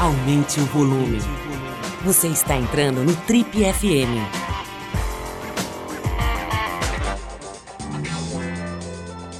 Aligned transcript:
aumente 0.00 0.58
o 0.58 0.64
volume. 0.64 1.18
Você 2.06 2.28
está 2.28 2.56
entrando 2.56 3.04
no 3.04 3.14
Trip 3.26 3.50
FM. 3.50 4.16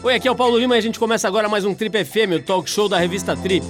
Oi, 0.03 0.15
aqui 0.15 0.29
é 0.29 0.31
o 0.31 0.37
Paulo 0.37 0.59
Lima 0.59 0.75
e 0.75 0.79
a 0.79 0.83
gente 0.83 0.99
começa 0.99 1.27
agora 1.27 1.49
mais 1.49 1.65
um 1.65 1.73
Trip 1.73 2.05
FM, 2.05 2.35
o 2.37 2.43
talk 2.43 2.69
show 2.69 2.91
da 2.91 2.99
revista 2.99 3.35
Trip. 3.35 3.65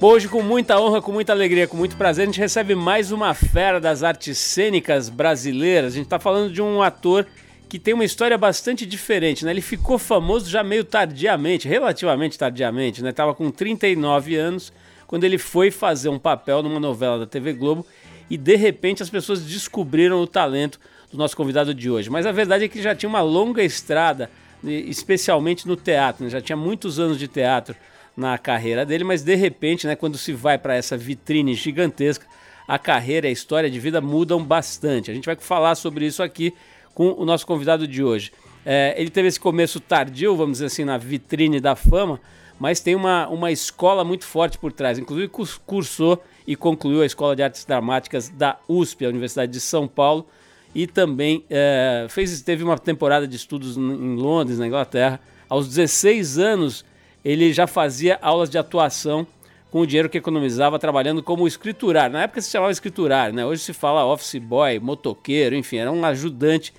Hoje, 0.00 0.28
com 0.28 0.40
muita 0.40 0.80
honra, 0.80 1.02
com 1.02 1.10
muita 1.10 1.32
alegria, 1.32 1.66
com 1.66 1.76
muito 1.76 1.96
prazer, 1.96 2.22
a 2.22 2.26
gente 2.26 2.38
recebe 2.38 2.76
mais 2.76 3.10
uma 3.10 3.34
fera 3.34 3.80
das 3.80 4.04
artes 4.04 4.38
cênicas 4.38 5.08
brasileiras. 5.08 5.94
A 5.94 5.96
gente 5.96 6.06
está 6.06 6.20
falando 6.20 6.52
de 6.52 6.62
um 6.62 6.80
ator 6.80 7.26
que 7.68 7.80
tem 7.80 7.92
uma 7.92 8.04
história 8.04 8.38
bastante 8.38 8.86
diferente, 8.86 9.44
né? 9.44 9.50
Ele 9.50 9.60
ficou 9.60 9.98
famoso 9.98 10.48
já 10.48 10.62
meio 10.62 10.84
tardiamente, 10.84 11.66
relativamente 11.66 12.38
tardiamente, 12.38 13.02
né? 13.02 13.10
Tava 13.10 13.34
com 13.34 13.50
39 13.50 14.36
anos 14.36 14.72
quando 15.06 15.24
ele 15.24 15.38
foi 15.38 15.70
fazer 15.70 16.08
um 16.08 16.18
papel 16.18 16.62
numa 16.62 16.80
novela 16.80 17.18
da 17.18 17.26
TV 17.26 17.52
Globo 17.52 17.86
e 18.28 18.36
de 18.36 18.56
repente 18.56 19.02
as 19.02 19.10
pessoas 19.10 19.42
descobriram 19.42 20.20
o 20.20 20.26
talento 20.26 20.80
do 21.10 21.18
nosso 21.18 21.36
convidado 21.36 21.74
de 21.74 21.90
hoje. 21.90 22.10
Mas 22.10 22.26
a 22.26 22.32
verdade 22.32 22.64
é 22.64 22.68
que 22.68 22.78
ele 22.78 22.84
já 22.84 22.94
tinha 22.94 23.08
uma 23.08 23.20
longa 23.20 23.62
estrada, 23.62 24.30
especialmente 24.62 25.66
no 25.68 25.76
teatro, 25.76 26.24
né? 26.24 26.30
já 26.30 26.40
tinha 26.40 26.56
muitos 26.56 26.98
anos 26.98 27.18
de 27.18 27.28
teatro 27.28 27.76
na 28.16 28.38
carreira 28.38 28.86
dele, 28.86 29.04
mas 29.04 29.22
de 29.22 29.34
repente, 29.34 29.86
né, 29.86 29.96
quando 29.96 30.16
se 30.16 30.32
vai 30.32 30.56
para 30.56 30.74
essa 30.74 30.96
vitrine 30.96 31.54
gigantesca, 31.54 32.26
a 32.66 32.78
carreira 32.78 33.26
e 33.26 33.30
a 33.30 33.32
história 33.32 33.68
de 33.68 33.78
vida 33.78 34.00
mudam 34.00 34.42
bastante. 34.42 35.10
A 35.10 35.14
gente 35.14 35.26
vai 35.26 35.36
falar 35.36 35.74
sobre 35.74 36.06
isso 36.06 36.22
aqui 36.22 36.54
com 36.94 37.12
o 37.12 37.24
nosso 37.24 37.46
convidado 37.46 37.86
de 37.86 38.02
hoje. 38.02 38.32
É, 38.64 38.94
ele 38.96 39.10
teve 39.10 39.28
esse 39.28 39.38
começo 39.38 39.78
tardio, 39.80 40.34
vamos 40.34 40.54
dizer 40.54 40.66
assim, 40.66 40.84
na 40.84 40.96
vitrine 40.96 41.60
da 41.60 41.76
fama, 41.76 42.20
mas 42.58 42.80
tem 42.80 42.94
uma, 42.94 43.28
uma 43.28 43.50
escola 43.50 44.04
muito 44.04 44.24
forte 44.24 44.58
por 44.58 44.72
trás. 44.72 44.98
Inclusive 44.98 45.30
cursou 45.66 46.22
e 46.46 46.54
concluiu 46.56 47.02
a 47.02 47.06
Escola 47.06 47.34
de 47.34 47.42
Artes 47.42 47.64
Dramáticas 47.64 48.28
da 48.28 48.58
USP, 48.68 49.04
a 49.04 49.08
Universidade 49.08 49.50
de 49.52 49.60
São 49.60 49.88
Paulo, 49.88 50.26
e 50.74 50.86
também 50.86 51.44
é, 51.48 52.06
fez, 52.08 52.40
teve 52.42 52.64
uma 52.64 52.78
temporada 52.78 53.26
de 53.26 53.36
estudos 53.36 53.76
em 53.76 54.16
Londres, 54.16 54.58
na 54.58 54.66
Inglaterra. 54.66 55.20
Aos 55.48 55.68
16 55.68 56.38
anos, 56.38 56.84
ele 57.24 57.52
já 57.52 57.66
fazia 57.66 58.18
aulas 58.20 58.50
de 58.50 58.58
atuação 58.58 59.26
com 59.70 59.80
o 59.80 59.86
dinheiro 59.86 60.08
que 60.08 60.18
economizava 60.18 60.78
trabalhando 60.78 61.22
como 61.22 61.48
escriturário. 61.48 62.12
Na 62.12 62.22
época 62.22 62.40
se 62.40 62.50
chamava 62.50 62.70
escriturário, 62.70 63.34
né? 63.34 63.44
Hoje 63.44 63.62
se 63.62 63.72
fala 63.72 64.06
office 64.06 64.36
boy, 64.36 64.78
motoqueiro, 64.78 65.56
enfim, 65.56 65.78
era 65.78 65.90
um 65.90 66.04
ajudante 66.04 66.72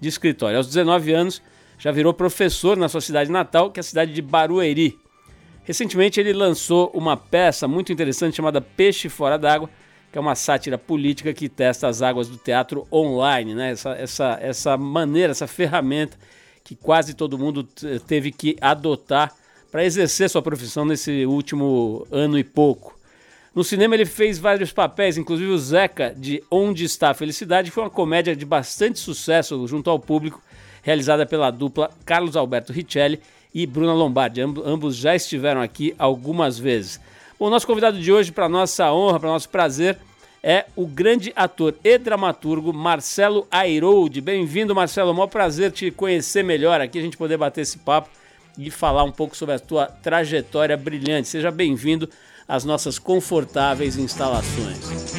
de 0.00 0.08
escritório. 0.08 0.56
Aos 0.56 0.66
19 0.66 1.12
anos 1.12 1.42
já 1.78 1.92
virou 1.92 2.12
professor 2.12 2.76
na 2.76 2.88
sua 2.88 3.00
cidade 3.00 3.30
natal, 3.30 3.70
que 3.70 3.78
é 3.78 3.82
a 3.82 3.84
cidade 3.84 4.12
de 4.12 4.20
Barueri. 4.20 4.98
Recentemente 5.64 6.18
ele 6.18 6.32
lançou 6.32 6.90
uma 6.94 7.16
peça 7.16 7.68
muito 7.68 7.92
interessante 7.92 8.36
chamada 8.36 8.60
Peixe 8.60 9.08
Fora 9.08 9.38
d'Água, 9.38 9.68
que 10.10 10.18
é 10.18 10.20
uma 10.20 10.34
sátira 10.34 10.76
política 10.76 11.32
que 11.32 11.48
testa 11.48 11.86
as 11.86 12.02
águas 12.02 12.28
do 12.28 12.36
teatro 12.36 12.86
online, 12.92 13.54
né? 13.54 13.70
Essa, 13.70 13.90
essa, 13.92 14.38
essa 14.40 14.76
maneira, 14.76 15.30
essa 15.30 15.46
ferramenta 15.46 16.18
que 16.64 16.74
quase 16.74 17.14
todo 17.14 17.38
mundo 17.38 17.64
teve 18.06 18.32
que 18.32 18.56
adotar 18.60 19.32
para 19.70 19.84
exercer 19.84 20.28
sua 20.28 20.42
profissão 20.42 20.84
nesse 20.84 21.24
último 21.26 22.06
ano 22.10 22.38
e 22.38 22.44
pouco. 22.44 22.98
No 23.54 23.64
cinema 23.64 23.94
ele 23.94 24.06
fez 24.06 24.38
vários 24.38 24.72
papéis, 24.72 25.16
inclusive 25.16 25.50
o 25.50 25.58
Zeca 25.58 26.14
de 26.16 26.42
Onde 26.50 26.84
Está 26.84 27.10
a 27.10 27.14
Felicidade, 27.14 27.70
foi 27.70 27.82
uma 27.82 27.90
comédia 27.90 28.34
de 28.34 28.44
bastante 28.44 28.98
sucesso 28.98 29.66
junto 29.66 29.90
ao 29.90 29.98
público, 29.98 30.42
realizada 30.82 31.26
pela 31.26 31.50
dupla 31.50 31.90
Carlos 32.04 32.36
Alberto 32.36 32.72
Richelli 32.72 33.20
e 33.54 33.66
Bruna 33.66 33.92
Lombardi. 33.92 34.40
Amb 34.40 34.58
ambos 34.64 34.96
já 34.96 35.14
estiveram 35.14 35.60
aqui 35.60 35.94
algumas 35.98 36.58
vezes. 36.58 37.00
O 37.38 37.48
nosso 37.48 37.66
convidado 37.66 37.98
de 37.98 38.12
hoje, 38.12 38.30
para 38.30 38.48
nossa 38.48 38.92
honra, 38.92 39.18
para 39.18 39.30
nosso 39.30 39.48
prazer, 39.48 39.98
é 40.42 40.66
o 40.74 40.86
grande 40.86 41.32
ator 41.36 41.74
e 41.84 41.98
dramaturgo 41.98 42.72
Marcelo 42.72 43.46
Airoldi. 43.50 44.20
Bem-vindo, 44.20 44.74
Marcelo. 44.74 45.10
É 45.10 45.12
um 45.12 45.16
maior 45.16 45.26
prazer 45.26 45.70
te 45.72 45.90
conhecer 45.90 46.42
melhor 46.42 46.80
aqui, 46.80 46.98
a 46.98 47.02
gente 47.02 47.16
poder 47.16 47.36
bater 47.36 47.62
esse 47.62 47.78
papo 47.78 48.08
e 48.58 48.70
falar 48.70 49.04
um 49.04 49.12
pouco 49.12 49.36
sobre 49.36 49.54
a 49.54 49.58
tua 49.58 49.86
trajetória 49.86 50.76
brilhante. 50.76 51.28
Seja 51.28 51.50
bem-vindo 51.50 52.08
às 52.48 52.64
nossas 52.64 52.98
confortáveis 52.98 53.96
instalações. 53.96 55.14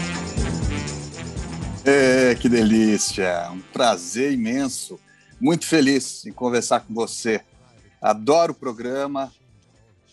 É, 1.86 2.36
que 2.36 2.48
delícia! 2.48 3.50
Um 3.52 3.62
prazer 3.74 4.32
imenso. 4.32 5.00
Muito 5.40 5.66
feliz 5.66 6.26
em 6.26 6.32
conversar 6.32 6.82
com 6.82 6.94
você. 6.94 7.42
Adoro 8.02 8.54
o 8.54 8.56
programa, 8.56 9.32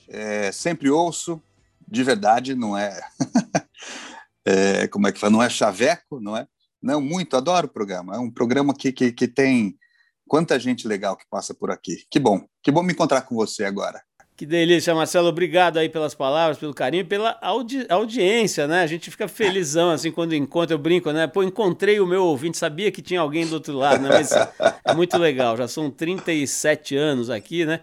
é, 0.09 0.53
sempre 0.53 0.91
ouço, 0.91 1.43
de 1.87 2.05
verdade, 2.05 2.55
não 2.55 2.77
é, 2.77 3.01
é, 4.45 4.89
como 4.89 5.09
é 5.09 5.13
que 5.13 5.19
fala, 5.19 5.33
não 5.33 5.43
é 5.43 5.49
chaveco, 5.49 6.21
não 6.21 6.37
é? 6.37 6.47
Não, 6.83 7.01
muito, 7.01 7.37
adoro 7.37 7.67
o 7.67 7.73
programa. 7.73 8.15
É 8.15 8.19
um 8.19 8.31
programa 8.31 8.75
que, 8.75 8.93
que, 8.93 9.11
que 9.11 9.27
tem 9.27 9.77
Quanta 10.29 10.61
gente 10.61 10.87
legal 10.87 11.17
que 11.17 11.25
passa 11.31 11.55
por 11.55 11.71
aqui. 11.71 12.05
Que 12.11 12.21
bom. 12.21 12.47
Que 12.63 12.71
bom 12.71 12.83
me 12.83 12.93
encontrar 12.93 13.23
com 13.23 13.35
você 13.35 13.65
agora. 13.65 14.03
Que 14.39 14.47
delícia, 14.47 14.95
Marcelo. 14.95 15.27
Obrigado 15.27 15.79
aí 15.79 15.89
pelas 15.89 16.15
palavras, 16.15 16.57
pelo 16.59 16.73
carinho, 16.73 17.05
pela 17.05 17.37
audi 17.43 17.85
audiência, 17.89 18.69
né? 18.69 18.83
A 18.83 18.87
gente 18.87 19.11
fica 19.11 19.27
felizão 19.27 19.91
assim 19.91 20.13
quando 20.13 20.33
encontra, 20.33 20.75
eu 20.75 20.79
brinco, 20.79 21.11
né? 21.11 21.27
Pô, 21.27 21.43
encontrei 21.43 21.99
o 21.99 22.07
meu 22.07 22.23
ouvinte, 22.23 22.57
sabia 22.57 22.89
que 22.93 23.03
tinha 23.03 23.21
alguém 23.21 23.45
do 23.45 23.55
outro 23.55 23.77
lado, 23.77 24.01
né? 24.01 24.11
Mas 24.11 24.31
é 24.85 24.95
muito 24.95 25.19
legal. 25.19 25.57
Já 25.57 25.67
são 25.67 25.91
37 25.91 26.95
anos 26.95 27.31
aqui, 27.31 27.65
né? 27.67 27.81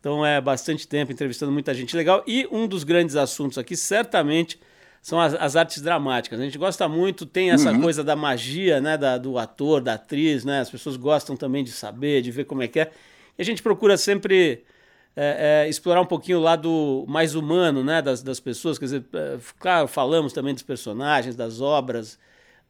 Então 0.00 0.24
é 0.24 0.40
bastante 0.40 0.88
tempo 0.88 1.12
entrevistando 1.12 1.52
muita 1.52 1.74
gente 1.74 1.94
legal. 1.94 2.24
E 2.26 2.48
um 2.50 2.66
dos 2.66 2.84
grandes 2.84 3.14
assuntos 3.14 3.58
aqui, 3.58 3.76
certamente, 3.76 4.58
são 5.02 5.20
as, 5.20 5.34
as, 5.34 5.56
artes 5.56 5.82
dramáticas. 5.82 6.40
A 6.40 6.42
gente 6.42 6.56
gosta 6.56 6.88
muito, 6.88 7.26
tem 7.26 7.50
essa 7.50 7.70
uhum. 7.70 7.82
coisa 7.82 8.02
da 8.02 8.16
magia, 8.16 8.80
né, 8.80 8.96
da, 8.96 9.18
do 9.18 9.36
ator, 9.36 9.82
da 9.82 9.92
atriz, 9.92 10.42
né? 10.42 10.60
As 10.60 10.70
pessoas 10.70 10.96
gostam 10.96 11.36
também 11.36 11.62
de 11.62 11.70
saber, 11.70 12.22
de 12.22 12.30
ver 12.30 12.44
como 12.44 12.62
é 12.62 12.66
que 12.66 12.80
é. 12.80 12.90
E 13.38 13.42
a 13.42 13.44
gente 13.44 13.62
procura 13.62 13.98
sempre 13.98 14.64
é, 15.20 15.64
é, 15.64 15.68
explorar 15.68 16.00
um 16.00 16.06
pouquinho 16.06 16.38
o 16.38 16.40
lado 16.40 17.04
mais 17.08 17.34
humano, 17.34 17.82
né, 17.82 18.00
das, 18.00 18.22
das 18.22 18.38
pessoas. 18.38 18.78
Quer 18.78 18.84
dizer, 18.84 19.04
é, 19.12 19.36
claro, 19.58 19.88
falamos 19.88 20.32
também 20.32 20.54
dos 20.54 20.62
personagens, 20.62 21.34
das 21.34 21.60
obras, 21.60 22.16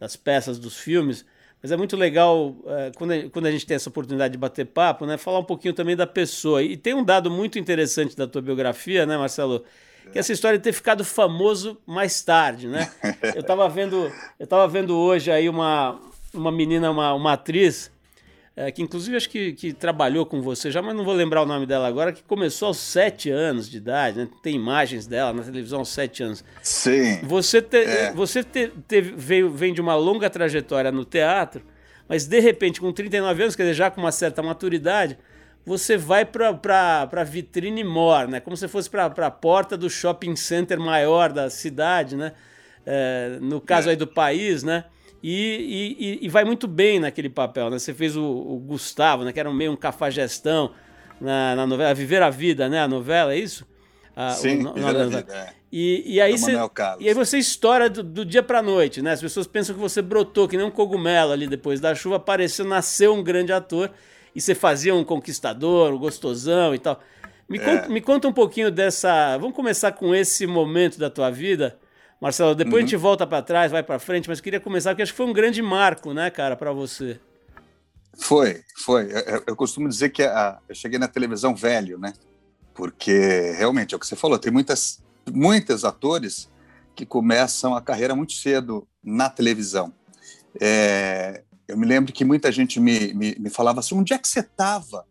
das 0.01 0.17
peças, 0.17 0.59
dos 0.59 0.79
filmes. 0.79 1.27
Mas 1.63 1.71
é 1.71 1.77
muito 1.77 1.95
legal 1.95 2.57
é, 2.67 2.91
quando, 2.97 3.11
a, 3.11 3.29
quando 3.29 3.45
a 3.45 3.51
gente 3.51 3.67
tem 3.67 3.75
essa 3.75 3.91
oportunidade 3.91 4.33
de 4.33 4.39
bater 4.39 4.65
papo, 4.65 5.05
né? 5.05 5.19
Falar 5.19 5.41
um 5.41 5.45
pouquinho 5.45 5.75
também 5.75 5.95
da 5.95 6.07
pessoa. 6.07 6.63
E 6.63 6.75
tem 6.75 6.95
um 6.95 7.05
dado 7.05 7.31
muito 7.31 7.59
interessante 7.59 8.17
da 8.17 8.27
tua 8.27 8.41
biografia, 8.41 9.05
né, 9.05 9.19
Marcelo? 9.19 9.63
que 10.11 10.19
essa 10.19 10.33
história 10.33 10.57
de 10.57 10.65
ter 10.65 10.73
ficado 10.73 11.05
famoso 11.05 11.77
mais 11.87 12.23
tarde, 12.23 12.67
né? 12.67 12.91
Eu 13.35 13.43
estava 13.43 13.69
vendo, 13.69 14.11
eu 14.39 14.47
tava 14.47 14.67
vendo 14.67 14.97
hoje 14.97 15.31
aí 15.31 15.51
uma, 15.51 16.01
uma 16.33 16.51
menina, 16.51 16.91
uma, 16.91 17.13
uma 17.13 17.35
atriz, 17.35 17.91
é, 18.61 18.73
que 18.73 18.83
inclusive 18.83 19.17
acho 19.17 19.31
que, 19.31 19.53
que 19.53 19.73
trabalhou 19.73 20.27
com 20.27 20.43
você 20.43 20.69
já, 20.69 20.83
mas 20.83 20.97
não 20.97 21.05
vou 21.05 21.15
lembrar 21.15 21.43
o 21.43 21.47
nome 21.47 21.65
dela 21.65 21.87
agora, 21.87 22.13
que 22.13 22.25
começou 22.25 22.67
aos 22.67 22.79
sete 22.79 23.31
anos 23.31 23.71
de 23.71 23.77
idade, 23.77 24.19
né? 24.19 24.29
Tem 24.43 24.57
imagens 24.57 25.07
dela 25.07 25.33
na 25.33 25.45
televisão 25.45 25.79
aos 25.79 25.91
sete 25.91 26.25
anos. 26.25 26.45
Sim. 26.61 27.21
Você, 27.23 27.63
te, 27.63 27.77
é. 27.77 28.13
você 28.13 28.43
te, 28.43 28.73
teve, 28.89 29.15
veio, 29.17 29.49
vem 29.49 29.73
de 29.73 29.81
uma 29.81 29.95
longa 29.95 30.29
trajetória 30.29 30.91
no 30.91 31.05
teatro, 31.05 31.63
mas 32.09 32.27
de 32.27 32.41
repente, 32.41 32.81
com 32.81 32.93
39 32.93 33.45
anos, 33.45 33.55
quer 33.55 33.63
dizer, 33.63 33.75
já 33.75 33.93
com 33.93 34.01
uma 34.01 34.11
certa 34.11 34.43
maturidade, 34.43 35.17
você 35.65 35.97
vai 35.97 36.25
para 36.25 37.09
a 37.13 37.23
vitrine 37.25 37.85
mor, 37.85 38.27
né? 38.27 38.41
Como 38.41 38.57
se 38.57 38.67
fosse 38.67 38.91
para 38.91 39.07
a 39.07 39.31
porta 39.31 39.77
do 39.77 39.89
shopping 39.89 40.35
center 40.35 40.81
maior 40.81 41.33
da 41.33 41.49
cidade, 41.49 42.17
né? 42.17 42.33
É, 42.85 43.39
no 43.41 43.61
caso 43.61 43.87
é. 43.87 43.91
aí 43.93 43.97
do 43.97 44.07
país, 44.09 44.65
né? 44.65 44.85
E, 45.23 46.19
e, 46.21 46.27
e, 46.27 46.29
vai 46.29 46.45
muito 46.45 46.69
bem 46.69 47.01
naquele 47.01 47.29
papel, 47.29 47.71
né? 47.71 47.79
Você 47.79 47.93
fez 47.93 48.17
o, 48.17 48.25
o 48.25 48.59
Gustavo, 48.59 49.25
né? 49.25 49.33
Que 49.33 49.41
era 49.41 49.53
meio 49.53 49.73
um 49.73 49.77
cafajestão 49.77 50.73
na, 51.21 51.57
na 51.57 51.67
novela 51.67 51.93
Viver 51.93 52.23
a 52.23 52.31
Vida, 52.31 52.69
né? 52.69 52.81
A 52.81 52.89
novela, 52.89 53.35
é 53.35 53.39
isso? 53.39 53.67
Ah, 54.15 54.31
Sim, 54.31 54.65
o, 54.65 54.75
Viver 54.75 54.97
a 54.97 55.07
Vida, 55.07 55.27
é. 55.35 55.59
E, 55.71 56.15
e, 56.15 56.21
aí 56.21 56.39
você, 56.39 56.53
e 56.99 57.09
aí 57.09 57.15
você 57.15 57.37
estoura 57.37 57.91
do, 57.91 58.03
do, 58.03 58.25
dia 58.25 58.43
para 58.43 58.63
noite, 58.63 59.03
né? 59.03 59.13
As 59.13 59.21
pessoas 59.21 59.47
pensam 59.47 59.75
que 59.75 59.81
você 59.81 60.01
brotou 60.01 60.49
que 60.49 60.57
nem 60.57 60.65
um 60.65 60.71
cogumelo 60.71 61.31
ali 61.31 61.47
depois 61.47 61.79
da 61.79 61.95
chuva, 61.95 62.17
apareceu, 62.17 62.65
nasceu 62.65 63.13
um 63.13 63.23
grande 63.23 63.53
ator 63.53 63.91
e 64.35 64.41
você 64.41 64.55
fazia 64.55 64.95
um 64.95 65.05
conquistador, 65.05 65.93
um 65.93 65.99
gostosão 65.99 66.75
e 66.75 66.79
tal. 66.79 66.99
Me, 67.47 67.59
é. 67.59 67.65
conta, 67.65 67.89
me 67.89 68.01
conta 68.01 68.29
um 68.29 68.33
pouquinho 68.33 68.71
dessa. 68.71 69.37
Vamos 69.37 69.55
começar 69.55 69.93
com 69.93 70.15
esse 70.15 70.47
momento 70.47 70.99
da 70.99 71.11
tua 71.11 71.31
vida, 71.31 71.79
Marcelo. 72.21 72.55
Depois 72.55 72.75
uhum. 72.75 72.79
a 72.79 72.83
gente 72.83 72.97
uhum. 72.97 73.03
volta 73.03 73.27
para 73.27 73.43
trás, 73.43 73.71
vai 73.71 73.83
para 73.83 73.99
frente, 73.99 74.29
mas 74.29 74.41
queria 74.41 74.61
começar 74.61 74.91
porque 74.91 75.03
acho 75.03 75.13
que 75.13 75.17
foi 75.17 75.27
um 75.27 75.33
grande 75.33 75.63
marco, 75.63 76.13
né, 76.13 76.31
cara, 76.31 76.57
para 76.57 76.73
você. 76.73 77.21
Foi, 78.19 78.63
foi. 78.77 79.11
Eu, 79.13 79.45
eu 79.49 79.57
costumo 79.57 79.89
dizer 79.89 80.11
que 80.11 80.23
a, 80.23 80.59
eu 80.69 80.75
cheguei 80.75 80.99
na 80.99 81.07
televisão 81.07 81.55
velho, 81.55 81.99
né? 81.99 82.13
Porque 82.75 83.53
realmente 83.57 83.95
é 83.95 83.97
o 83.97 84.01
que 84.01 84.07
você 84.07 84.17
falou. 84.17 84.39
Tem 84.39 84.53
muitas, 84.53 85.03
muitos 85.33 85.85
atores 85.85 86.49
que 86.97 87.07
começam 87.07 87.77
a 87.77 87.81
carreira 87.81 88.15
muito 88.17 88.33
cedo 88.33 88.87
na 89.03 89.31
televisão. 89.31 89.93
É, 90.61 91.45
eu 91.69 91.77
me 91.77 91.87
lembro 91.87 92.13
que 92.13 92.25
muita 92.25 92.51
gente 92.51 92.81
me, 92.81 93.15
me, 93.15 93.37
me 93.39 93.51
falava 93.51 93.79
assim: 93.81 93.95
onde 93.95 94.13
é 94.13 94.19
que 94.19 94.27
você 94.27 94.41
estava? 94.41 95.07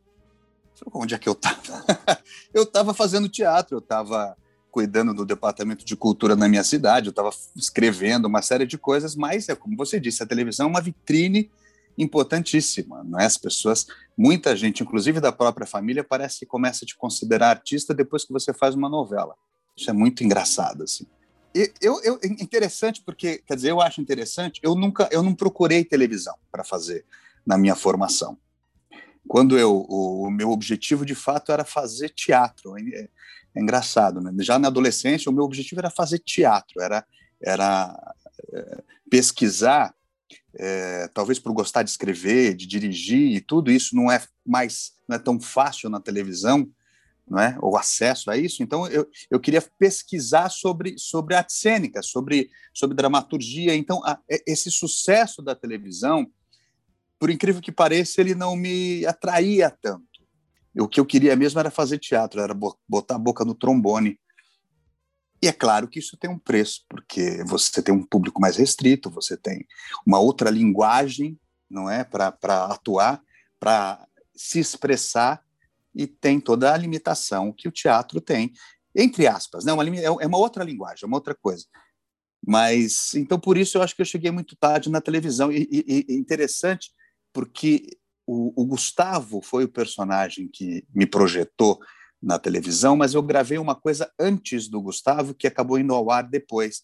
Onde 0.93 1.15
é 1.15 1.17
que 1.17 1.29
eu 1.29 1.33
estava? 1.33 1.85
eu 2.53 2.63
estava 2.63 2.93
fazendo 2.93 3.29
teatro, 3.29 3.77
eu 3.77 3.79
estava 3.79 4.35
cuidando 4.77 5.11
do 5.11 5.25
departamento 5.25 5.83
de 5.83 5.95
cultura 5.95 6.35
na 6.35 6.47
minha 6.47 6.63
cidade, 6.63 7.07
eu 7.07 7.09
estava 7.09 7.31
escrevendo 7.55 8.25
uma 8.25 8.43
série 8.43 8.63
de 8.63 8.77
coisas, 8.77 9.15
mas 9.15 9.49
é 9.49 9.55
como 9.55 9.75
você 9.75 9.99
disse, 9.99 10.21
a 10.21 10.25
televisão 10.27 10.67
é 10.67 10.69
uma 10.69 10.79
vitrine 10.79 11.49
importantíssima, 11.97 13.03
não 13.03 13.19
é? 13.19 13.25
As 13.25 13.39
pessoas, 13.39 13.87
muita 14.15 14.55
gente, 14.55 14.83
inclusive 14.83 15.19
da 15.19 15.31
própria 15.31 15.65
família, 15.65 16.03
parece 16.03 16.37
que 16.37 16.45
começa 16.45 16.85
a 16.85 16.87
te 16.87 16.95
considerar 16.95 17.49
artista 17.49 17.91
depois 17.91 18.23
que 18.23 18.31
você 18.31 18.53
faz 18.53 18.75
uma 18.75 18.87
novela. 18.87 19.33
Isso 19.75 19.89
é 19.89 19.93
muito 19.93 20.23
engraçado, 20.23 20.83
assim. 20.83 21.07
E, 21.55 21.73
eu, 21.81 21.99
eu, 22.03 22.19
interessante 22.23 23.01
porque, 23.03 23.39
quer 23.47 23.55
dizer, 23.55 23.71
eu 23.71 23.81
acho 23.81 23.99
interessante. 23.99 24.59
Eu 24.61 24.75
nunca, 24.75 25.09
eu 25.11 25.23
não 25.23 25.33
procurei 25.33 25.83
televisão 25.83 26.35
para 26.51 26.63
fazer 26.63 27.03
na 27.43 27.57
minha 27.57 27.75
formação. 27.75 28.37
Quando 29.27 29.57
eu, 29.57 29.75
o, 29.89 30.27
o, 30.27 30.29
meu 30.29 30.51
objetivo 30.51 31.03
de 31.03 31.15
fato 31.15 31.51
era 31.51 31.65
fazer 31.65 32.09
teatro. 32.09 32.75
É, 33.57 33.61
engraçado, 33.61 34.21
né? 34.21 34.31
Já 34.39 34.59
na 34.59 34.67
adolescência, 34.67 35.29
o 35.29 35.33
meu 35.33 35.43
objetivo 35.43 35.79
era 35.81 35.89
fazer 35.89 36.19
teatro, 36.19 36.81
era, 36.81 37.05
era 37.41 38.13
é, 38.53 38.83
pesquisar 39.09 39.93
é, 40.59 41.07
talvez 41.13 41.39
por 41.39 41.53
gostar 41.53 41.83
de 41.83 41.89
escrever, 41.89 42.55
de 42.55 42.65
dirigir, 42.65 43.35
e 43.35 43.41
tudo 43.41 43.71
isso 43.71 43.95
não 43.95 44.11
é 44.11 44.23
mais 44.45 44.93
não 45.07 45.15
é 45.15 45.19
tão 45.19 45.39
fácil 45.39 45.89
na 45.89 46.01
televisão, 46.01 46.67
não 47.29 47.39
é? 47.39 47.57
O 47.61 47.77
acesso 47.77 48.31
a 48.31 48.37
isso. 48.37 48.63
Então 48.63 48.87
eu, 48.87 49.07
eu 49.29 49.39
queria 49.39 49.61
pesquisar 49.77 50.49
sobre 50.49 50.97
sobre 50.97 51.35
arte 51.35 51.53
cênica, 51.53 52.01
sobre 52.01 52.49
sobre 52.73 52.95
dramaturgia. 52.95 53.75
Então 53.75 54.03
a, 54.03 54.19
esse 54.45 54.71
sucesso 54.71 55.41
da 55.41 55.55
televisão, 55.55 56.27
por 57.19 57.29
incrível 57.29 57.61
que 57.61 57.71
pareça, 57.71 58.19
ele 58.19 58.33
não 58.33 58.55
me 58.55 59.05
atraía 59.05 59.69
tanto. 59.69 60.16
O 60.79 60.87
que 60.87 60.99
eu 60.99 61.05
queria 61.05 61.35
mesmo 61.35 61.59
era 61.59 61.71
fazer 61.71 61.97
teatro, 61.97 62.39
era 62.39 62.53
botar 62.87 63.15
a 63.15 63.19
boca 63.19 63.43
no 63.43 63.55
trombone 63.55 64.19
e 65.41 65.47
é 65.47 65.53
claro 65.53 65.87
que 65.87 65.99
isso 65.99 66.17
tem 66.17 66.29
um 66.29 66.39
preço, 66.39 66.83
porque 66.89 67.43
você 67.45 67.81
tem 67.81 67.93
um 67.93 68.03
público 68.03 68.41
mais 68.41 68.57
restrito, 68.57 69.09
você 69.09 69.37
tem 69.37 69.65
uma 70.05 70.19
outra 70.19 70.49
linguagem, 70.49 71.39
não 71.69 71.89
é, 71.89 72.03
para 72.03 72.29
atuar, 72.65 73.21
para 73.59 74.07
se 74.35 74.59
expressar, 74.59 75.43
e 75.93 76.07
tem 76.07 76.39
toda 76.39 76.73
a 76.73 76.77
limitação 76.77 77.51
que 77.51 77.67
o 77.67 77.71
teatro 77.71 78.19
tem, 78.19 78.51
entre 78.95 79.27
aspas, 79.27 79.63
né? 79.63 79.73
Uma, 79.73 79.87
é, 79.87 80.05
é 80.05 80.27
uma 80.27 80.37
outra 80.37 80.63
linguagem, 80.63 81.03
é 81.03 81.07
uma 81.07 81.17
outra 81.17 81.35
coisa. 81.35 81.65
Mas, 82.45 83.13
então, 83.15 83.39
por 83.39 83.57
isso 83.57 83.77
eu 83.77 83.81
acho 83.81 83.95
que 83.95 84.01
eu 84.01 84.05
cheguei 84.05 84.31
muito 84.31 84.55
tarde 84.55 84.89
na 84.89 85.01
televisão. 85.01 85.51
E, 85.51 85.67
e, 85.71 86.05
e 86.07 86.15
interessante, 86.15 86.91
porque 87.33 87.97
o, 88.27 88.61
o 88.61 88.65
Gustavo 88.65 89.41
foi 89.41 89.63
o 89.63 89.71
personagem 89.71 90.49
que 90.51 90.85
me 90.93 91.05
projetou 91.05 91.79
na 92.21 92.37
televisão, 92.37 92.95
mas 92.95 93.13
eu 93.13 93.23
gravei 93.23 93.57
uma 93.57 93.73
coisa 93.73 94.11
antes 94.19 94.67
do 94.67 94.81
Gustavo 94.81 95.33
que 95.33 95.47
acabou 95.47 95.79
indo 95.79 95.93
ao 95.93 96.11
ar 96.11 96.23
depois, 96.27 96.83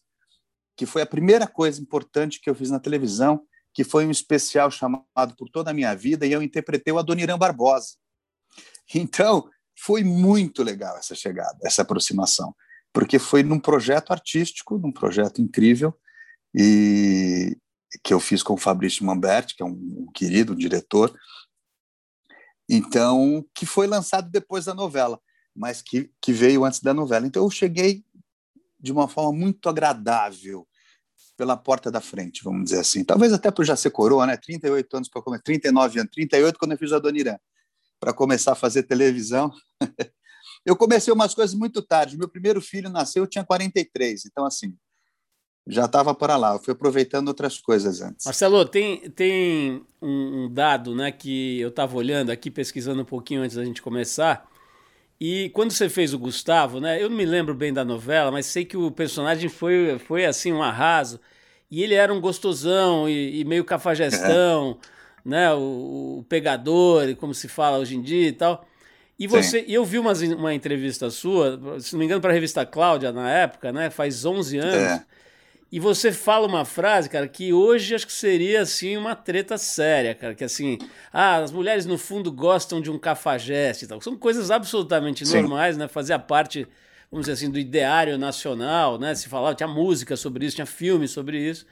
que 0.78 0.86
foi 0.86 1.02
a 1.02 1.06
primeira 1.08 1.46
coisa 1.46 1.82
importante 1.82 2.40
que 2.40 2.50
eu 2.50 2.56
fiz 2.56 2.70
na 2.70 2.80
televisão, 2.80 3.44
que 3.74 3.84
foi 3.84 4.06
um 4.06 4.12
especial 4.12 4.72
chamado 4.72 5.36
Por 5.38 5.50
Toda 5.50 5.72
a 5.72 5.74
Minha 5.74 5.94
Vida, 5.96 6.26
e 6.26 6.32
eu 6.32 6.42
interpretei 6.42 6.94
o 6.94 7.00
Adoniran 7.00 7.38
Barbosa. 7.38 7.96
Então, 8.94 9.50
foi 9.78 10.04
muito 10.04 10.64
legal 10.64 10.96
essa 10.98 11.16
chegada, 11.16 11.58
essa 11.64 11.82
aproximação, 11.82 12.56
porque 12.94 13.18
foi 13.18 13.44
num 13.44 13.60
projeto 13.60 14.12
artístico, 14.12 14.78
num 14.78 14.92
projeto 14.92 15.42
incrível, 15.42 15.94
e 16.56 17.58
que 18.04 18.14
eu 18.14 18.20
fiz 18.20 18.42
com 18.42 18.54
o 18.54 18.58
Fabrício 18.58 19.06
Mamberti, 19.06 19.56
que 19.56 19.64
é 19.64 19.66
um 19.66 20.08
querido 20.14 20.56
diretor, 20.56 21.14
então, 22.70 23.46
que 23.54 23.66
foi 23.66 23.88
lançado 23.88 24.30
depois 24.30 24.66
da 24.66 24.74
novela, 24.74 25.20
mas 25.56 25.82
que, 25.82 26.10
que 26.22 26.32
veio 26.32 26.64
antes 26.64 26.80
da 26.80 26.94
novela. 26.94 27.28
Então, 27.28 27.44
eu 27.44 27.50
cheguei 27.50 28.04
de 28.80 28.92
uma 28.92 29.08
forma 29.08 29.32
muito 29.38 29.70
agradável 29.70 30.68
pela 31.36 31.58
porta 31.58 31.92
da 31.92 32.02
frente, 32.02 32.44
vamos 32.44 32.66
dizer 32.66 32.80
assim. 32.80 33.04
Talvez 33.04 33.34
até 33.34 33.50
por 33.52 33.66
já 33.66 33.76
ser 33.76 33.90
coroa, 33.90 34.26
né? 34.26 34.38
38 34.38 34.98
anos 34.98 35.10
para 35.10 35.22
começar, 35.22 35.44
39 35.44 36.00
anos, 36.00 36.12
38 36.12 36.60
quando 36.60 36.72
eu 36.72 36.78
fiz 36.78 36.92
a 36.92 37.00
Dona 37.00 37.18
Irã, 37.18 37.38
para 38.00 38.14
começar 38.14 38.54
a 38.54 38.56
fazer 38.56 38.84
televisão. 38.84 39.52
eu 40.66 40.76
comecei 40.76 41.14
umas 41.14 41.34
coisas 41.34 41.56
muito 41.56 41.82
tarde. 41.82 42.18
Meu 42.18 42.30
primeiro 42.30 42.62
filho 42.62 42.90
nasceu, 42.90 43.24
eu 43.24 43.28
tinha 43.28 43.44
43, 43.44 44.26
então 44.26 44.46
assim, 44.46 44.76
já 45.68 45.86
estava 45.86 46.14
para 46.14 46.36
lá. 46.36 46.54
Eu 46.54 46.60
fui 46.60 46.74
aproveitando 46.74 47.30
outras 47.30 47.58
coisas 47.58 48.02
antes. 48.02 48.26
Marcelo, 48.26 48.66
tem, 48.66 49.10
tem 49.12 49.82
um, 50.02 50.46
um 50.46 50.54
dado 50.54 50.96
né, 50.96 51.12
que 51.12 51.60
eu 51.60 51.70
estava 51.70 51.96
olhando 51.96 52.32
aqui, 52.32 52.52
pesquisando 52.52 53.02
um 53.02 53.06
pouquinho 53.06 53.42
antes 53.42 53.56
da 53.56 53.64
gente 53.64 53.82
começar. 53.82 54.48
E 55.20 55.50
quando 55.52 55.72
você 55.72 55.88
fez 55.88 56.14
o 56.14 56.20
Gustavo, 56.20 56.82
né? 56.82 57.02
Eu 57.02 57.10
não 57.10 57.16
me 57.16 57.26
lembro 57.26 57.56
bem 57.56 57.72
da 57.72 57.86
novela, 57.86 58.30
mas 58.30 58.46
sei 58.46 58.66
que 58.66 58.76
o 58.76 58.92
personagem 58.92 59.48
foi, 59.50 59.98
foi 60.00 60.26
assim, 60.26 60.52
um 60.52 60.62
arraso. 60.62 61.20
E 61.72 61.82
ele 61.82 61.94
era 61.94 62.14
um 62.14 62.20
gostosão 62.20 63.08
e, 63.08 63.40
e 63.40 63.46
meio 63.46 63.64
cafajestão, 63.64 64.78
é. 64.82 64.88
né? 65.30 65.54
O, 65.54 66.20
o, 66.20 66.26
pegador, 66.28 67.16
como 67.16 67.34
se 67.34 67.48
fala 67.48 67.78
hoje 67.78 67.96
em 67.96 68.02
dia 68.02 68.28
e 68.28 68.34
tal. 68.34 68.68
E 69.18 69.26
você, 69.26 69.64
e 69.66 69.74
eu 69.74 69.86
vi 69.86 69.98
uma, 69.98 70.12
uma 70.36 70.54
entrevista 70.54 71.10
sua, 71.10 71.80
se 71.80 71.94
não 71.94 72.00
me 72.00 72.06
engano, 72.06 72.20
para 72.20 72.32
a 72.32 72.34
revista 72.34 72.66
Cláudia 72.66 73.14
na 73.14 73.32
época, 73.32 73.72
né? 73.72 73.90
Faz 73.90 74.26
11 74.26 74.58
anos. 74.58 74.74
É. 74.76 75.06
E 75.74 75.80
você 75.80 76.12
fala 76.12 76.46
uma 76.46 76.66
frase, 76.66 77.10
cara, 77.10 77.28
que 77.28 77.52
hoje 77.52 77.96
acho 77.96 78.06
que 78.06 78.14
seria 78.14 78.62
assim 78.62 78.96
uma 78.96 79.16
treta 79.16 79.58
séria, 79.58 80.14
cara, 80.14 80.36
que 80.36 80.44
assim, 80.44 80.78
ah, 81.12 81.38
as 81.38 81.52
mulheres 81.52 81.88
no 81.88 81.98
fundo 81.98 82.32
gostam 82.32 82.80
de 82.80 82.92
um 82.92 83.00
cafajeste 83.00 83.86
e 83.86 83.88
tal. 83.88 84.00
São 84.00 84.16
coisas 84.16 84.52
absolutamente 84.52 85.26
Sim. 85.26 85.42
normais, 85.42 85.76
né? 85.76 85.88
Fazia 85.88 86.20
parte, 86.20 86.68
vamos 87.10 87.26
dizer 87.26 87.32
assim, 87.32 87.50
do 87.50 87.58
ideário 87.58 88.20
nacional, 88.20 89.00
né? 89.00 89.16
Se 89.16 89.28
falava, 89.28 89.56
tinha 89.56 89.68
música 89.68 90.16
sobre 90.16 90.46
isso, 90.46 90.58
tinha 90.58 90.68
filme 90.68 91.08
sobre 91.08 91.40
isso. 91.40 91.66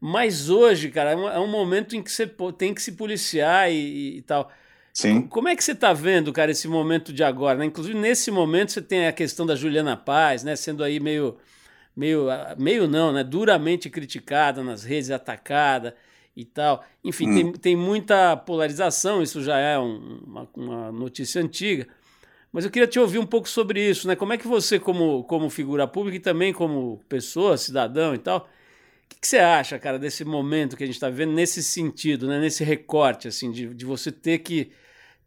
Mas 0.00 0.48
hoje, 0.48 0.88
cara, 0.88 1.10
é 1.10 1.16
um, 1.16 1.28
é 1.28 1.38
um 1.38 1.48
momento 1.48 1.94
em 1.94 2.02
que 2.02 2.10
você 2.10 2.26
tem 2.56 2.72
que 2.72 2.80
se 2.80 2.92
policiar 2.92 3.70
e, 3.70 4.16
e 4.16 4.22
tal. 4.22 4.50
Sim. 4.90 5.20
Como 5.20 5.48
é 5.48 5.54
que 5.54 5.62
você 5.62 5.72
está 5.72 5.92
vendo, 5.92 6.32
cara, 6.32 6.50
esse 6.50 6.66
momento 6.66 7.12
de 7.12 7.22
agora? 7.22 7.58
Né? 7.58 7.66
Inclusive, 7.66 7.94
nesse 7.94 8.30
momento, 8.30 8.72
você 8.72 8.80
tem 8.80 9.06
a 9.06 9.12
questão 9.12 9.44
da 9.44 9.54
Juliana 9.54 9.98
Paz, 9.98 10.42
né? 10.42 10.56
Sendo 10.56 10.82
aí 10.82 10.98
meio 10.98 11.36
meio, 11.98 12.26
meio 12.56 12.86
não, 12.86 13.12
né? 13.12 13.24
Duramente 13.24 13.90
criticada 13.90 14.62
nas 14.62 14.84
redes, 14.84 15.10
atacada 15.10 15.96
e 16.36 16.44
tal. 16.44 16.84
Enfim, 17.02 17.28
hum. 17.28 17.34
tem, 17.34 17.52
tem 17.52 17.76
muita 17.76 18.36
polarização, 18.36 19.20
isso 19.20 19.42
já 19.42 19.58
é 19.58 19.76
um, 19.76 20.20
uma, 20.24 20.48
uma, 20.54 20.92
notícia 20.92 21.42
antiga. 21.42 21.88
Mas 22.52 22.64
eu 22.64 22.70
queria 22.70 22.86
te 22.86 23.00
ouvir 23.00 23.18
um 23.18 23.26
pouco 23.26 23.48
sobre 23.48 23.90
isso, 23.90 24.06
né? 24.06 24.14
Como 24.14 24.32
é 24.32 24.38
que 24.38 24.46
você, 24.46 24.78
como, 24.78 25.24
como 25.24 25.50
figura 25.50 25.88
pública 25.88 26.16
e 26.16 26.20
também 26.20 26.52
como 26.52 27.02
pessoa, 27.08 27.56
cidadão 27.56 28.14
e 28.14 28.18
tal, 28.18 28.38
o 28.38 29.08
que, 29.08 29.18
que, 29.20 29.26
você 29.26 29.38
acha, 29.38 29.76
cara, 29.76 29.98
desse 29.98 30.24
momento 30.24 30.76
que 30.76 30.84
a 30.84 30.86
gente 30.86 30.94
está 30.94 31.10
vendo 31.10 31.32
nesse 31.32 31.64
sentido, 31.64 32.28
né? 32.28 32.38
Nesse 32.38 32.62
recorte, 32.62 33.26
assim, 33.26 33.50
de, 33.50 33.74
de 33.74 33.84
você 33.84 34.12
ter 34.12 34.38
que 34.38 34.70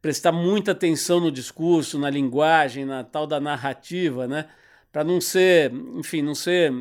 prestar 0.01 0.31
muita 0.31 0.71
atenção 0.71 1.19
no 1.19 1.31
discurso, 1.31 1.99
na 1.99 2.09
linguagem, 2.09 2.85
na 2.85 3.03
tal 3.03 3.27
da 3.27 3.41
narrativa, 3.41 4.25
né? 4.25 4.47
Para 4.91 5.03
não 5.03 5.21
ser, 5.21 5.71
enfim, 5.95 6.21
não 6.21 6.35
ser, 6.35 6.71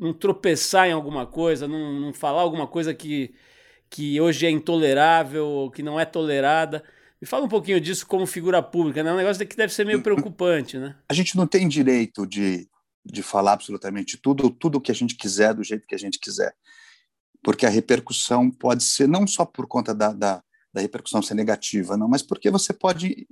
não 0.00 0.14
tropeçar 0.14 0.88
em 0.88 0.92
alguma 0.92 1.26
coisa, 1.26 1.68
não, 1.68 1.92
não 2.00 2.12
falar 2.12 2.40
alguma 2.40 2.66
coisa 2.66 2.94
que, 2.94 3.34
que 3.90 4.20
hoje 4.20 4.46
é 4.46 4.50
intolerável 4.50 5.70
que 5.74 5.82
não 5.82 6.00
é 6.00 6.06
tolerada. 6.06 6.82
Me 7.20 7.26
fala 7.26 7.44
um 7.44 7.48
pouquinho 7.48 7.80
disso 7.80 8.06
como 8.06 8.26
figura 8.26 8.62
pública, 8.62 9.02
né? 9.02 9.10
É 9.10 9.12
um 9.12 9.16
negócio 9.16 9.46
que 9.46 9.56
deve 9.56 9.74
ser 9.74 9.84
meio 9.84 10.02
preocupante, 10.02 10.78
né? 10.78 10.96
A 11.08 11.14
gente 11.14 11.36
não 11.36 11.46
tem 11.46 11.68
direito 11.68 12.26
de, 12.26 12.66
de 13.04 13.22
falar 13.22 13.52
absolutamente 13.52 14.16
tudo, 14.16 14.48
tudo 14.48 14.78
o 14.78 14.80
que 14.80 14.92
a 14.92 14.94
gente 14.94 15.14
quiser, 15.14 15.52
do 15.52 15.64
jeito 15.64 15.86
que 15.86 15.94
a 15.94 15.98
gente 15.98 16.18
quiser. 16.18 16.54
Porque 17.42 17.66
a 17.66 17.70
repercussão 17.70 18.50
pode 18.50 18.84
ser 18.84 19.06
não 19.06 19.26
só 19.26 19.44
por 19.44 19.66
conta 19.66 19.94
da, 19.94 20.12
da 20.12 20.42
da 20.78 20.82
repercussão 20.82 21.20
ser 21.20 21.34
negativa, 21.34 21.96
não, 21.96 22.08
mas 22.08 22.22
porque 22.22 22.50
você 22.50 22.72
pode 22.72 23.26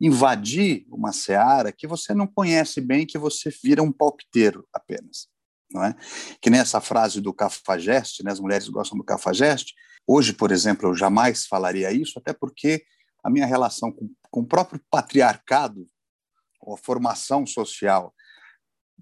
invadir 0.00 0.86
uma 0.88 1.12
seara 1.12 1.70
que 1.70 1.86
você 1.86 2.14
não 2.14 2.26
conhece 2.26 2.80
bem, 2.80 3.06
que 3.06 3.18
você 3.18 3.50
vira 3.62 3.82
um 3.82 3.92
palpiteiro 3.92 4.66
apenas, 4.72 5.28
não 5.70 5.84
é? 5.84 5.94
Que 6.40 6.48
nem 6.48 6.60
essa 6.60 6.80
frase 6.80 7.20
do 7.20 7.34
cafajeste, 7.34 8.24
né? 8.24 8.32
As 8.32 8.40
mulheres 8.40 8.68
gostam 8.68 8.96
do 8.96 9.04
cafajeste. 9.04 9.74
Hoje, 10.06 10.32
por 10.32 10.50
exemplo, 10.50 10.88
eu 10.88 10.94
jamais 10.94 11.46
falaria 11.46 11.92
isso, 11.92 12.18
até 12.18 12.32
porque 12.32 12.82
a 13.22 13.28
minha 13.28 13.44
relação 13.44 13.92
com, 13.92 14.10
com 14.30 14.40
o 14.40 14.46
próprio 14.46 14.80
patriarcado, 14.90 15.86
ou 16.60 16.74
a 16.74 16.78
formação 16.78 17.46
social 17.46 18.14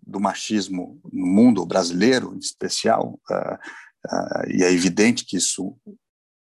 do 0.04 0.20
machismo 0.20 1.00
no 1.12 1.26
mundo 1.26 1.64
brasileiro, 1.64 2.34
em 2.34 2.38
especial, 2.38 3.18
uh, 3.30 3.54
uh, 3.54 4.50
e 4.50 4.64
é 4.64 4.72
evidente 4.72 5.24
que 5.24 5.36
isso 5.36 5.78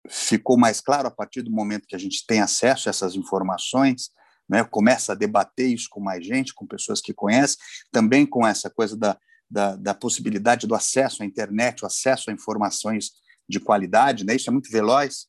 ficou 0.09 0.57
mais 0.57 0.81
claro 0.81 1.07
a 1.07 1.11
partir 1.11 1.41
do 1.41 1.51
momento 1.51 1.87
que 1.87 1.95
a 1.95 1.99
gente 1.99 2.25
tem 2.25 2.41
acesso 2.41 2.89
a 2.89 2.91
essas 2.91 3.15
informações, 3.15 4.09
né, 4.49 4.63
começa 4.63 5.13
a 5.13 5.15
debater 5.15 5.69
isso 5.69 5.87
com 5.89 6.01
mais 6.01 6.25
gente, 6.25 6.53
com 6.53 6.65
pessoas 6.65 6.99
que 6.99 7.13
conhecem, 7.13 7.57
também 7.91 8.25
com 8.25 8.45
essa 8.45 8.69
coisa 8.69 8.97
da, 8.97 9.17
da, 9.49 9.75
da 9.75 9.93
possibilidade 9.93 10.67
do 10.67 10.75
acesso 10.75 11.23
à 11.23 11.25
internet, 11.25 11.83
o 11.83 11.87
acesso 11.87 12.29
a 12.29 12.33
informações 12.33 13.11
de 13.47 13.59
qualidade, 13.59 14.25
né, 14.25 14.35
isso 14.35 14.49
é 14.49 14.53
muito 14.53 14.71
veloz, 14.71 15.27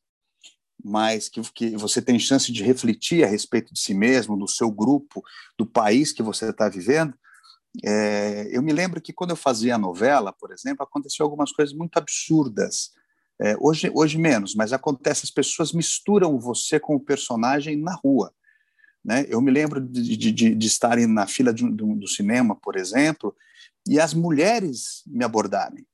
mas 0.84 1.28
que, 1.28 1.40
que 1.52 1.76
você 1.76 2.02
tem 2.02 2.18
chance 2.18 2.50
de 2.50 2.64
refletir 2.64 3.24
a 3.24 3.28
respeito 3.28 3.72
de 3.72 3.78
si 3.78 3.94
mesmo, 3.94 4.36
do 4.36 4.48
seu 4.48 4.70
grupo, 4.70 5.22
do 5.56 5.64
país 5.64 6.12
que 6.12 6.22
você 6.22 6.50
está 6.50 6.68
vivendo. 6.68 7.14
é, 7.84 8.48
eu 8.50 8.60
me 8.62 8.72
lembro 8.72 9.00
que 9.00 9.12
quando 9.12 9.30
eu 9.30 9.36
fazia 9.36 9.76
a 9.76 9.78
novela, 9.78 10.32
por 10.32 10.52
exemplo, 10.52 10.82
aconteceu 10.82 11.24
algumas 11.24 11.52
coisas 11.52 11.74
muito 11.74 11.96
absurdas. 11.96 12.90
É, 13.42 13.56
hoje, 13.58 13.90
hoje 13.92 14.16
menos, 14.18 14.54
mas 14.54 14.72
acontece, 14.72 15.22
as 15.24 15.30
pessoas 15.30 15.72
misturam 15.72 16.38
você 16.38 16.78
com 16.78 16.94
o 16.94 17.00
personagem 17.00 17.76
na 17.76 17.92
rua. 17.94 18.32
Né? 19.04 19.26
Eu 19.28 19.40
me 19.40 19.50
lembro 19.50 19.80
de, 19.80 20.16
de, 20.16 20.54
de 20.54 20.66
estarem 20.66 21.08
na 21.08 21.26
fila 21.26 21.52
de, 21.52 21.68
do, 21.68 21.96
do 21.96 22.06
cinema, 22.06 22.54
por 22.54 22.76
exemplo, 22.76 23.34
e 23.88 23.98
as 23.98 24.14
mulheres 24.14 25.02
me 25.08 25.24
abordarem. 25.24 25.84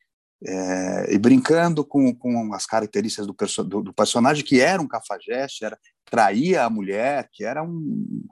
É, 0.47 1.15
e 1.15 1.19
brincando 1.19 1.83
com, 1.85 2.15
com 2.15 2.53
as 2.53 2.67
características 2.67 3.27
do, 3.27 3.35
perso 3.35 3.65
do, 3.65 3.83
do, 3.83 3.93
personagem, 3.95 4.45
que 4.45 4.61
era 4.61 4.81
um 4.81 4.87
cafajeste, 4.87 5.65
era, 5.65 5.77
traía 6.05 6.65
a 6.65 6.71
mulher, 6.71 7.29
que 7.33 7.45
era 7.45 7.63
um, 7.63 8.25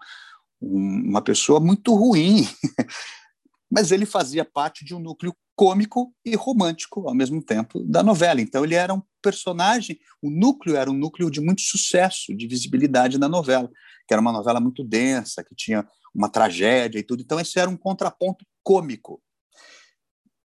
um, 0.61 1.03
uma 1.09 1.23
pessoa 1.23 1.59
muito 1.59 1.95
ruim. 1.95 2.47
Mas 3.71 3.91
ele 3.91 4.07
fazia 4.07 4.45
parte 4.45 4.85
de 4.85 4.95
um 4.95 5.01
núcleo 5.01 5.35
cômico 5.57 6.15
e 6.25 6.37
romântico 6.37 7.09
ao 7.09 7.15
mesmo 7.15 7.43
tempo 7.43 7.83
da 7.85 8.03
novela. 8.03 8.41
Então 8.41 8.63
ele 8.63 8.75
era 8.75 8.93
um 8.93 9.03
personagem, 9.23 9.99
o 10.23 10.31
núcleo 10.31 10.77
era 10.77 10.91
um 10.91 10.95
núcleo 10.95 11.31
de 11.31 11.41
muito 11.41 11.63
sucesso, 11.63 12.37
de 12.37 12.47
visibilidade 12.47 13.19
na 13.19 13.29
novela, 13.29 13.69
que 14.07 14.15
era 14.15 14.21
uma 14.21 14.33
novela 14.33 14.61
muito 14.61 14.85
densa, 14.85 15.43
que 15.43 15.55
tinha 15.55 15.87
uma 16.15 16.29
tragédia 16.29 16.99
e 16.99 17.03
tudo. 17.03 17.23
Então 17.23 17.41
esse 17.41 17.59
era 17.59 17.71
um 17.71 17.77
contraponto 17.77 18.45
cômico. 18.63 19.21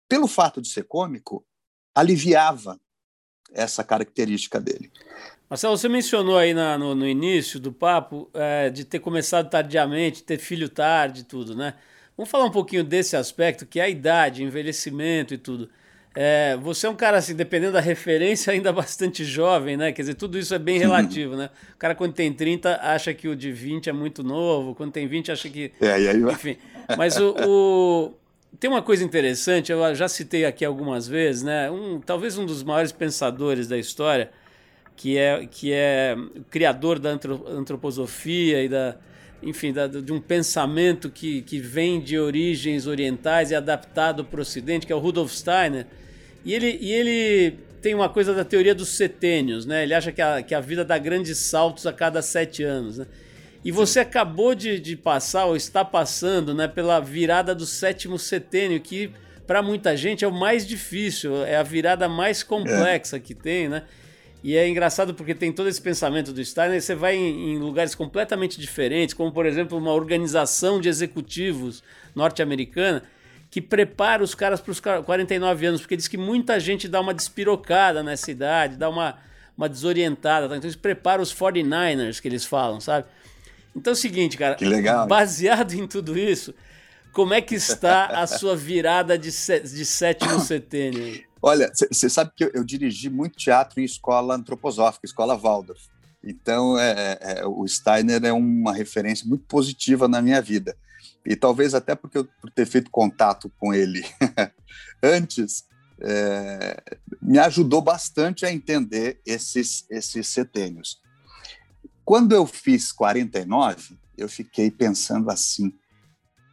Pelo 0.09 0.27
fato 0.27 0.63
de 0.63 0.69
ser 0.69 0.85
cômico, 0.85 1.45
aliviava 1.95 2.81
essa 3.53 3.83
característica 3.83 4.61
dele. 4.61 4.91
Marcelo, 5.49 5.77
você 5.77 5.89
mencionou 5.89 6.39
aí 6.39 6.55
na, 6.55 6.79
no, 6.79 6.95
no, 6.95 7.09
início 7.09 7.59
do 7.59 7.73
papo 7.73 8.31
é, 8.33 8.71
de 8.71 8.85
ter 8.85 9.01
começado 9.01 9.51
tardiamente, 9.51 10.23
ter 10.23 10.39
filho 10.39 10.69
tarde 10.69 11.23
e 11.23 11.25
tudo, 11.25 11.57
né? 11.57 11.75
Vamos 12.21 12.31
falar 12.31 12.45
um 12.45 12.51
pouquinho 12.51 12.85
desse 12.85 13.17
aspecto, 13.17 13.65
que 13.65 13.81
é 13.81 13.85
a 13.85 13.89
idade, 13.89 14.45
envelhecimento 14.45 15.33
e 15.33 15.39
tudo. 15.39 15.71
É, 16.15 16.55
você 16.61 16.87
é 16.87 16.91
um 16.91 16.95
cara, 16.95 17.17
assim, 17.17 17.35
dependendo 17.35 17.73
da 17.73 17.81
referência, 17.81 18.53
ainda 18.53 18.71
bastante 18.75 19.25
jovem, 19.25 19.75
né? 19.75 19.91
Quer 19.91 20.03
dizer, 20.03 20.15
tudo 20.17 20.39
isso 20.39 20.55
é 20.55 20.59
bem 20.59 20.79
relativo, 20.79 21.35
né? 21.35 21.49
O 21.75 21.79
cara, 21.79 21.95
quando 21.95 22.13
tem 22.13 22.31
30, 22.31 22.79
acha 22.83 23.15
que 23.15 23.27
o 23.27 23.35
de 23.35 23.51
20 23.51 23.89
é 23.89 23.93
muito 23.95 24.23
novo, 24.23 24.75
quando 24.75 24.93
tem 24.93 25.07
20, 25.09 25.33
acha 25.33 25.49
que. 25.49 25.73
É, 25.81 25.99
e 25.99 26.09
aí 26.09 26.21
vai. 26.21 26.35
Enfim. 26.35 26.59
Mas 26.95 27.17
o, 27.17 27.35
o, 27.49 28.15
tem 28.59 28.69
uma 28.69 28.83
coisa 28.83 29.03
interessante, 29.03 29.73
eu 29.73 29.95
já 29.95 30.07
citei 30.07 30.45
aqui 30.45 30.63
algumas 30.63 31.09
vezes, 31.09 31.43
né? 31.43 31.71
Um, 31.71 32.03
talvez 32.03 32.37
um 32.37 32.45
dos 32.45 32.63
maiores 32.63 32.93
pensadores 32.93 33.67
da 33.67 33.79
história, 33.79 34.31
que 34.95 35.17
é, 35.17 35.47
que 35.51 35.73
é 35.73 36.15
o 36.37 36.45
criador 36.51 36.99
da 36.99 37.19
antroposofia 37.49 38.63
e 38.63 38.69
da, 38.69 38.99
enfim, 39.43 39.73
da, 39.73 39.87
de 39.87 40.13
um 40.13 40.21
pensamento 40.21 41.11
que, 41.11 41.43
que 41.43 41.59
vem 41.59 42.01
de 42.01 42.19
origens 42.19 42.87
orientais 42.87 43.51
e 43.51 43.55
adaptado 43.55 44.25
para 44.25 44.39
o 44.39 44.43
Ocidente, 44.43 44.87
que 44.87 44.93
é 44.93 44.97
o 44.97 44.99
Rudolf 44.99 45.33
Steiner. 45.33 45.87
E 46.45 46.55
ele, 46.55 46.79
e 46.81 46.93
ele 46.93 47.59
tem 47.81 47.95
uma 47.95 48.09
coisa 48.09 48.35
da 48.35 48.45
teoria 48.45 48.75
dos 48.75 48.91
setênios, 48.91 49.65
né? 49.65 49.83
Ele 49.83 49.95
acha 49.95 50.13
que 50.13 50.21
a, 50.21 50.43
que 50.43 50.55
a 50.55 50.61
vida 50.61 50.85
dá 50.85 50.99
grandes 50.99 51.39
saltos 51.39 51.87
a 51.87 51.93
cada 51.93 52.21
sete 52.23 52.63
anos, 52.63 52.99
né? 52.99 53.07
E 53.65 53.71
você 53.71 54.01
acabou 54.01 54.55
de, 54.55 54.81
de 54.81 54.97
passar, 54.97 55.45
ou 55.45 55.55
está 55.55 55.85
passando, 55.85 56.55
né, 56.55 56.67
pela 56.67 56.99
virada 56.99 57.55
do 57.55 57.67
sétimo 57.67 58.19
setênio, 58.19 58.81
que 58.81 59.11
para 59.47 59.63
muita 59.63 59.95
gente 59.97 60.25
é 60.25 60.29
o 60.29 60.33
mais 60.33 60.67
difícil, 60.67 61.45
é 61.45 61.57
a 61.57 61.63
virada 61.63 62.09
mais 62.09 62.43
complexa 62.43 63.17
é. 63.17 63.21
que 63.21 63.35
tem, 63.35 63.69
né? 63.69 63.83
E 64.43 64.57
é 64.57 64.67
engraçado 64.69 65.15
porque 65.15 65.35
tem 65.35 65.53
todo 65.53 65.69
esse 65.69 65.81
pensamento 65.81 66.33
do 66.33 66.43
Steiner, 66.45 66.81
você 66.81 66.95
vai 66.95 67.15
em, 67.15 67.55
em 67.55 67.59
lugares 67.59 67.95
completamente 67.95 68.59
diferentes, 68.59 69.15
como 69.15 69.31
por 69.31 69.45
exemplo 69.45 69.77
uma 69.77 69.93
organização 69.93 70.81
de 70.81 70.89
executivos 70.89 71.83
norte-americana 72.15 73.03
que 73.51 73.61
prepara 73.61 74.23
os 74.23 74.35
caras 74.35 74.61
para 74.61 74.71
os 74.71 74.81
49 74.81 75.67
anos, 75.67 75.81
porque 75.81 75.97
diz 75.97 76.07
que 76.07 76.17
muita 76.17 76.59
gente 76.61 76.87
dá 76.87 77.01
uma 77.01 77.13
despirocada 77.13 78.03
nessa 78.03 78.31
idade, 78.31 78.77
dá 78.77 78.89
uma, 78.89 79.19
uma 79.57 79.69
desorientada, 79.69 80.49
tá? 80.49 80.57
então 80.57 80.69
eles 80.69 80.77
preparam 80.77 81.23
os 81.23 81.35
49ers 81.35 82.21
que 82.21 82.29
eles 82.29 82.45
falam, 82.45 82.81
sabe? 82.81 83.07
Então 83.75 83.91
é 83.93 83.95
o 83.95 83.97
seguinte, 83.97 84.37
cara. 84.37 84.55
Que 84.55 84.65
legal. 84.65 85.07
Baseado 85.07 85.73
em 85.73 85.87
tudo 85.87 86.17
isso, 86.17 86.55
como 87.13 87.35
é 87.35 87.41
que 87.41 87.57
está 87.57 88.07
a 88.07 88.27
sua 88.27 88.57
virada 88.57 89.19
de, 89.19 89.31
de 89.31 89.85
sétimo 89.85 90.39
setênio? 90.41 91.25
Olha, 91.43 91.73
você 91.75 92.09
sabe 92.09 92.33
que 92.37 92.45
eu, 92.45 92.51
eu, 92.53 92.65
dirigi 92.65 93.09
muito 93.09 93.37
teatro 93.37 93.81
em 93.81 93.85
escola 93.85 94.35
antroposófica, 94.35 95.07
escola 95.07 95.37
Waldorf. 95.37 95.89
Então, 96.23 96.79
é, 96.79 96.91
é, 96.93 97.41
é, 97.41 97.47
o 97.47 97.67
Steiner 97.67 98.23
é 98.25 98.33
uma 98.33 98.75
referência 98.75 99.27
muito 99.27 99.45
positiva 99.47 100.07
na 100.07 100.21
minha 100.21 100.43
vida. 100.43 100.77
E 101.25 101.35
talvez 101.35 101.75
até 101.75 101.95
porque 101.95 102.19
eu, 102.19 102.25
por 102.41 102.51
ter 102.51 102.67
feito 102.67 102.91
contato 102.91 103.51
com 103.59 103.73
ele 103.73 104.05
antes, 105.03 105.65
é, 106.03 106.83
me 107.23 107.39
ajudou 107.39 107.81
bastante 107.81 108.45
a 108.45 108.53
entender 108.53 109.21
esses, 109.25 109.87
esses 109.91 110.29
setênios. 110.29 111.01
Quando 112.05 112.33
eu 112.33 112.47
fiz 112.47 112.93
49, 112.93 113.99
eu 114.17 114.29
fiquei 114.29 114.71
pensando 114.71 115.31
assim: 115.31 115.73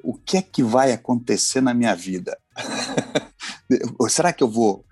o 0.04 0.14
que 0.14 0.38
é 0.38 0.42
que 0.42 0.64
vai 0.64 0.94
acontecer 0.94 1.62
na 1.62 1.74
minha 1.74 1.96
vida? 1.96 2.38
Será 4.10 4.34
que 4.34 4.44
eu 4.44 4.50
vou. 4.50 4.86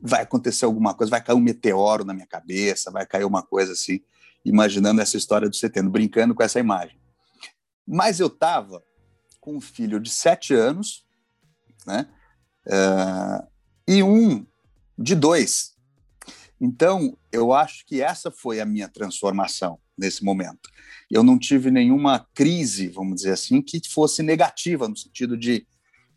Vai 0.00 0.22
acontecer 0.22 0.64
alguma 0.64 0.94
coisa? 0.94 1.10
Vai 1.10 1.22
cair 1.22 1.36
um 1.36 1.40
meteoro 1.40 2.04
na 2.04 2.12
minha 2.12 2.26
cabeça? 2.26 2.90
Vai 2.90 3.06
cair 3.06 3.24
uma 3.24 3.42
coisa 3.42 3.72
assim? 3.72 4.00
Imaginando 4.44 5.00
essa 5.00 5.16
história 5.16 5.48
do 5.48 5.56
setembro, 5.56 5.90
brincando 5.90 6.34
com 6.34 6.42
essa 6.42 6.60
imagem. 6.60 7.00
Mas 7.86 8.20
eu 8.20 8.26
estava 8.26 8.82
com 9.40 9.56
um 9.56 9.60
filho 9.60 10.00
de 10.00 10.10
sete 10.10 10.54
anos, 10.54 11.04
né? 11.86 12.08
Uh, 12.66 13.46
e 13.88 14.02
um 14.02 14.44
de 14.98 15.14
dois. 15.14 15.74
Então, 16.60 17.16
eu 17.30 17.52
acho 17.52 17.84
que 17.86 18.02
essa 18.02 18.30
foi 18.30 18.60
a 18.60 18.66
minha 18.66 18.88
transformação 18.88 19.78
nesse 19.96 20.24
momento. 20.24 20.68
Eu 21.10 21.22
não 21.22 21.38
tive 21.38 21.70
nenhuma 21.70 22.26
crise, 22.34 22.88
vamos 22.88 23.16
dizer 23.16 23.32
assim, 23.32 23.62
que 23.62 23.80
fosse 23.88 24.22
negativa, 24.22 24.88
no 24.88 24.96
sentido 24.96 25.36
de. 25.36 25.66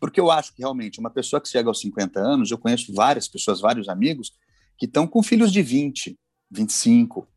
Porque 0.00 0.18
eu 0.18 0.30
acho 0.30 0.54
que 0.54 0.62
realmente 0.62 0.98
uma 0.98 1.10
pessoa 1.10 1.40
que 1.40 1.48
chega 1.48 1.68
aos 1.68 1.80
50 1.80 2.18
anos, 2.18 2.50
eu 2.50 2.58
conheço 2.58 2.92
várias 2.94 3.28
pessoas, 3.28 3.60
vários 3.60 3.88
amigos, 3.88 4.32
que 4.78 4.86
estão 4.86 5.06
com 5.06 5.22
filhos 5.22 5.52
de 5.52 5.62
20, 5.62 6.18
25. 6.50 7.28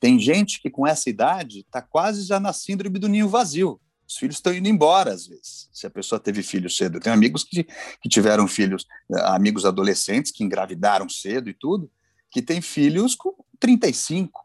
Tem 0.00 0.18
gente 0.18 0.60
que 0.60 0.68
com 0.68 0.86
essa 0.86 1.08
idade 1.08 1.60
está 1.60 1.80
quase 1.80 2.24
já 2.24 2.40
na 2.40 2.52
síndrome 2.52 2.98
do 2.98 3.08
ninho 3.08 3.28
vazio. 3.28 3.80
Os 4.06 4.16
filhos 4.16 4.36
estão 4.36 4.54
indo 4.54 4.68
embora, 4.68 5.12
às 5.12 5.26
vezes, 5.26 5.68
se 5.72 5.86
a 5.86 5.90
pessoa 5.90 6.20
teve 6.20 6.42
filhos 6.42 6.76
cedo. 6.76 6.96
Eu 6.96 7.00
tenho 7.00 7.14
amigos 7.14 7.42
que, 7.42 7.64
que 7.64 8.08
tiveram 8.08 8.46
filhos, 8.46 8.84
amigos 9.24 9.64
adolescentes 9.64 10.30
que 10.30 10.44
engravidaram 10.44 11.08
cedo 11.08 11.48
e 11.48 11.54
tudo, 11.54 11.90
que 12.30 12.42
têm 12.42 12.60
filhos 12.60 13.14
com 13.14 13.34
35, 13.58 14.44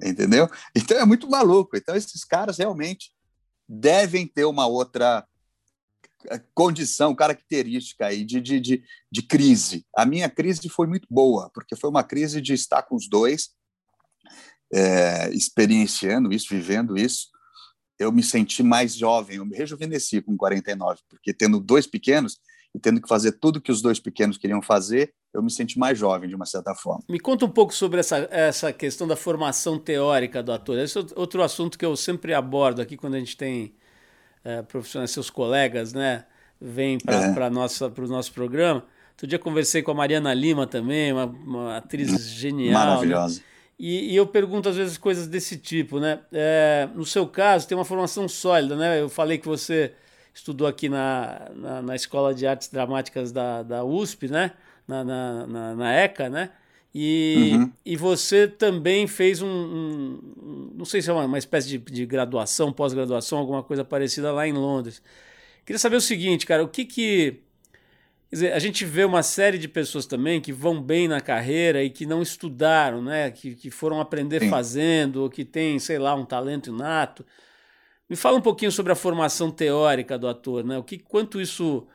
entendeu? 0.00 0.48
Então 0.74 0.98
é 0.98 1.04
muito 1.04 1.28
maluco. 1.28 1.76
Então 1.76 1.94
esses 1.96 2.24
caras 2.24 2.58
realmente 2.58 3.12
devem 3.68 4.26
ter 4.26 4.44
uma 4.44 4.66
outra 4.66 5.26
condição, 6.54 7.14
característica 7.14 8.06
aí 8.06 8.24
de, 8.24 8.40
de, 8.40 8.60
de, 8.60 8.84
de, 9.10 9.22
crise. 9.22 9.84
A 9.96 10.04
minha 10.04 10.28
crise 10.28 10.68
foi 10.68 10.86
muito 10.86 11.06
boa, 11.10 11.50
porque 11.54 11.76
foi 11.76 11.90
uma 11.90 12.02
crise 12.02 12.40
de 12.40 12.54
estar 12.54 12.82
com 12.82 12.96
os 12.96 13.08
dois, 13.08 13.50
é, 14.72 15.30
experienciando 15.30 16.32
isso, 16.32 16.48
vivendo 16.50 16.96
isso. 16.96 17.28
Eu 17.98 18.10
me 18.10 18.22
senti 18.22 18.62
mais 18.62 18.94
jovem, 18.94 19.36
eu 19.36 19.44
me 19.44 19.56
rejuvenesci 19.56 20.20
com 20.20 20.36
49, 20.36 21.00
porque 21.08 21.32
tendo 21.32 21.60
dois 21.60 21.86
pequenos 21.86 22.38
e 22.74 22.78
tendo 22.78 23.00
que 23.00 23.08
fazer 23.08 23.32
tudo 23.32 23.60
que 23.60 23.70
os 23.70 23.80
dois 23.80 24.00
pequenos 24.00 24.36
queriam 24.36 24.60
fazer, 24.60 25.14
eu 25.32 25.42
me 25.42 25.50
senti 25.50 25.78
mais 25.78 25.98
jovem, 25.98 26.28
de 26.28 26.34
uma 26.34 26.46
certa 26.46 26.74
forma. 26.74 27.02
Me 27.08 27.20
conta 27.20 27.44
um 27.44 27.50
pouco 27.50 27.74
sobre 27.74 28.00
essa, 28.00 28.28
essa 28.30 28.72
questão 28.72 29.06
da 29.06 29.16
formação 29.16 29.78
teórica 29.78 30.42
do 30.42 30.52
ator. 30.52 30.78
Esse 30.78 30.98
é 30.98 31.02
outro 31.16 31.42
assunto 31.42 31.78
que 31.78 31.84
eu 31.84 31.96
sempre 31.96 32.34
abordo 32.34 32.80
aqui 32.80 32.96
quando 32.96 33.14
a 33.14 33.18
gente 33.18 33.36
tem 33.36 33.74
é, 34.44 34.62
profissionais, 34.62 35.10
seus 35.10 35.30
colegas, 35.30 35.92
né, 35.92 36.24
vêm 36.60 36.98
para 36.98 37.46
é. 37.46 37.48
o 37.48 38.08
nosso 38.08 38.32
programa. 38.32 38.84
Outro 39.12 39.26
dia 39.26 39.38
conversei 39.38 39.82
com 39.82 39.90
a 39.90 39.94
Mariana 39.94 40.34
Lima 40.34 40.66
também, 40.66 41.12
uma, 41.12 41.26
uma 41.26 41.76
atriz 41.78 42.12
hum, 42.12 42.18
genial. 42.18 42.72
Né? 42.72 42.86
Maravilhosa. 42.86 43.38
Né? 43.38 43.46
E, 43.78 44.12
e, 44.12 44.16
eu 44.16 44.26
pergunto 44.26 44.68
às 44.68 44.76
vezes 44.76 44.96
coisas 44.96 45.26
desse 45.26 45.56
tipo, 45.56 45.98
né? 45.98 46.20
É, 46.32 46.88
no 46.94 47.04
seu 47.04 47.26
caso, 47.26 47.66
tem 47.66 47.76
uma 47.76 47.84
formação 47.84 48.28
sólida, 48.28 48.76
né? 48.76 49.00
Eu 49.00 49.08
falei 49.08 49.36
que 49.36 49.48
você 49.48 49.92
estudou 50.32 50.66
aqui 50.66 50.88
na, 50.88 51.50
na, 51.54 51.82
na 51.82 51.96
Escola 51.96 52.32
de 52.32 52.46
Artes 52.46 52.68
Dramáticas 52.68 53.32
da, 53.32 53.64
da 53.64 53.84
USP, 53.84 54.28
né? 54.28 54.52
na, 54.86 55.04
na, 55.04 55.46
na, 55.46 55.74
na 55.74 55.92
ECA, 55.94 56.28
né? 56.28 56.50
E, 56.94 57.50
uhum. 57.54 57.72
e 57.84 57.96
você 57.96 58.46
também 58.46 59.08
fez 59.08 59.42
um, 59.42 59.48
um, 59.48 60.70
Não 60.76 60.84
sei 60.84 61.02
se 61.02 61.10
é 61.10 61.12
uma, 61.12 61.24
uma 61.24 61.38
espécie 61.38 61.68
de, 61.68 61.78
de 61.78 62.06
graduação, 62.06 62.72
pós-graduação, 62.72 63.38
alguma 63.38 63.64
coisa 63.64 63.84
parecida 63.84 64.30
lá 64.30 64.46
em 64.46 64.52
Londres. 64.52 65.02
Queria 65.66 65.78
saber 65.78 65.96
o 65.96 66.00
seguinte, 66.00 66.46
cara, 66.46 66.62
o 66.62 66.68
que 66.68 66.84
que. 66.84 67.40
Quer 68.30 68.36
dizer, 68.36 68.52
a 68.52 68.58
gente 68.60 68.84
vê 68.84 69.04
uma 69.04 69.22
série 69.22 69.58
de 69.58 69.66
pessoas 69.66 70.06
também 70.06 70.40
que 70.40 70.52
vão 70.52 70.80
bem 70.80 71.08
na 71.08 71.20
carreira 71.20 71.82
e 71.82 71.90
que 71.90 72.06
não 72.06 72.22
estudaram, 72.22 73.02
né? 73.02 73.30
Que, 73.30 73.54
que 73.56 73.70
foram 73.70 74.00
aprender 74.00 74.40
Sim. 74.40 74.50
fazendo, 74.50 75.22
ou 75.22 75.30
que 75.30 75.44
têm, 75.44 75.78
sei 75.80 75.98
lá, 75.98 76.14
um 76.14 76.24
talento 76.24 76.70
inato. 76.70 77.24
Me 78.08 78.14
fala 78.14 78.38
um 78.38 78.42
pouquinho 78.42 78.70
sobre 78.70 78.92
a 78.92 78.96
formação 78.96 79.50
teórica 79.50 80.16
do 80.16 80.28
ator, 80.28 80.64
né? 80.64 80.78
O 80.78 80.84
que, 80.84 80.98
quanto 80.98 81.40
isso 81.40 81.86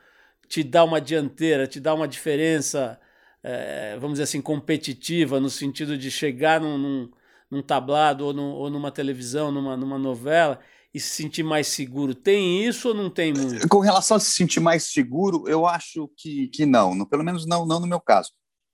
te 0.47 0.63
dá 0.63 0.83
uma 0.83 0.99
dianteira, 0.99 1.67
te 1.67 1.79
dá 1.79 1.93
uma 1.93 2.07
diferença, 2.07 2.99
é, 3.43 3.97
vamos 3.99 4.13
dizer 4.13 4.23
assim, 4.23 4.41
competitiva, 4.41 5.39
no 5.39 5.49
sentido 5.49 5.97
de 5.97 6.11
chegar 6.11 6.59
num, 6.59 6.77
num, 6.77 7.11
num 7.49 7.61
tablado 7.61 8.25
ou, 8.25 8.33
num, 8.33 8.51
ou, 8.51 8.69
numa 8.69 8.91
televisão, 8.91 9.51
numa, 9.51 9.77
numa 9.77 9.97
novela 9.97 10.59
e 10.93 10.99
se 10.99 11.09
sentir 11.09 11.43
mais 11.43 11.67
seguro. 11.67 12.15
Tem 12.15 12.65
isso 12.65 12.89
ou 12.89 12.93
não 12.93 13.09
tem 13.09 13.33
muito? 13.33 13.67
Com 13.69 13.79
relação 13.79 14.17
a 14.17 14.19
se 14.19 14.31
sentir 14.31 14.59
mais 14.59 14.83
seguro, 14.91 15.47
eu 15.47 15.65
acho 15.65 16.09
que, 16.17 16.47
que 16.49 16.65
não, 16.65 16.95
no, 16.95 17.07
pelo 17.07 17.23
menos 17.23 17.45
não, 17.45 17.65
não 17.65 17.79
no 17.79 17.87
meu 17.87 17.99
caso. 17.99 18.31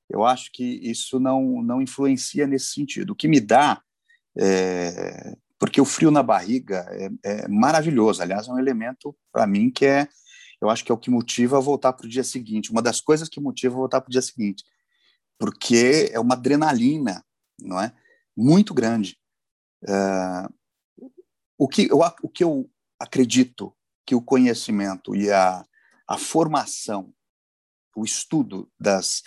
Eu 0.09 0.23
acho 0.23 0.51
que 0.51 0.63
isso 0.63 1.19
não, 1.19 1.61
não 1.63 1.81
influencia 1.81 2.47
nesse 2.47 2.67
sentido. 2.67 3.11
O 3.11 3.15
que 3.15 3.27
me 3.27 3.39
dá, 3.39 3.81
é, 4.37 5.35
porque 5.59 5.81
o 5.81 5.85
frio 5.85 6.11
na 6.11 6.21
barriga 6.21 6.85
é, 6.91 7.09
é 7.23 7.47
maravilhoso, 7.47 8.21
aliás, 8.21 8.47
é 8.47 8.51
um 8.51 8.59
elemento 8.59 9.15
para 9.31 9.47
mim 9.47 9.69
que 9.69 9.85
é, 9.85 10.07
eu 10.65 10.69
acho 10.69 10.83
que 10.83 10.91
é 10.91 10.95
o 10.95 10.97
que 10.97 11.09
motiva 11.09 11.57
a 11.57 11.61
voltar 11.61 11.93
para 11.93 12.05
o 12.05 12.09
dia 12.09 12.23
seguinte, 12.23 12.71
uma 12.71 12.81
das 12.81 12.99
coisas 12.99 13.29
que 13.29 13.39
motiva 13.39 13.75
a 13.75 13.77
voltar 13.77 14.01
para 14.01 14.09
o 14.09 14.11
dia 14.11 14.21
seguinte, 14.21 14.63
porque 15.37 16.09
é 16.11 16.19
uma 16.19 16.33
adrenalina, 16.33 17.23
não 17.59 17.79
é? 17.79 17.93
Muito 18.35 18.73
grande. 18.73 19.17
Uh, 19.83 20.53
o, 21.57 21.67
que 21.67 21.91
eu, 21.91 21.99
o 22.23 22.29
que 22.29 22.43
eu 22.43 22.69
acredito 22.99 23.75
que 24.05 24.15
o 24.15 24.21
conhecimento 24.21 25.15
e 25.15 25.31
a, 25.31 25.65
a 26.07 26.17
formação, 26.17 27.13
o 27.95 28.03
estudo 28.03 28.69
das, 28.79 29.23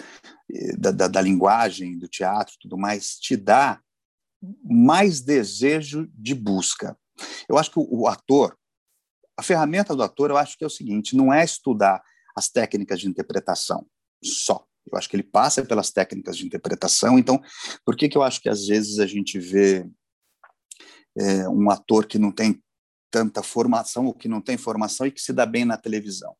da, 0.79 0.91
da, 0.91 1.09
da 1.09 1.21
linguagem, 1.21 1.99
do 1.99 2.09
teatro, 2.09 2.55
tudo 2.61 2.77
mais, 2.77 3.19
te 3.19 3.37
dá 3.37 3.81
mais 4.63 5.21
desejo 5.21 6.09
de 6.15 6.35
busca. 6.35 6.99
Eu 7.49 7.59
acho 7.59 7.71
que 7.71 7.79
o, 7.79 8.03
o 8.03 8.09
ator, 8.09 8.57
a 9.39 9.43
ferramenta 9.43 9.95
do 9.95 10.03
ator, 10.03 10.31
eu 10.31 10.37
acho 10.37 10.59
que 10.59 10.65
é 10.65 10.67
o 10.67 10.71
seguinte: 10.71 11.17
não 11.17 11.33
é 11.33 11.45
estudar 11.45 12.03
as 12.37 12.49
técnicas 12.49 13.01
de 13.01 13.09
interpretação 13.09 13.87
só. 14.23 14.67
Eu 14.91 14.99
acho 14.99 15.09
que 15.09 15.15
ele 15.17 15.23
passa 15.23 15.65
pelas 15.65 15.91
técnicas 15.91 16.37
de 16.37 16.45
interpretação. 16.45 17.19
Então, 17.19 17.41
por 17.85 17.95
que, 17.95 18.09
que 18.09 18.17
eu 18.17 18.23
acho 18.23 18.41
que 18.41 18.49
às 18.49 18.67
vezes 18.67 18.99
a 18.99 19.07
gente 19.07 19.39
vê 19.39 19.89
é, 21.17 21.49
um 21.49 21.71
ator 21.71 22.07
que 22.07 22.19
não 22.19 22.33
tem 22.33 22.63
tanta 23.11 23.43
formação 23.43 24.07
ou 24.07 24.15
que 24.15 24.29
não 24.29 24.41
tem 24.41 24.57
formação 24.57 25.07
e 25.07 25.11
que 25.11 25.21
se 25.21 25.33
dá 25.33 25.47
bem 25.47 25.65
na 25.65 25.77
televisão? 25.77 26.35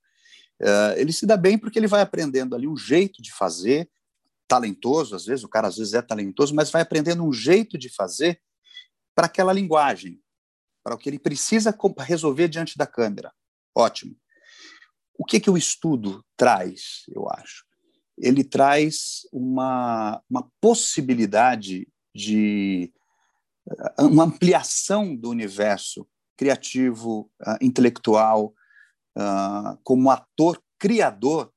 É, 0.61 1.01
ele 1.01 1.13
se 1.13 1.25
dá 1.27 1.37
bem 1.37 1.57
porque 1.57 1.79
ele 1.79 1.87
vai 1.87 2.01
aprendendo 2.01 2.57
ali 2.57 2.67
um 2.67 2.77
jeito 2.77 3.23
de 3.23 3.33
fazer, 3.33 3.89
talentoso, 4.49 5.15
às 5.15 5.27
vezes, 5.27 5.45
o 5.45 5.49
cara 5.49 5.69
às 5.69 5.77
vezes 5.77 5.93
é 5.95 6.03
talentoso, 6.03 6.55
mas 6.55 6.71
vai 6.71 6.83
aprendendo 6.83 7.23
um 7.23 7.33
jeito 7.33 7.77
de 7.77 7.91
fazer 7.91 8.41
para 9.15 9.27
aquela 9.27 9.53
linguagem, 9.53 10.19
para 10.89 10.95
o 10.95 10.99
que 10.99 11.11
ele 11.11 11.19
precisa 11.19 11.77
resolver 11.99 12.49
diante 12.49 12.79
da 12.79 12.87
câmera. 12.87 13.31
Ótimo. 13.77 14.17
O 15.19 15.25
que, 15.27 15.39
que 15.39 15.51
o 15.51 15.57
estudo 15.57 16.25
traz, 16.35 17.03
eu 17.15 17.29
acho? 17.29 17.67
Ele 18.17 18.43
traz 18.43 19.27
uma, 19.31 20.23
uma 20.31 20.51
possibilidade 20.63 21.87
de 22.15 22.91
uma 23.99 24.25
ampliação 24.25 25.15
do 25.15 25.29
universo 25.29 26.09
criativo, 26.39 27.31
uh, 27.43 27.59
intelectual, 27.61 28.55
uh, 29.15 29.79
como 29.85 30.11
ator 30.11 30.59
criador 30.79 31.53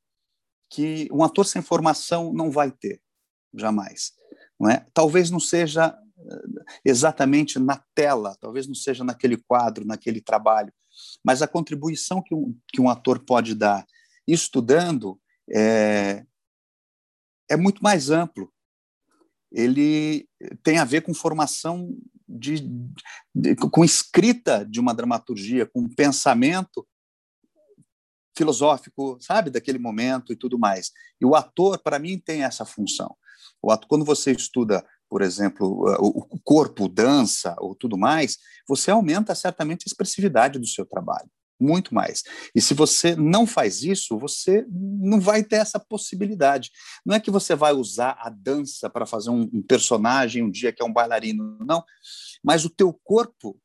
que 0.70 1.08
um 1.10 1.24
ator 1.24 1.46
sem 1.46 1.62
formação 1.62 2.34
não 2.34 2.52
vai 2.52 2.70
ter, 2.70 3.02
jamais. 3.54 4.12
Não 4.60 4.70
é? 4.70 4.86
Talvez 4.94 5.32
não 5.32 5.40
seja 5.40 5.88
eh, 5.88 6.02
exatamente 6.84 7.60
na 7.60 7.84
tela, 7.96 8.36
talvez 8.40 8.68
não 8.68 8.76
seja 8.76 9.04
naquele 9.04 9.38
quadro, 9.38 9.86
naquele 9.86 10.22
trabalho, 10.22 10.74
mas 11.24 11.42
a 11.42 11.48
contribuição 11.48 12.22
que 12.22 12.34
um, 12.34 12.58
que 12.68 12.82
um 12.82 12.90
ator 12.90 13.20
pode 13.20 13.56
dar 13.56 13.86
estudando 14.28 15.20
é, 15.54 16.26
é 17.50 17.58
muito 17.58 17.84
mais 17.84 18.10
amplo. 18.10 18.52
Ele 19.52 20.28
tem 20.64 20.78
a 20.78 20.86
ver 20.86 21.02
com 21.02 21.14
formação 21.14 21.94
de, 22.28 22.70
de, 23.36 23.56
com 23.56 23.84
escrita 23.84 24.66
de 24.66 24.80
uma 24.80 24.94
dramaturgia, 24.94 25.66
com 25.66 25.90
pensamento 25.90 26.88
filosófico, 28.38 29.18
sabe, 29.20 29.50
daquele 29.50 29.78
momento 29.78 30.32
e 30.32 30.36
tudo 30.38 30.58
mais. 30.58 30.92
E 31.20 31.26
o 31.26 31.36
ator, 31.36 31.78
para 31.80 32.00
mim, 32.00 32.18
tem 32.18 32.44
essa 32.44 32.66
função. 32.66 33.16
O 33.62 33.72
ator, 33.72 33.88
quando 33.88 34.06
você 34.06 34.32
estuda, 34.32 34.86
por 35.12 35.22
exemplo, 35.22 35.94
o 36.00 36.40
corpo, 36.42 36.88
dança 36.88 37.54
ou 37.60 37.76
tudo 37.76 37.98
mais, 37.98 38.38
você 38.66 38.90
aumenta 38.92 39.36
certamente 39.36 39.84
a 39.84 39.90
expressividade 39.90 40.58
do 40.58 40.66
seu 40.66 40.86
trabalho, 40.86 41.30
muito 41.60 41.94
mais. 41.94 42.24
E 42.56 42.62
se 42.62 42.74
você 42.74 43.14
não 43.14 43.46
faz 43.46 43.84
isso, 43.84 44.18
você 44.18 44.66
não 44.72 45.20
vai 45.20 45.44
ter 45.44 45.58
essa 45.58 45.78
possibilidade. 45.78 46.72
Não 47.06 47.14
é 47.14 47.20
que 47.20 47.30
você 47.30 47.54
vai 47.56 47.74
usar 47.74 48.18
a 48.22 48.30
dança 48.30 48.90
para 48.90 49.06
fazer 49.06 49.32
um, 49.32 49.62
personagem 49.64 50.44
um 50.44 50.50
dia 50.50 50.72
que 50.72 50.82
é 50.82 50.86
um 50.86 50.94
bailarino, 50.94 51.58
não. 51.60 51.84
Mas 52.42 52.64
o 52.64 52.70
teu 52.70 52.98
corpo, 53.04 53.60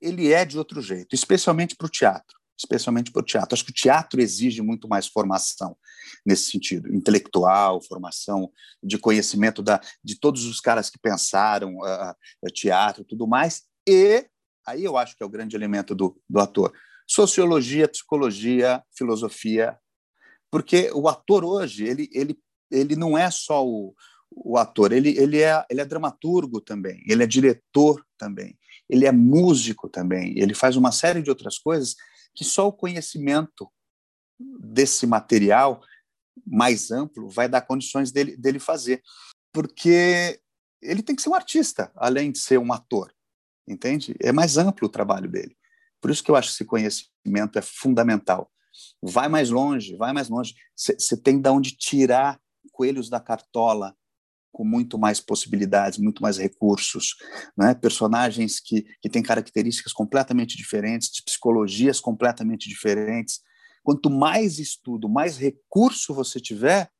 ele 0.00 0.32
é 0.32 0.42
de 0.42 0.56
outro 0.56 0.80
jeito, 0.80 1.14
especialmente 1.14 1.76
para 1.76 1.86
o 1.86 1.90
teatro 1.90 2.41
especialmente 2.62 3.10
para 3.10 3.20
o 3.20 3.24
teatro. 3.24 3.54
Acho 3.54 3.64
que 3.64 3.70
o 3.70 3.74
teatro 3.74 4.20
exige 4.20 4.62
muito 4.62 4.88
mais 4.88 5.06
formação 5.06 5.76
nesse 6.24 6.50
sentido, 6.50 6.94
intelectual, 6.94 7.82
formação 7.82 8.50
de 8.82 8.98
conhecimento 8.98 9.62
da, 9.62 9.80
de 10.02 10.18
todos 10.18 10.44
os 10.44 10.60
caras 10.60 10.88
que 10.88 10.98
pensaram 10.98 11.76
uh, 11.78 12.52
teatro, 12.52 13.04
tudo 13.04 13.26
mais. 13.26 13.62
E 13.86 14.26
aí 14.66 14.84
eu 14.84 14.96
acho 14.96 15.16
que 15.16 15.22
é 15.22 15.26
o 15.26 15.30
grande 15.30 15.56
elemento 15.56 15.94
do, 15.94 16.16
do 16.28 16.40
ator: 16.40 16.72
sociologia, 17.06 17.88
psicologia, 17.88 18.82
filosofia, 18.96 19.76
porque 20.50 20.90
o 20.94 21.08
ator 21.08 21.44
hoje 21.44 21.84
ele, 21.84 22.08
ele, 22.12 22.38
ele 22.70 22.94
não 22.94 23.18
é 23.18 23.30
só 23.30 23.66
o, 23.66 23.94
o 24.30 24.56
ator, 24.56 24.92
ele, 24.92 25.16
ele, 25.18 25.40
é, 25.42 25.64
ele 25.68 25.80
é 25.80 25.84
dramaturgo 25.84 26.60
também, 26.60 27.02
ele 27.06 27.22
é 27.22 27.26
diretor 27.26 28.04
também, 28.16 28.56
ele 28.88 29.06
é 29.06 29.12
músico 29.12 29.88
também, 29.88 30.38
ele 30.38 30.54
faz 30.54 30.76
uma 30.76 30.92
série 30.92 31.22
de 31.22 31.30
outras 31.30 31.58
coisas 31.58 31.96
que 32.34 32.44
só 32.44 32.68
o 32.68 32.72
conhecimento 32.72 33.70
desse 34.58 35.06
material 35.06 35.82
mais 36.46 36.90
amplo 36.90 37.28
vai 37.28 37.48
dar 37.48 37.62
condições 37.62 38.10
dele, 38.10 38.36
dele 38.36 38.58
fazer. 38.58 39.02
Porque 39.52 40.40
ele 40.80 41.02
tem 41.02 41.14
que 41.14 41.22
ser 41.22 41.28
um 41.28 41.34
artista, 41.34 41.92
além 41.94 42.32
de 42.32 42.38
ser 42.38 42.58
um 42.58 42.72
ator, 42.72 43.14
entende? 43.68 44.16
É 44.20 44.32
mais 44.32 44.56
amplo 44.56 44.88
o 44.88 44.90
trabalho 44.90 45.30
dele. 45.30 45.56
Por 46.00 46.10
isso 46.10 46.24
que 46.24 46.30
eu 46.30 46.36
acho 46.36 46.48
que 46.48 46.54
esse 46.54 46.64
conhecimento 46.64 47.58
é 47.58 47.62
fundamental. 47.62 48.50
Vai 49.00 49.28
mais 49.28 49.50
longe, 49.50 49.96
vai 49.96 50.12
mais 50.12 50.28
longe. 50.28 50.54
Você 50.74 51.16
tem 51.16 51.40
de 51.40 51.48
onde 51.48 51.76
tirar 51.76 52.40
coelhos 52.72 53.08
da 53.08 53.20
cartola 53.20 53.96
com 54.52 54.64
muito 54.64 54.98
mais 54.98 55.18
possibilidades, 55.18 55.98
muito 55.98 56.22
mais 56.22 56.36
recursos, 56.36 57.16
né? 57.56 57.74
personagens 57.74 58.60
que, 58.60 58.82
que 59.00 59.08
têm 59.08 59.22
características 59.22 59.92
completamente 59.92 60.56
diferentes, 60.56 61.10
de 61.10 61.22
psicologias 61.22 61.98
completamente 61.98 62.68
diferentes. 62.68 63.40
Quanto 63.82 64.10
mais 64.10 64.58
estudo, 64.58 65.08
mais 65.08 65.38
recurso 65.38 66.14
você 66.14 66.38
tiver, 66.38 66.90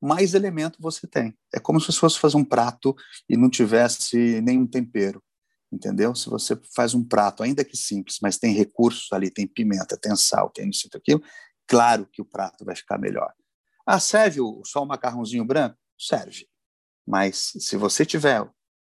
mais 0.00 0.34
elemento 0.34 0.78
você 0.80 1.06
tem. 1.06 1.36
É 1.54 1.60
como 1.60 1.80
se 1.80 1.86
você 1.86 1.98
fosse 1.98 2.18
fazer 2.18 2.36
um 2.36 2.44
prato 2.44 2.94
e 3.28 3.36
não 3.36 3.50
tivesse 3.50 4.40
nenhum 4.40 4.66
tempero, 4.66 5.22
entendeu? 5.70 6.14
Se 6.14 6.28
você 6.28 6.58
faz 6.74 6.94
um 6.94 7.04
prato, 7.04 7.42
ainda 7.42 7.64
que 7.64 7.76
simples, 7.76 8.18
mas 8.22 8.38
tem 8.38 8.54
recursos 8.54 9.12
ali, 9.12 9.30
tem 9.30 9.46
pimenta, 9.46 9.96
tem 9.96 10.16
sal, 10.16 10.50
tem 10.50 10.68
isso 10.70 10.88
e 10.92 10.96
aquilo, 10.96 11.22
claro 11.66 12.06
que 12.10 12.22
o 12.22 12.24
prato 12.24 12.64
vai 12.64 12.74
ficar 12.74 12.98
melhor. 12.98 13.32
Ah, 13.86 14.00
serve 14.00 14.40
só 14.64 14.82
o 14.82 14.86
macarrãozinho 14.86 15.44
branco? 15.44 15.76
Serve. 15.98 16.46
Mas 17.06 17.52
se 17.58 17.76
você 17.76 18.04
tiver 18.04 18.46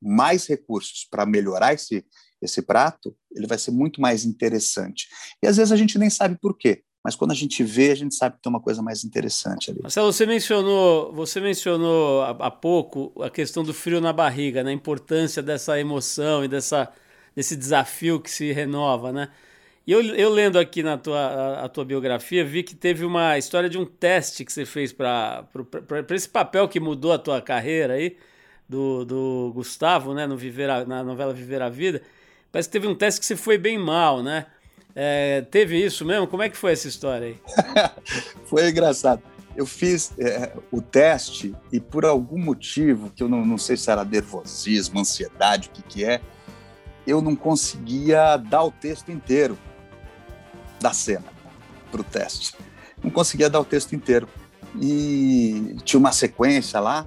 mais 0.03 0.47
recursos 0.47 1.07
para 1.11 1.27
melhorar 1.27 1.75
esse, 1.75 2.05
esse 2.41 2.63
prato, 2.63 3.15
ele 3.35 3.47
vai 3.47 3.59
ser 3.59 3.71
muito 3.71 4.01
mais 4.01 4.25
interessante. 4.25 5.09
E 5.43 5.47
às 5.47 5.57
vezes 5.57 5.73
a 5.73 5.77
gente 5.77 5.99
nem 5.99 6.11
sabe 6.11 6.39
por 6.41 6.57
quê, 6.57 6.83
mas 7.05 7.15
quando 7.15 7.31
a 7.31 7.35
gente 7.35 7.63
vê, 7.63 7.91
a 7.91 7.95
gente 7.95 8.15
sabe 8.15 8.37
que 8.37 8.43
tem 8.43 8.51
uma 8.51 8.61
coisa 8.61 8.83
mais 8.83 9.05
interessante 9.05 9.71
ali. 9.71 9.81
Marcelo, 9.83 10.13
você 10.13 10.27
mencionou, 10.27 11.13
você 11.13 11.41
mencionou 11.41 12.23
há 12.23 12.51
pouco 12.51 13.13
a 13.23 13.31
questão 13.31 13.63
do 13.63 13.73
frio 13.73 14.01
na 14.01 14.13
barriga, 14.13 14.63
né? 14.63 14.71
a 14.71 14.75
importância 14.75 15.43
dessa 15.43 15.79
emoção 15.81 16.45
e 16.45 16.49
dessa, 16.49 16.93
desse 17.35 17.57
desafio 17.57 18.21
que 18.21 18.31
se 18.31 18.53
renova, 18.53 19.13
né? 19.13 19.31
E 19.87 19.93
eu, 19.93 20.03
eu 20.03 20.31
lendo 20.31 20.59
aqui 20.59 20.83
na 20.83 20.99
tua, 20.99 21.19
a, 21.19 21.65
a, 21.65 21.69
tua 21.69 21.85
biografia, 21.85 22.45
vi 22.45 22.63
que 22.63 22.75
teve 22.75 23.05
uma 23.05 23.39
história 23.39 23.69
de 23.69 23.79
um 23.79 23.85
teste 23.85 24.45
que 24.45 24.53
você 24.53 24.65
fez 24.65 24.93
para 24.93 25.47
esse 26.11 26.29
papel 26.29 26.69
que 26.69 26.79
mudou 26.79 27.13
a 27.13 27.19
tua 27.19 27.41
carreira 27.41 27.95
aí, 27.95 28.17
do, 28.69 29.05
do 29.05 29.53
Gustavo, 29.55 30.15
né, 30.15 30.27
no 30.27 30.37
Viver 30.37 30.71
a, 30.71 30.85
na 30.85 31.03
novela 31.03 31.33
Viver 31.33 31.63
a 31.63 31.69
Vida. 31.69 32.03
Parece 32.53 32.69
que 32.69 32.73
teve 32.73 32.87
um 32.87 32.95
teste 32.95 33.21
que 33.21 33.27
você 33.27 33.37
foi 33.37 33.59
bem 33.59 33.79
mal, 33.79 34.23
né? 34.23 34.47
É, 34.95 35.43
teve 35.51 35.83
isso 35.83 36.05
mesmo? 36.05 36.27
Como 36.27 36.43
é 36.43 36.49
que 36.49 36.57
foi 36.57 36.73
essa 36.73 36.87
história 36.87 37.29
aí? 37.29 37.37
foi 38.47 38.69
engraçado. 38.69 39.23
Eu 39.57 39.67
fiz 39.67 40.13
é, 40.19 40.53
o 40.71 40.81
teste 40.81 41.55
e 41.73 41.81
por 41.81 42.05
algum 42.05 42.39
motivo, 42.39 43.11
que 43.11 43.23
eu 43.23 43.29
não, 43.29 43.45
não 43.45 43.59
sei 43.59 43.77
se 43.77 43.91
era 43.91 44.05
nervosismo, 44.05 45.01
ansiedade, 45.01 45.69
o 45.69 45.71
que, 45.73 45.83
que 45.83 46.05
é, 46.05 46.21
eu 47.07 47.21
não 47.21 47.35
conseguia 47.35 48.37
dar 48.37 48.63
o 48.63 48.71
texto 48.71 49.11
inteiro 49.11 49.59
da 50.81 50.93
cena 50.93 51.27
para 51.91 52.01
o 52.01 52.05
teste. 52.05 52.55
Não 53.03 53.11
conseguia 53.11 53.51
dar 53.51 53.61
o 53.61 53.65
texto 53.65 53.95
inteiro. 53.95 54.29
E 54.81 55.77
tinha 55.85 55.99
uma 55.99 56.13
sequência 56.13 56.79
lá, 56.79 57.07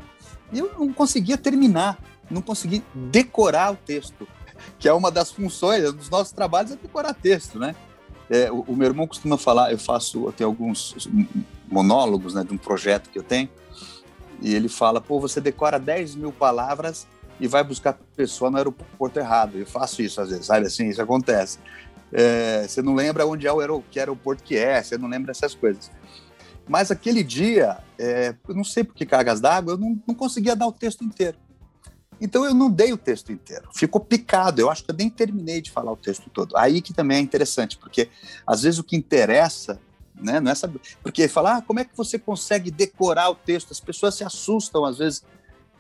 e 0.52 0.60
eu 0.60 0.72
não 0.78 0.92
conseguia 0.92 1.38
terminar, 1.38 1.98
não 2.30 2.42
conseguia 2.42 2.84
decorar 2.94 3.72
o 3.72 3.76
texto, 3.76 4.28
que 4.78 4.88
é 4.88 4.94
uma 4.94 5.10
das 5.10 5.32
funções 5.32 5.94
dos 5.94 6.10
nossos 6.10 6.34
trabalhos, 6.34 6.74
é 6.74 6.76
decorar 6.76 7.14
texto, 7.14 7.58
né? 7.58 7.76
É, 8.30 8.52
o, 8.52 8.62
o, 8.68 8.76
meu 8.76 8.88
irmão 8.88 9.08
costuma 9.08 9.38
falar, 9.38 9.72
eu 9.72 9.78
faço, 9.78 10.32
tenho 10.34 10.50
alguns 10.50 11.10
monólogos 11.70 12.34
né, 12.34 12.44
de 12.44 12.54
um 12.54 12.58
projeto 12.58 13.10
que 13.10 13.18
eu 13.18 13.24
tenho, 13.24 13.50
e 14.42 14.54
ele 14.54 14.68
fala, 14.68 15.00
pô, 15.00 15.20
você 15.20 15.40
decora 15.40 15.80
10 15.80 16.16
mil 16.16 16.32
palavras 16.32 17.08
e 17.40 17.48
vai 17.48 17.64
buscar 17.64 17.92
a 17.92 17.98
pessoa 18.16 18.52
no 18.52 18.58
aeroporto 18.58 19.20
errado. 19.20 19.58
Eu 19.58 19.66
faço 19.66 20.02
isso 20.02 20.20
às 20.22 20.30
vezes, 20.30 20.46
sabe 20.46 20.68
assim, 20.68 20.88
isso 20.88 21.02
acontece. 21.02 21.60
É, 22.14 22.68
você 22.68 22.82
não 22.82 22.94
lembra 22.94 23.26
onde 23.26 23.48
é 23.48 23.52
o 23.52 23.60
aeroporto, 23.60 23.90
que 23.90 24.00
aeroporto 24.00 24.44
que 24.44 24.56
é, 24.56 24.82
você 24.82 24.98
não 24.98 25.10
lembra 25.10 25.32
essas 25.32 25.56
coisas. 25.56 25.90
Mas 26.68 26.92
aquele 26.92 27.24
dia, 27.24 27.78
é, 27.98 28.36
eu 28.48 28.56
não 28.56 28.64
sei 28.64 28.84
por 28.84 28.94
que 28.94 29.06
cargas 29.06 29.42
d'água, 29.42 29.74
eu 29.74 29.78
não, 29.78 30.00
não 30.08 30.16
conseguia 30.16 30.56
dar 30.56 30.68
o 30.68 30.72
texto 30.72 31.04
inteiro. 31.04 31.38
Então 32.22 32.46
eu 32.46 32.54
não 32.54 32.70
dei 32.70 32.94
o 32.94 32.98
texto 32.98 33.32
inteiro, 33.32 33.68
ficou 33.74 34.00
picado. 34.00 34.62
Eu 34.62 34.70
acho 34.70 34.84
que 34.84 34.92
eu 34.92 34.96
nem 34.96 35.10
terminei 35.10 35.60
de 35.60 35.72
falar 35.72 35.92
o 35.92 35.98
texto 35.98 36.30
todo. 36.30 36.56
Aí 36.56 36.82
que 36.82 36.94
também 36.94 37.18
é 37.18 37.20
interessante, 37.20 37.78
porque 37.78 38.10
às 38.46 38.62
vezes 38.62 38.80
o 38.80 38.84
que 38.84 38.96
interessa, 38.96 39.80
né, 40.16 40.40
não 40.40 40.52
é 40.52 40.56
saber. 40.56 40.80
Porque 41.02 41.28
falar, 41.28 41.58
ah, 41.58 41.62
como 41.62 41.80
é 41.80 41.84
que 41.84 41.98
você 41.98 42.20
consegue 42.20 42.70
decorar 42.70 43.30
o 43.30 43.36
texto? 43.36 43.72
As 43.72 43.80
pessoas 43.80 44.16
se 44.16 44.24
assustam 44.24 44.86
às 44.86 45.00
vezes. 45.00 45.24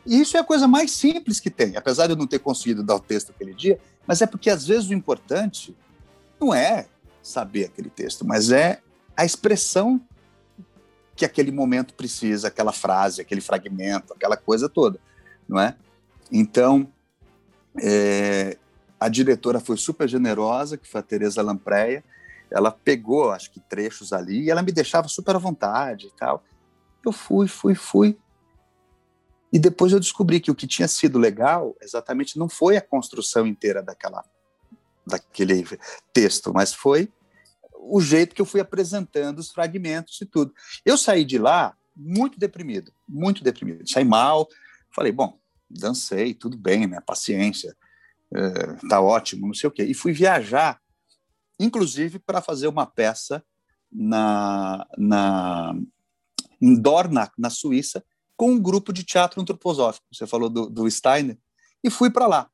E 0.06 0.20
isso 0.20 0.36
é 0.36 0.40
a 0.40 0.44
coisa 0.44 0.68
mais 0.68 0.92
simples 0.92 1.40
que 1.40 1.50
tem, 1.50 1.78
apesar 1.78 2.08
de 2.08 2.14
eu 2.14 2.18
não 2.18 2.28
ter 2.28 2.40
conseguido 2.40 2.84
dar 2.84 2.96
o 2.96 3.00
texto 3.00 3.30
aquele 3.30 3.54
dia, 3.54 3.80
mas 4.06 4.22
é 4.22 4.26
porque 4.26 4.50
às 4.50 4.68
vezes 4.68 4.90
o 4.90 4.94
importante 4.94 5.74
não 6.40 6.54
é 6.54 6.88
saber 7.22 7.66
aquele 7.66 7.90
texto, 7.90 8.26
mas 8.26 8.52
é 8.52 8.82
a 9.16 9.24
expressão 9.24 10.02
que 11.16 11.26
aquele 11.26 11.52
momento 11.52 11.94
precisa, 11.94 12.48
aquela 12.48 12.72
frase, 12.72 13.22
aquele 13.22 13.42
fragmento, 13.42 14.14
aquela 14.14 14.36
coisa 14.36 14.68
toda, 14.68 15.00
não 15.48 15.60
é? 15.60 15.76
Então, 16.32 16.92
é, 17.82 18.58
a 19.00 19.08
diretora 19.08 19.60
foi 19.60 19.78
super 19.78 20.08
generosa, 20.08 20.78
que 20.78 20.88
foi 20.88 21.00
a 21.00 21.04
Teresa 21.04 21.42
Lampreia, 21.42 22.04
ela 22.50 22.72
pegou, 22.72 23.32
acho 23.32 23.52
que 23.52 23.60
trechos 23.60 24.14
ali, 24.14 24.44
e 24.44 24.52
ela 24.52 24.62
me 24.62 24.72
deixava 24.72 25.08
super 25.08 25.36
à 25.36 25.40
vontade 25.40 26.08
e 26.08 26.12
tal. 26.12 26.44
Eu 27.06 27.12
fui, 27.12 27.48
fui, 27.48 27.76
fui. 27.76 28.18
E 29.52 29.60
depois 29.60 29.92
eu 29.92 30.00
descobri 30.00 30.40
que 30.40 30.52
o 30.52 30.56
que 30.56 30.68
tinha 30.68 30.88
sido 30.88 31.20
legal 31.20 31.76
exatamente 31.82 32.38
não 32.38 32.48
foi 32.48 32.78
a 32.78 32.82
construção 32.82 33.46
inteira 33.46 33.84
daquela 33.84 34.24
daquele 35.06 35.66
texto, 36.12 36.54
mas 36.54 36.74
foi 36.74 37.12
o 37.74 38.00
jeito 38.00 38.34
que 38.34 38.42
eu 38.42 38.46
fui 38.46 38.62
apresentando 38.62 39.40
os 39.40 39.52
fragmentos 39.52 40.20
e 40.22 40.26
tudo. 40.26 40.54
Eu 40.86 40.98
saí 40.98 41.26
de 41.26 41.38
lá 41.38 41.76
muito 41.96 42.40
deprimido, 42.40 42.94
muito 43.08 43.44
deprimido. 43.44 43.88
Saí 43.90 44.06
mal, 44.06 44.48
falei, 44.90 45.12
bom, 45.12 45.40
dancei, 45.70 46.34
tudo 46.34 46.58
bem, 46.58 46.88
né? 46.88 47.00
Paciência, 47.02 47.76
é, 48.34 48.88
tá 48.88 49.02
ótimo, 49.02 49.48
não 49.48 49.54
sei 49.54 49.68
o 49.68 49.72
quê. 49.72 49.84
E 49.84 49.94
fui 49.94 50.14
viajar, 50.14 50.80
inclusive 51.60 52.20
para 52.20 52.42
fazer 52.42 52.68
uma 52.68 52.86
peça 52.86 53.44
na, 53.92 54.88
na 54.98 55.76
em 56.62 56.76
Dorna, 56.76 57.30
na 57.38 57.50
Suíça, 57.50 58.04
com 58.38 58.52
um 58.52 58.62
grupo 58.62 58.94
de 58.94 59.04
teatro 59.04 59.42
antroposófico. 59.42 60.06
Você 60.12 60.26
falou 60.26 60.50
do, 60.50 60.70
do 60.70 60.90
Steiner, 60.90 61.38
e 61.84 61.90
fui 61.90 62.10
para 62.10 62.26
lá 62.26 62.50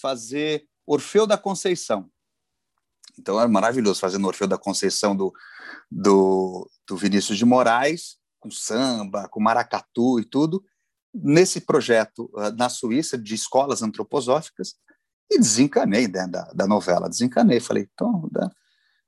fazer 0.00 0.66
Orfeu 0.92 1.26
da 1.26 1.38
Conceição. 1.38 2.10
Então 3.18 3.38
era 3.38 3.48
maravilhoso 3.48 4.00
fazendo 4.00 4.26
Orfeu 4.26 4.46
da 4.46 4.58
Conceição 4.58 5.16
do, 5.16 5.32
do, 5.90 6.68
do 6.86 6.96
Vinícius 6.96 7.38
de 7.38 7.44
Moraes, 7.44 8.16
com 8.38 8.50
samba, 8.50 9.28
com 9.28 9.40
maracatu 9.40 10.18
e 10.18 10.24
tudo, 10.24 10.62
nesse 11.14 11.60
projeto 11.60 12.30
uh, 12.34 12.50
na 12.56 12.68
Suíça 12.68 13.16
de 13.16 13.34
escolas 13.34 13.82
antroposóficas 13.82 14.74
e 15.30 15.38
desencanei 15.38 16.08
né, 16.08 16.26
da, 16.26 16.44
da 16.52 16.66
novela, 16.66 17.08
desencanei, 17.08 17.60
falei, 17.60 17.88
então, 17.92 18.28
dá. 18.30 18.50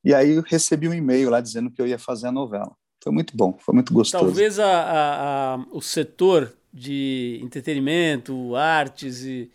e 0.03 0.14
aí 0.14 0.42
recebi 0.47 0.88
um 0.88 0.94
e-mail 0.94 1.31
lá 1.31 1.40
dizendo 1.40 1.70
que 1.70 1.81
eu 1.81 1.87
ia 1.87 1.99
fazer 1.99 2.29
a 2.29 2.33
novela. 2.33 2.75
Foi 3.03 3.12
muito 3.12 3.37
bom, 3.37 3.59
foi 3.59 3.75
muito 3.75 3.92
gostoso. 3.92 4.25
Talvez 4.25 4.59
a, 4.59 4.64
a, 4.64 5.55
a, 5.55 5.66
o 5.70 5.83
setor 5.83 6.51
de 6.73 7.40
entretenimento, 7.42 8.57
artes 8.57 9.23
e 9.23 9.51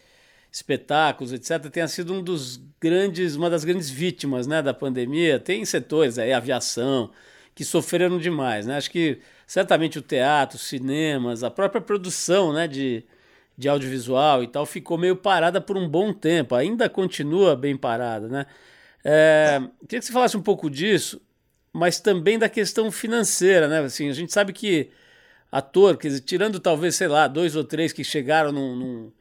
espetáculos, 0.51 1.31
etc., 1.31 1.69
tenha 1.71 1.87
sido 1.87 2.13
um 2.13 2.23
dos 2.23 2.59
grandes, 2.79 3.35
uma 3.35 3.49
das 3.49 3.63
grandes 3.63 3.89
vítimas 3.89 4.47
né, 4.47 4.61
da 4.61 4.73
pandemia. 4.73 5.39
Tem 5.39 5.63
setores 5.63 6.17
aí, 6.17 6.33
aviação, 6.33 7.11
que 7.53 7.63
sofreram 7.63 8.17
demais. 8.17 8.65
Né? 8.65 8.77
Acho 8.77 8.89
que 8.89 9.19
certamente 9.45 9.99
o 9.99 10.01
teatro, 10.01 10.57
cinemas, 10.57 11.43
a 11.43 11.51
própria 11.51 11.81
produção 11.81 12.51
né, 12.53 12.67
de, 12.67 13.03
de 13.57 13.69
audiovisual 13.69 14.43
e 14.43 14.47
tal 14.47 14.65
ficou 14.65 14.97
meio 14.97 15.15
parada 15.15 15.61
por 15.61 15.77
um 15.77 15.87
bom 15.87 16.11
tempo. 16.13 16.55
Ainda 16.55 16.89
continua 16.89 17.55
bem 17.55 17.77
parada. 17.77 18.27
Né? 18.27 18.45
É, 19.03 19.61
queria 19.87 19.99
que 19.99 20.05
você 20.05 20.13
falasse 20.13 20.35
um 20.35 20.41
pouco 20.41 20.69
disso, 20.69 21.21
mas 21.71 21.99
também 21.99 22.39
da 22.39 22.49
questão 22.49 22.91
financeira. 22.91 23.67
Né? 23.67 23.79
Assim, 23.81 24.09
a 24.09 24.13
gente 24.13 24.33
sabe 24.33 24.51
que 24.51 24.89
ator, 25.51 25.97
quer 25.97 26.07
dizer, 26.07 26.21
tirando 26.21 26.59
talvez, 26.59 26.95
sei 26.95 27.07
lá, 27.07 27.27
dois 27.27 27.55
ou 27.55 27.63
três 27.63 27.93
que 27.93 28.03
chegaram 28.03 28.51
num, 28.51 28.75
num 28.75 29.11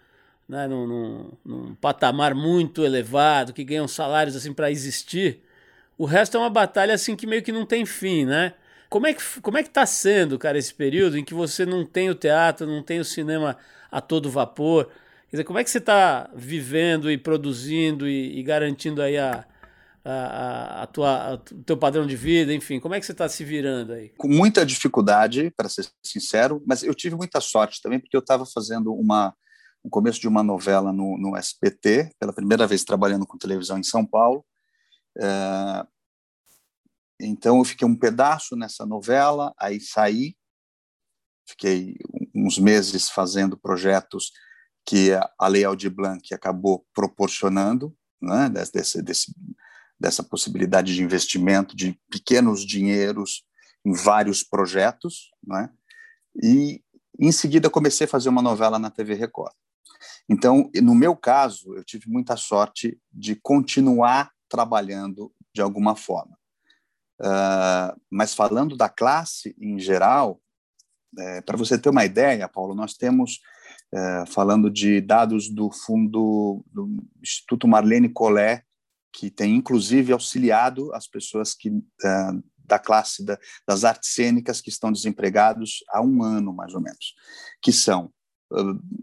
né, 0.48 0.66
num, 0.66 0.86
num, 0.86 1.32
num, 1.44 1.74
patamar 1.74 2.34
muito 2.34 2.84
elevado, 2.84 3.52
que 3.52 3.62
ganham 3.62 3.86
salários 3.86 4.34
assim 4.34 4.52
para 4.52 4.70
existir, 4.70 5.42
o 5.96 6.06
resto 6.06 6.36
é 6.36 6.40
uma 6.40 6.48
batalha 6.48 6.94
assim 6.94 7.14
que 7.14 7.26
meio 7.26 7.42
que 7.42 7.52
não 7.52 7.66
tem 7.66 7.84
fim, 7.84 8.24
né? 8.24 8.54
Como 8.88 9.06
é 9.06 9.12
que 9.12 9.22
como 9.42 9.58
é 9.58 9.62
que 9.62 9.68
tá 9.68 9.84
sendo, 9.84 10.38
cara, 10.38 10.56
esse 10.56 10.72
período 10.72 11.18
em 11.18 11.24
que 11.24 11.34
você 11.34 11.66
não 11.66 11.84
tem 11.84 12.08
o 12.08 12.14
teatro, 12.14 12.66
não 12.66 12.82
tem 12.82 13.00
o 13.00 13.04
cinema 13.04 13.56
a 13.90 14.00
todo 14.00 14.30
vapor? 14.30 14.86
Quer 15.28 15.36
dizer, 15.36 15.44
como 15.44 15.58
é 15.58 15.64
que 15.64 15.70
você 15.70 15.78
está 15.78 16.30
vivendo 16.34 17.10
e 17.10 17.18
produzindo 17.18 18.08
e, 18.08 18.38
e 18.38 18.42
garantindo 18.42 19.02
aí 19.02 19.18
a, 19.18 19.44
a, 20.02 20.82
a, 20.84 20.86
tua, 20.86 21.34
o 21.34 21.38
teu 21.38 21.76
padrão 21.76 22.06
de 22.06 22.16
vida, 22.16 22.54
enfim, 22.54 22.80
como 22.80 22.94
é 22.94 23.00
que 23.00 23.04
você 23.04 23.12
está 23.12 23.28
se 23.28 23.44
virando 23.44 23.92
aí? 23.92 24.10
Com 24.16 24.28
muita 24.28 24.64
dificuldade, 24.64 25.52
para 25.54 25.68
ser 25.68 25.86
sincero, 26.02 26.62
mas 26.66 26.82
eu 26.82 26.94
tive 26.94 27.14
muita 27.14 27.42
sorte 27.42 27.82
também, 27.82 27.98
porque 28.00 28.16
eu 28.16 28.20
estava 28.20 28.46
fazendo 28.46 28.94
uma 28.94 29.34
o 29.82 29.90
começo 29.90 30.20
de 30.20 30.28
uma 30.28 30.42
novela 30.42 30.92
no, 30.92 31.16
no 31.18 31.32
pela 32.18 32.32
primeira 32.32 32.66
vez 32.66 32.84
trabalhando 32.84 33.26
com 33.26 33.38
televisão 33.38 33.78
em 33.78 33.82
São 33.82 34.04
Paulo. 34.04 34.44
É, 35.16 35.86
então 37.20 37.58
eu 37.58 37.64
fiquei 37.64 37.86
um 37.86 37.96
pedaço 37.96 38.54
nessa 38.56 38.86
novela, 38.86 39.52
aí 39.58 39.80
saí, 39.80 40.36
fiquei 41.48 41.96
uns 42.34 42.58
meses 42.58 43.08
fazendo 43.10 43.56
projetos 43.56 44.32
que 44.86 45.10
a 45.38 45.48
Lei 45.48 45.64
Aldir 45.64 45.90
Blanc 45.90 46.32
acabou 46.32 46.86
proporcionando, 46.94 47.94
né, 48.20 48.48
desse, 48.72 49.02
desse, 49.02 49.34
dessa 49.98 50.22
possibilidade 50.22 50.94
de 50.94 51.02
investimento 51.02 51.76
de 51.76 51.98
pequenos 52.10 52.64
dinheiros 52.64 53.44
em 53.84 53.92
vários 53.92 54.42
projetos, 54.42 55.30
né, 55.46 55.70
e 56.42 56.82
em 57.18 57.32
seguida 57.32 57.68
comecei 57.68 58.06
a 58.06 58.08
fazer 58.08 58.28
uma 58.28 58.42
novela 58.42 58.78
na 58.78 58.90
TV 58.90 59.14
Record. 59.14 59.52
Então, 60.28 60.70
no 60.82 60.94
meu 60.94 61.16
caso, 61.16 61.74
eu 61.74 61.84
tive 61.84 62.08
muita 62.08 62.36
sorte 62.36 63.00
de 63.12 63.34
continuar 63.36 64.30
trabalhando 64.48 65.32
de 65.54 65.60
alguma 65.60 65.96
forma. 65.96 66.36
Uh, 67.20 67.98
mas 68.10 68.34
falando 68.34 68.76
da 68.76 68.88
classe 68.88 69.56
em 69.60 69.78
geral, 69.78 70.40
é, 71.16 71.40
para 71.40 71.56
você 71.56 71.78
ter 71.78 71.88
uma 71.88 72.04
ideia, 72.04 72.48
Paulo, 72.48 72.74
nós 72.74 72.94
temos, 72.94 73.40
é, 73.92 74.26
falando 74.26 74.70
de 74.70 75.00
dados 75.00 75.48
do 75.48 75.70
fundo 75.70 76.64
do 76.70 77.02
Instituto 77.22 77.66
Marlene 77.66 78.08
Collet, 78.08 78.62
que 79.12 79.30
tem 79.30 79.56
inclusive 79.56 80.12
auxiliado 80.12 80.92
as 80.94 81.06
pessoas 81.06 81.54
que 81.54 81.70
é, 82.04 82.30
da 82.58 82.78
classe 82.78 83.24
da, 83.24 83.38
das 83.66 83.84
artes 83.84 84.10
cênicas 84.12 84.60
que 84.60 84.68
estão 84.68 84.92
desempregados 84.92 85.82
há 85.88 86.02
um 86.02 86.22
ano, 86.22 86.52
mais 86.52 86.74
ou 86.74 86.80
menos, 86.80 87.14
que 87.62 87.72
são 87.72 88.12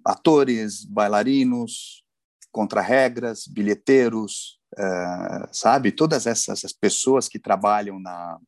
atores, 0.04 0.84
bailarinos, 0.86 2.04
contra-regras, 2.52 3.48
bilheteiros, 3.48 4.60
uh, 4.74 5.48
sabe? 5.52 5.92
Todas 5.92 6.26
essas, 6.26 6.60
essas, 6.60 6.74
pessoas 6.74 7.28
que 7.28 7.38
trabalham 7.38 8.00
na, 8.00 8.40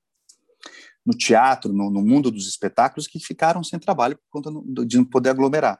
no 1.06 1.14
teatro, 1.14 1.74
no, 1.74 1.90
no, 1.90 2.02
mundo 2.02 2.32
dos 2.32 2.48
espetáculos, 2.48 3.08
que 3.08 3.20
ficaram 3.20 3.64
sem 3.64 3.80
trabalho 3.80 4.18
por 4.18 4.42
conta 4.42 4.86
de 4.86 4.98
não 4.98 5.06
poder 5.06 5.30
aglomerar. 5.30 5.80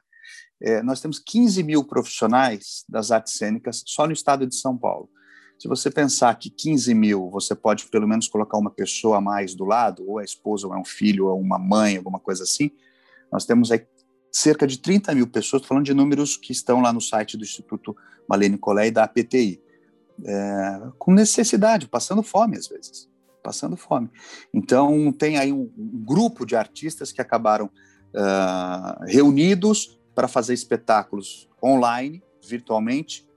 É, 0.60 0.82
nós 0.82 1.00
temos 1.00 1.18
15 1.18 1.62
mil 1.62 1.84
profissionais 1.84 2.84
das 2.88 3.10
artes 3.10 3.34
cênicas 3.34 3.82
só 3.86 4.06
no 4.06 4.12
estado 4.12 4.46
de 4.46 4.56
São 4.56 4.76
Paulo. 4.76 5.08
Se 5.58 5.66
você 5.66 5.90
pensar 5.90 6.34
que 6.38 6.50
15 6.50 6.94
mil, 6.94 7.30
você 7.30 7.54
pode 7.54 7.86
pelo 7.86 8.06
menos 8.06 8.28
colocar 8.28 8.58
uma 8.58 8.70
pessoa 8.70 9.18
a 9.18 9.20
mais 9.20 9.54
do 9.54 9.64
lado, 9.64 10.04
ou 10.08 10.18
a 10.18 10.24
esposa, 10.24 10.66
ou 10.66 10.74
é 10.74 10.78
um 10.78 10.84
filho, 10.84 11.26
ou 11.26 11.40
uma 11.40 11.58
mãe, 11.58 11.96
alguma 11.96 12.20
coisa 12.20 12.44
assim, 12.44 12.70
nós 13.32 13.44
temos 13.44 13.72
aí 13.72 13.84
cerca 14.30 14.66
de 14.66 14.78
30 14.78 15.14
mil 15.14 15.26
pessoas, 15.26 15.64
falando 15.64 15.84
de 15.84 15.94
números 15.94 16.36
que 16.36 16.52
estão 16.52 16.80
lá 16.80 16.92
no 16.92 17.00
site 17.00 17.36
do 17.36 17.44
Instituto 17.44 17.96
Malene 18.28 18.58
Collet 18.58 18.88
e 18.88 18.92
da 18.92 19.04
APTI. 19.04 19.60
é, 20.24 20.80
com 20.98 21.12
necessidade, 21.12 21.86
passando 21.86 22.22
fome 22.22 22.56
às 22.56 22.66
vezes, 22.66 23.08
passando 23.42 23.76
fome. 23.76 24.10
Então 24.52 25.12
tem 25.12 25.38
aí 25.38 25.52
um, 25.52 25.70
um 25.78 26.04
grupo 26.04 26.44
de 26.44 26.56
artistas 26.56 27.12
que 27.12 27.20
acabaram 27.20 27.66
uh, 27.66 29.04
reunidos 29.06 29.98
para 30.14 30.26
fazer 30.26 30.54
espetáculos 30.54 31.48
online, 31.62 32.22
virtualmente, 32.46 33.28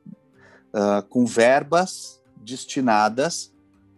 uh, 0.74 1.08
com 1.08 1.26
verbas 1.26 2.22
destinadas 2.38 3.54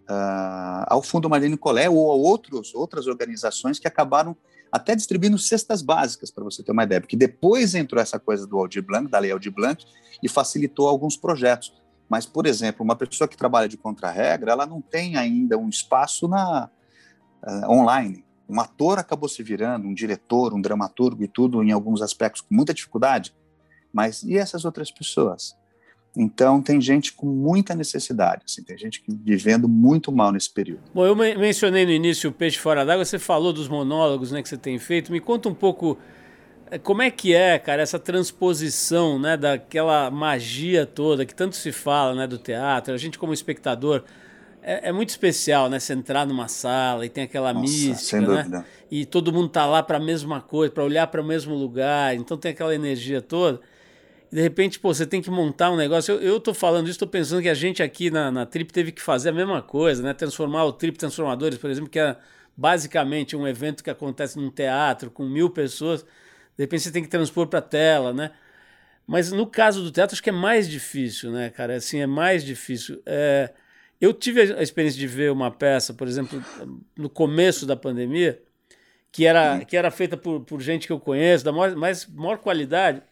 uh, 0.10 0.84
ao 0.88 1.02
Fundo 1.02 1.30
Marlene 1.30 1.58
Colé 1.58 1.90
ou 1.90 2.12
a 2.12 2.16
outros, 2.16 2.74
outras 2.76 3.08
organizações 3.08 3.80
que 3.80 3.88
acabaram 3.88 4.36
até 4.74 4.96
distribuindo 4.96 5.38
cestas 5.38 5.84
básicas, 5.84 6.32
para 6.32 6.44
você 6.44 6.64
ter 6.64 6.72
uma 6.72 6.84
ideia, 6.84 7.00
porque 7.00 7.16
depois 7.16 7.76
entrou 7.76 8.02
essa 8.02 8.20
coisa 8.20 8.48
do 8.48 8.58
Aldir 8.58 8.82
Blanc, 8.84 9.08
da 9.08 9.20
Lei 9.20 9.32
Aldir 9.32 9.54
Blanc, 9.54 9.86
e 10.22 10.28
facilitou 10.28 10.90
alguns 10.90 11.16
projetos. 11.16 11.72
Mas, 12.10 12.26
por 12.26 12.48
exemplo, 12.48 12.84
uma 12.84 12.96
pessoa 12.96 13.28
que 13.28 13.38
trabalha 13.38 13.70
de 13.70 13.78
contra-regra, 13.78 14.52
ela 14.52 14.66
não 14.66 14.82
tem 14.82 15.16
ainda 15.16 15.60
um 15.60 15.70
espaço 15.70 16.28
na 16.28 16.72
uh, 17.46 17.72
online. 17.72 18.26
Um 18.50 18.60
ator 18.60 18.98
acabou 18.98 19.30
se 19.30 19.44
virando, 19.44 19.88
um 19.88 19.94
diretor, 19.94 20.56
um 20.56 20.62
dramaturgo 20.62 21.24
e 21.24 21.28
tudo, 21.28 21.62
em 21.62 21.72
alguns 21.72 22.02
aspectos, 22.02 22.42
com 22.42 22.56
muita 22.56 22.74
dificuldade. 22.74 23.32
Mas 23.94 24.24
e 24.24 24.36
essas 24.36 24.66
outras 24.66 24.90
pessoas? 24.90 25.56
Então, 26.16 26.62
tem 26.62 26.80
gente 26.80 27.12
com 27.12 27.26
muita 27.26 27.74
necessidade, 27.74 28.44
assim, 28.46 28.64
tem 28.64 28.78
gente 28.78 29.04
vivendo 29.08 29.68
muito 29.68 30.12
mal 30.12 30.32
nesse 30.32 30.50
período. 30.50 30.82
Bom, 30.94 31.06
eu 31.06 31.16
mencionei 31.16 31.86
no 31.86 31.92
início 31.92 32.30
o 32.30 32.34
Peixe 32.34 32.60
Fora 32.60 32.86
d'Água, 32.86 33.04
você 33.04 33.18
falou 33.18 33.52
dos 33.52 33.68
monólogos 33.68 34.32
né, 34.32 34.42
que 34.42 34.48
você 34.48 34.58
tem 34.58 34.78
feito. 34.78 35.12
Me 35.12 35.20
conta 35.20 35.50
um 35.50 35.56
pouco 35.56 35.98
eh, 36.70 36.78
como 36.78 37.02
é 37.02 37.10
que 37.10 37.34
é, 37.34 37.58
cara, 37.58 37.82
essa 37.82 37.98
transposição 37.98 39.18
né, 39.18 39.36
daquela 39.36 40.12
magia 40.12 40.86
toda 40.86 41.26
que 41.26 41.34
tanto 41.34 41.56
se 41.56 41.72
fala 41.72 42.14
né, 42.14 42.28
do 42.28 42.38
teatro. 42.38 42.94
A 42.94 42.98
gente, 42.98 43.18
como 43.18 43.34
espectador, 43.34 44.04
é, 44.62 44.90
é 44.90 44.92
muito 44.92 45.10
especial, 45.10 45.68
né? 45.68 45.80
Você 45.80 45.94
entrar 45.94 46.28
numa 46.28 46.48
sala 46.48 47.06
e 47.06 47.10
tem 47.10 47.24
aquela 47.24 47.52
Nossa, 47.52 47.66
mística, 47.66 48.22
né? 48.22 48.66
E 48.90 49.04
todo 49.04 49.34
mundo 49.34 49.50
tá 49.50 49.66
lá 49.66 49.82
para 49.82 49.98
a 49.98 50.00
mesma 50.00 50.42
coisa, 50.42 50.72
para 50.72 50.84
olhar 50.84 51.08
para 51.08 51.22
o 51.22 51.26
mesmo 51.26 51.56
lugar, 51.56 52.16
então 52.16 52.38
tem 52.38 52.52
aquela 52.52 52.74
energia 52.74 53.20
toda 53.20 53.60
de 54.34 54.42
repente, 54.42 54.80
pô, 54.80 54.92
você 54.92 55.06
tem 55.06 55.22
que 55.22 55.30
montar 55.30 55.70
um 55.70 55.78
negócio. 55.78 56.16
Eu, 56.16 56.22
eu 56.22 56.40
tô 56.40 56.56
falando 56.56 56.90
isso, 56.90 56.98
tô 56.98 57.06
pensando 57.06 57.40
que 57.40 57.50
a 57.50 57.54
gente 57.54 57.84
aqui 57.84 58.10
na, 58.10 58.32
na 58.32 58.48
Trip 58.48 58.74
teve 58.74 58.92
que 58.92 59.00
fazer 59.00 59.30
a 59.30 59.32
mesma 59.32 59.62
coisa, 59.62 60.02
né? 60.02 60.12
Transformar 60.12 60.66
o 60.66 60.74
Trip 60.74 60.98
Transformadores, 60.98 61.60
por 61.60 61.70
exemplo, 61.70 61.88
que 61.88 62.00
é 62.00 62.18
basicamente 62.58 63.36
um 63.36 63.48
evento 63.48 63.84
que 63.84 63.92
acontece 63.92 64.40
num 64.40 64.50
teatro 64.50 65.12
com 65.12 65.24
mil 65.24 65.52
pessoas. 65.52 66.02
De 66.58 66.64
repente 66.64 66.82
você 66.82 66.92
tem 66.92 67.04
que 67.04 67.10
transpor 67.10 67.46
para 67.46 67.62
tela, 67.62 68.12
né? 68.12 68.32
Mas 69.06 69.32
no 69.32 69.46
caso 69.46 69.84
do 69.84 69.92
teatro, 69.92 70.16
acho 70.16 70.24
que 70.24 70.32
é 70.32 70.34
mais 70.34 70.68
difícil, 70.68 71.32
né, 71.32 71.52
cara? 71.52 71.76
Assim, 71.76 72.00
é 72.00 72.08
mais 72.08 72.44
difícil. 72.44 73.04
É... 73.06 73.52
Eu 74.02 74.14
tive 74.14 74.42
a 74.54 74.64
experiência 74.64 75.00
de 75.00 75.06
ver 75.06 75.32
uma 75.32 75.52
peça, 75.52 75.94
por 75.94 76.08
exemplo, 76.08 76.44
no 76.98 77.08
começo 77.08 77.68
da 77.68 77.76
pandemia, 77.76 78.42
que 79.12 79.28
era, 79.28 79.64
que 79.64 79.78
era 79.78 79.92
feita 79.92 80.18
por, 80.18 80.42
por 80.42 80.60
gente 80.60 80.88
que 80.88 80.94
eu 80.94 81.00
conheço, 81.00 81.46
da 81.46 81.52
maior, 81.52 81.76
mais, 81.76 82.08
maior 82.08 82.40
qualidade 82.40 83.04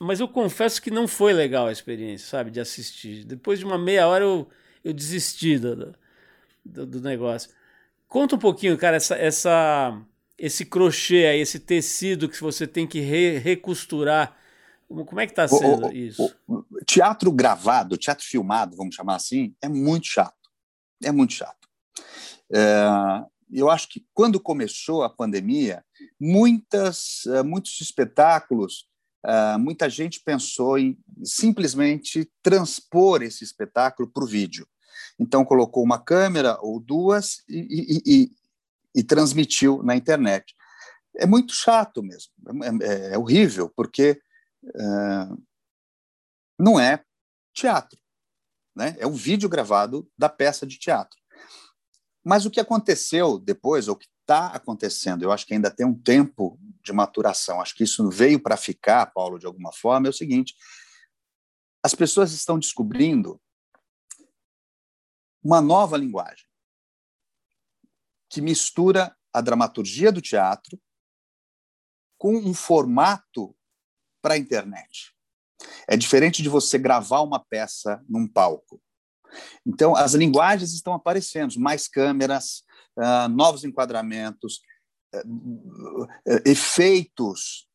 mas 0.00 0.20
eu 0.20 0.28
confesso 0.28 0.80
que 0.82 0.90
não 0.90 1.06
foi 1.06 1.32
legal 1.32 1.66
a 1.66 1.72
experiência, 1.72 2.26
sabe, 2.26 2.50
de 2.50 2.60
assistir. 2.60 3.24
Depois 3.24 3.58
de 3.58 3.64
uma 3.64 3.78
meia 3.78 4.06
hora 4.06 4.24
eu, 4.24 4.48
eu 4.82 4.92
desisti 4.92 5.58
do, 5.58 5.94
do, 6.64 6.86
do 6.86 7.00
negócio. 7.00 7.50
Conta 8.08 8.36
um 8.36 8.38
pouquinho, 8.38 8.76
cara, 8.78 8.96
essa, 8.96 9.16
essa, 9.16 10.00
esse 10.38 10.64
crochê 10.64 11.26
aí, 11.26 11.40
esse 11.40 11.58
tecido 11.58 12.28
que 12.28 12.40
você 12.40 12.66
tem 12.66 12.86
que 12.86 13.00
re, 13.00 13.38
recosturar. 13.38 14.36
Como 14.86 15.20
é 15.20 15.26
que 15.26 15.32
está 15.32 15.48
sendo 15.48 15.88
o, 15.88 15.92
isso? 15.92 16.32
O, 16.46 16.58
o, 16.58 16.84
teatro 16.86 17.32
gravado, 17.32 17.96
teatro 17.96 18.24
filmado, 18.24 18.76
vamos 18.76 18.94
chamar 18.94 19.16
assim, 19.16 19.54
é 19.60 19.68
muito 19.68 20.06
chato. 20.06 20.50
É 21.02 21.10
muito 21.10 21.32
chato. 21.32 21.68
É, 22.52 22.84
eu 23.52 23.70
acho 23.70 23.88
que 23.88 24.04
quando 24.12 24.38
começou 24.38 25.02
a 25.02 25.10
pandemia, 25.10 25.84
muitas, 26.20 27.26
é, 27.26 27.42
muitos 27.42 27.80
espetáculos 27.80 28.86
Uh, 29.24 29.58
muita 29.58 29.88
gente 29.88 30.20
pensou 30.20 30.78
em 30.78 30.98
simplesmente 31.24 32.30
transpor 32.42 33.22
esse 33.22 33.42
espetáculo 33.42 34.08
para 34.08 34.22
o 34.22 34.26
vídeo. 34.26 34.68
Então, 35.18 35.44
colocou 35.44 35.82
uma 35.82 35.98
câmera 35.98 36.58
ou 36.60 36.78
duas 36.78 37.42
e, 37.48 37.58
e, 37.58 38.02
e, 38.04 38.32
e, 38.96 39.02
transmitiu 39.02 39.82
na 39.82 39.96
internet. 39.96 40.54
É 41.16 41.26
muito 41.26 41.54
chato 41.54 42.02
mesmo, 42.02 42.32
é, 42.82 42.86
é, 42.86 43.14
é 43.14 43.18
horrível, 43.18 43.70
porque 43.74 44.20
uh, 44.64 45.42
não 46.58 46.78
é 46.78 47.02
teatro, 47.54 47.98
né? 48.74 48.94
é 48.98 49.06
um 49.06 49.12
vídeo 49.12 49.48
gravado 49.48 50.10
da 50.18 50.28
peça 50.28 50.66
de 50.66 50.78
teatro. 50.78 51.18
Mas 52.22 52.44
o 52.44 52.50
que 52.50 52.60
aconteceu 52.60 53.38
depois, 53.38 53.86
ou 53.86 53.96
que 53.96 54.08
está 54.24 54.46
acontecendo, 54.48 55.22
eu 55.22 55.30
acho 55.30 55.46
que 55.46 55.54
ainda 55.54 55.70
tem 55.70 55.86
um 55.86 55.94
tempo 55.94 56.58
de 56.82 56.92
maturação, 56.92 57.60
acho 57.60 57.74
que 57.74 57.84
isso 57.84 58.08
veio 58.08 58.42
para 58.42 58.56
ficar, 58.56 59.06
Paulo, 59.06 59.38
de 59.38 59.46
alguma 59.46 59.72
forma, 59.72 60.08
é 60.08 60.10
o 60.10 60.14
seguinte: 60.14 60.54
as 61.82 61.94
pessoas 61.94 62.32
estão 62.32 62.58
descobrindo 62.58 63.40
uma 65.42 65.60
nova 65.60 65.96
linguagem 65.96 66.46
que 68.30 68.40
mistura 68.40 69.14
a 69.32 69.40
dramaturgia 69.40 70.10
do 70.10 70.20
teatro 70.20 70.80
com 72.18 72.34
um 72.36 72.54
formato 72.54 73.54
para 74.22 74.34
a 74.34 74.38
internet. 74.38 75.14
É 75.86 75.96
diferente 75.96 76.42
de 76.42 76.48
você 76.48 76.78
gravar 76.78 77.20
uma 77.20 77.38
peça 77.38 78.02
num 78.08 78.26
palco. 78.26 78.82
Então, 79.66 79.94
as 79.94 80.14
linguagens 80.14 80.72
estão 80.72 80.94
aparecendo, 80.94 81.58
mais 81.60 81.86
câmeras, 81.86 82.64
uh, 82.96 83.28
novos 83.28 83.64
enquadramentos, 83.64 84.60
uh, 85.14 86.08
efeitos 86.44 87.68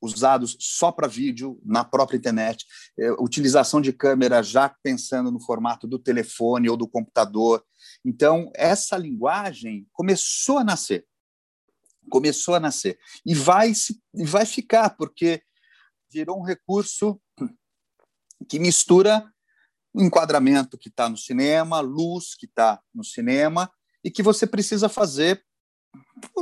usados 0.00 0.56
só 0.58 0.90
para 0.90 1.06
vídeo 1.06 1.60
na 1.64 1.84
própria 1.84 2.16
internet, 2.16 2.66
uh, 2.98 3.22
utilização 3.22 3.80
de 3.80 3.92
câmera 3.92 4.42
já 4.42 4.68
pensando 4.82 5.30
no 5.30 5.40
formato 5.40 5.86
do 5.86 5.98
telefone 5.98 6.68
ou 6.68 6.76
do 6.76 6.88
computador. 6.88 7.64
Então, 8.04 8.50
essa 8.54 8.96
linguagem 8.96 9.86
começou 9.92 10.58
a 10.58 10.64
nascer. 10.64 11.06
Começou 12.10 12.56
a 12.56 12.60
nascer. 12.60 12.98
E 13.24 13.34
vai, 13.34 13.72
e 14.14 14.24
vai 14.24 14.44
ficar, 14.44 14.90
porque 14.90 15.42
virou 16.10 16.38
um 16.38 16.42
recurso 16.42 17.20
que 18.48 18.58
mistura 18.58 19.32
o 19.94 20.02
enquadramento 20.02 20.76
que 20.76 20.88
está 20.88 21.08
no 21.08 21.16
cinema, 21.16 21.80
luz 21.80 22.34
que 22.34 22.46
está 22.46 22.80
no 22.94 23.04
cinema, 23.04 23.70
e 24.04 24.10
que 24.10 24.22
você 24.22 24.46
precisa 24.46 24.88
fazer 24.88 25.44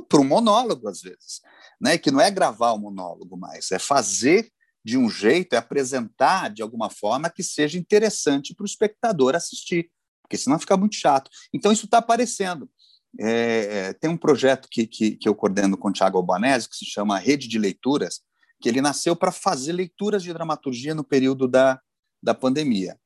para 0.09 0.20
um 0.20 0.25
monólogo, 0.25 0.88
às 0.88 1.01
vezes. 1.01 1.40
Né? 1.81 1.99
Que 1.99 2.11
não 2.11 2.20
é 2.20 2.31
gravar 2.31 2.73
o 2.73 2.79
monólogo 2.79 3.37
mais, 3.37 3.70
é 3.70 3.79
fazer 3.79 4.51
de 4.85 4.96
um 4.96 5.11
jeito, 5.11 5.53
é 5.53 5.57
apresentar 5.59 6.51
de 6.51 6.62
alguma 6.62 6.88
forma 6.88 7.29
que 7.29 7.42
seja 7.42 7.79
interessante 7.79 8.55
para 8.55 8.64
o 8.64 8.66
espectador 8.66 9.35
assistir, 9.35 9.90
porque 10.23 10.38
senão 10.38 10.59
fica 10.59 10.77
muito 10.77 10.96
chato. 10.96 11.31
Então, 11.53 11.70
isso 11.70 11.85
está 11.85 11.99
aparecendo. 11.99 12.70
É, 13.18 13.29
é, 13.29 13.92
tem 13.92 14.09
um 14.09 14.16
projeto 14.16 14.68
que, 14.70 14.87
que, 14.87 15.16
que 15.16 15.29
eu 15.29 15.35
coordeno 15.35 15.77
com 15.77 15.88
o 15.88 15.92
Tiago 15.92 16.16
Albanese, 16.16 16.68
que 16.68 16.77
se 16.77 16.87
chama 16.87 17.18
Rede 17.18 17.49
de 17.49 17.59
Leituras, 17.59 18.23
que 18.61 18.68
ele 18.68 18.81
nasceu 18.81 19.14
para 19.16 19.33
fazer 19.33 19.73
leituras 19.73 20.23
de 20.23 20.33
dramaturgia 20.33 20.94
no 20.94 21.05
período 21.05 21.49
da, 21.49 21.81
da 22.23 22.35
pandemia 22.35 22.96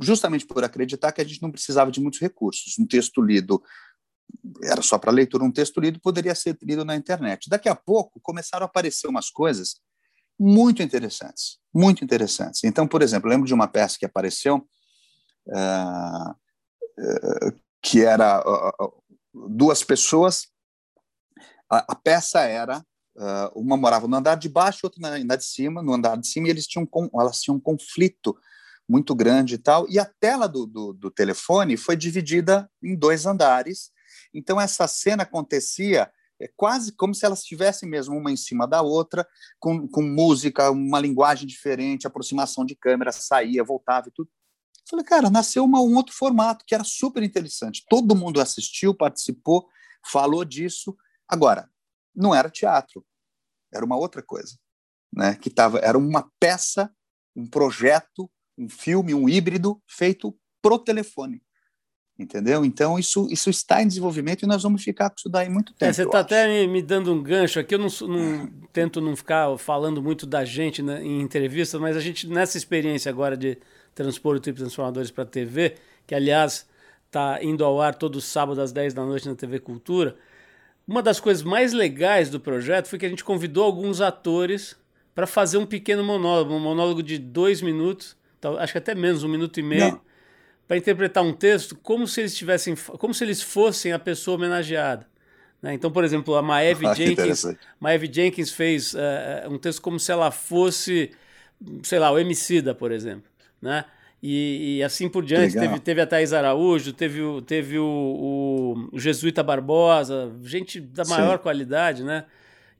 justamente 0.00 0.46
por 0.46 0.64
acreditar 0.64 1.12
que 1.12 1.20
a 1.20 1.24
gente 1.24 1.42
não 1.42 1.50
precisava 1.50 1.92
de 1.92 2.00
muitos 2.00 2.18
recursos. 2.18 2.78
Um 2.78 2.86
texto 2.86 3.20
lido 3.20 3.62
era 4.62 4.82
só 4.82 4.98
para 4.98 5.10
leitura, 5.10 5.44
um 5.44 5.52
texto 5.52 5.80
lido 5.80 6.00
poderia 6.00 6.34
ser 6.34 6.56
lido 6.62 6.84
na 6.84 6.96
internet. 6.96 7.48
Daqui 7.48 7.68
a 7.68 7.74
pouco 7.74 8.20
começaram 8.20 8.64
a 8.64 8.66
aparecer 8.66 9.06
umas 9.06 9.30
coisas 9.30 9.80
muito 10.38 10.82
interessantes, 10.82 11.58
muito 11.72 12.02
interessantes. 12.02 12.64
Então, 12.64 12.86
por 12.88 13.02
exemplo, 13.02 13.28
lembro 13.28 13.46
de 13.46 13.54
uma 13.54 13.68
peça 13.68 13.96
que 13.98 14.06
apareceu 14.06 14.66
uh, 15.46 16.30
uh, 16.30 17.60
que 17.82 18.04
era 18.04 18.40
uh, 18.40 19.02
duas 19.48 19.82
pessoas. 19.84 20.48
A, 21.70 21.92
a 21.92 21.94
peça 21.94 22.40
era 22.40 22.82
uma 23.54 23.76
morava 23.76 24.08
no 24.08 24.16
andar 24.16 24.36
de 24.36 24.48
baixo, 24.48 24.80
outra 24.84 24.98
no 24.98 25.14
andar 25.14 25.36
de 25.36 25.44
cima. 25.44 25.82
No 25.82 25.92
andar 25.92 26.16
de 26.16 26.26
cima, 26.26 26.46
e 26.46 26.50
eles 26.50 26.66
tinham 26.66 26.88
elas 27.14 27.40
tinham 27.40 27.56
um 27.56 27.60
conflito 27.60 28.34
muito 28.88 29.14
grande 29.14 29.56
e 29.56 29.58
tal. 29.58 29.86
E 29.90 29.98
a 29.98 30.04
tela 30.04 30.48
do, 30.48 30.64
do, 30.64 30.92
do 30.94 31.10
telefone 31.10 31.76
foi 31.76 31.96
dividida 31.96 32.68
em 32.82 32.96
dois 32.96 33.26
andares. 33.26 33.90
Então, 34.32 34.60
essa 34.60 34.86
cena 34.86 35.22
acontecia 35.22 36.10
é 36.40 36.48
quase 36.56 36.92
como 36.92 37.14
se 37.14 37.26
elas 37.26 37.40
estivessem 37.40 37.88
mesmo 37.88 38.16
uma 38.16 38.32
em 38.32 38.36
cima 38.36 38.66
da 38.66 38.80
outra, 38.80 39.26
com, 39.58 39.86
com 39.86 40.02
música, 40.02 40.70
uma 40.70 40.98
linguagem 40.98 41.46
diferente, 41.46 42.06
aproximação 42.06 42.64
de 42.64 42.74
câmera, 42.74 43.12
saía, 43.12 43.62
voltava 43.62 44.08
e 44.08 44.10
tudo. 44.10 44.30
Falei, 44.88 45.04
cara, 45.04 45.28
nasceu 45.28 45.64
uma, 45.64 45.80
um 45.80 45.94
outro 45.94 46.14
formato 46.14 46.64
que 46.66 46.74
era 46.74 46.82
super 46.82 47.22
interessante. 47.22 47.84
Todo 47.88 48.16
mundo 48.16 48.40
assistiu, 48.40 48.94
participou, 48.94 49.68
falou 50.04 50.44
disso. 50.44 50.96
Agora, 51.28 51.68
não 52.14 52.34
era 52.34 52.48
teatro, 52.48 53.04
era 53.72 53.84
uma 53.84 53.96
outra 53.96 54.22
coisa, 54.22 54.58
né? 55.14 55.36
Que 55.36 55.50
tava, 55.50 55.78
era 55.78 55.98
uma 55.98 56.30
peça, 56.40 56.90
um 57.36 57.46
projeto 57.46 58.30
um 58.60 58.68
filme, 58.68 59.14
um 59.14 59.26
híbrido 59.26 59.82
feito 59.88 60.38
pro 60.60 60.78
telefone. 60.78 61.42
Entendeu? 62.20 62.66
Então, 62.66 62.98
isso, 62.98 63.26
isso 63.30 63.48
está 63.48 63.82
em 63.82 63.88
desenvolvimento 63.88 64.42
e 64.42 64.46
nós 64.46 64.62
vamos 64.62 64.84
ficar 64.84 65.08
com 65.08 65.16
isso 65.16 65.28
daí 65.30 65.48
muito 65.48 65.72
tempo. 65.72 65.88
É, 65.88 65.92
você 65.92 66.02
está 66.02 66.20
até 66.20 66.46
me, 66.46 66.70
me, 66.70 66.82
dando 66.82 67.14
um 67.14 67.22
gancho 67.22 67.58
aqui. 67.58 67.74
Eu 67.74 67.78
não, 67.78 67.88
não 68.06 68.46
tento 68.74 69.00
não 69.00 69.16
ficar 69.16 69.56
falando 69.56 70.02
muito 70.02 70.26
da 70.26 70.44
gente 70.44 70.82
né, 70.82 71.02
em 71.02 71.22
entrevistas, 71.22 71.80
mas 71.80 71.96
a 71.96 72.00
gente, 72.00 72.28
nessa 72.28 72.58
experiência 72.58 73.08
agora 73.08 73.38
de 73.38 73.56
transpor 73.94 74.36
o 74.36 74.38
tipo 74.38 74.58
transformadores 74.58 75.10
para 75.10 75.24
a 75.24 75.26
TV, 75.26 75.76
que 76.06 76.14
aliás 76.14 76.68
está 77.06 77.42
indo 77.42 77.64
ao 77.64 77.80
ar 77.80 77.94
todo 77.94 78.20
sábado 78.20 78.60
às 78.60 78.70
10 78.70 78.92
da 78.92 79.02
noite 79.02 79.26
na 79.26 79.34
TV 79.34 79.58
Cultura, 79.58 80.14
uma 80.86 81.02
das 81.02 81.20
coisas 81.20 81.42
mais 81.42 81.72
legais 81.72 82.28
do 82.28 82.38
projeto 82.38 82.86
foi 82.86 82.98
que 82.98 83.06
a 83.06 83.08
gente 83.08 83.24
convidou 83.24 83.64
alguns 83.64 84.02
atores 84.02 84.76
para 85.14 85.26
fazer 85.26 85.56
um 85.56 85.64
pequeno 85.64 86.04
monólogo, 86.04 86.52
um 86.52 86.60
monólogo 86.60 87.02
de 87.02 87.16
dois 87.16 87.62
minutos, 87.62 88.14
acho 88.58 88.72
que 88.74 88.78
até 88.78 88.94
menos, 88.94 89.24
um 89.24 89.28
minuto 89.28 89.58
e 89.58 89.62
meio. 89.62 89.92
Não 89.92 90.09
para 90.70 90.76
interpretar 90.76 91.24
um 91.24 91.32
texto 91.32 91.76
como 91.82 92.06
se 92.06 92.20
eles 92.20 92.36
tivessem, 92.36 92.76
como 92.76 93.12
se 93.12 93.24
eles 93.24 93.42
fossem 93.42 93.92
a 93.92 93.98
pessoa 93.98 94.36
homenageada. 94.36 95.04
Né? 95.60 95.74
Então, 95.74 95.90
por 95.90 96.04
exemplo, 96.04 96.36
a 96.36 96.42
Maeve 96.42 96.86
ah, 96.86 96.94
Jenkins, 96.94 97.44
Maeve 97.80 98.08
Jenkins 98.12 98.52
fez 98.52 98.94
uh, 98.94 99.50
um 99.50 99.58
texto 99.58 99.82
como 99.82 99.98
se 99.98 100.12
ela 100.12 100.30
fosse, 100.30 101.10
sei 101.82 101.98
lá, 101.98 102.12
o 102.12 102.20
Emicida, 102.20 102.72
por 102.72 102.92
exemplo, 102.92 103.28
né? 103.60 103.84
E, 104.22 104.76
e 104.76 104.82
assim 104.84 105.08
por 105.08 105.24
diante. 105.24 105.58
Teve, 105.58 105.80
teve 105.80 106.00
a 106.02 106.06
Thais 106.06 106.32
Araújo, 106.32 106.92
teve, 106.92 107.20
o, 107.20 107.42
teve 107.42 107.76
o, 107.76 108.86
o, 108.92 108.96
Jesuíta 108.96 109.42
Barbosa, 109.42 110.32
gente 110.44 110.78
da 110.78 111.04
maior 111.04 111.38
Sim. 111.38 111.42
qualidade, 111.42 112.04
né? 112.04 112.26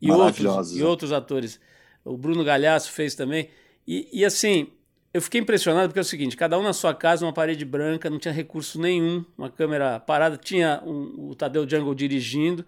E 0.00 0.12
outros, 0.12 0.76
e 0.76 0.82
outros 0.84 1.12
atores. 1.12 1.58
O 2.04 2.16
Bruno 2.16 2.44
Galhaço 2.44 2.92
fez 2.92 3.16
também. 3.16 3.50
E, 3.84 4.08
e 4.12 4.24
assim, 4.24 4.68
eu 5.12 5.20
fiquei 5.20 5.40
impressionado 5.40 5.88
porque 5.88 5.98
é 5.98 6.02
o 6.02 6.04
seguinte: 6.04 6.36
cada 6.36 6.58
um 6.58 6.62
na 6.62 6.72
sua 6.72 6.94
casa, 6.94 7.24
uma 7.24 7.32
parede 7.32 7.64
branca, 7.64 8.08
não 8.08 8.18
tinha 8.18 8.32
recurso 8.32 8.80
nenhum, 8.80 9.24
uma 9.36 9.50
câmera 9.50 9.98
parada, 9.98 10.36
tinha 10.36 10.80
um, 10.84 11.30
o 11.30 11.34
Tadeu 11.34 11.68
Jungle 11.68 11.94
dirigindo, 11.94 12.64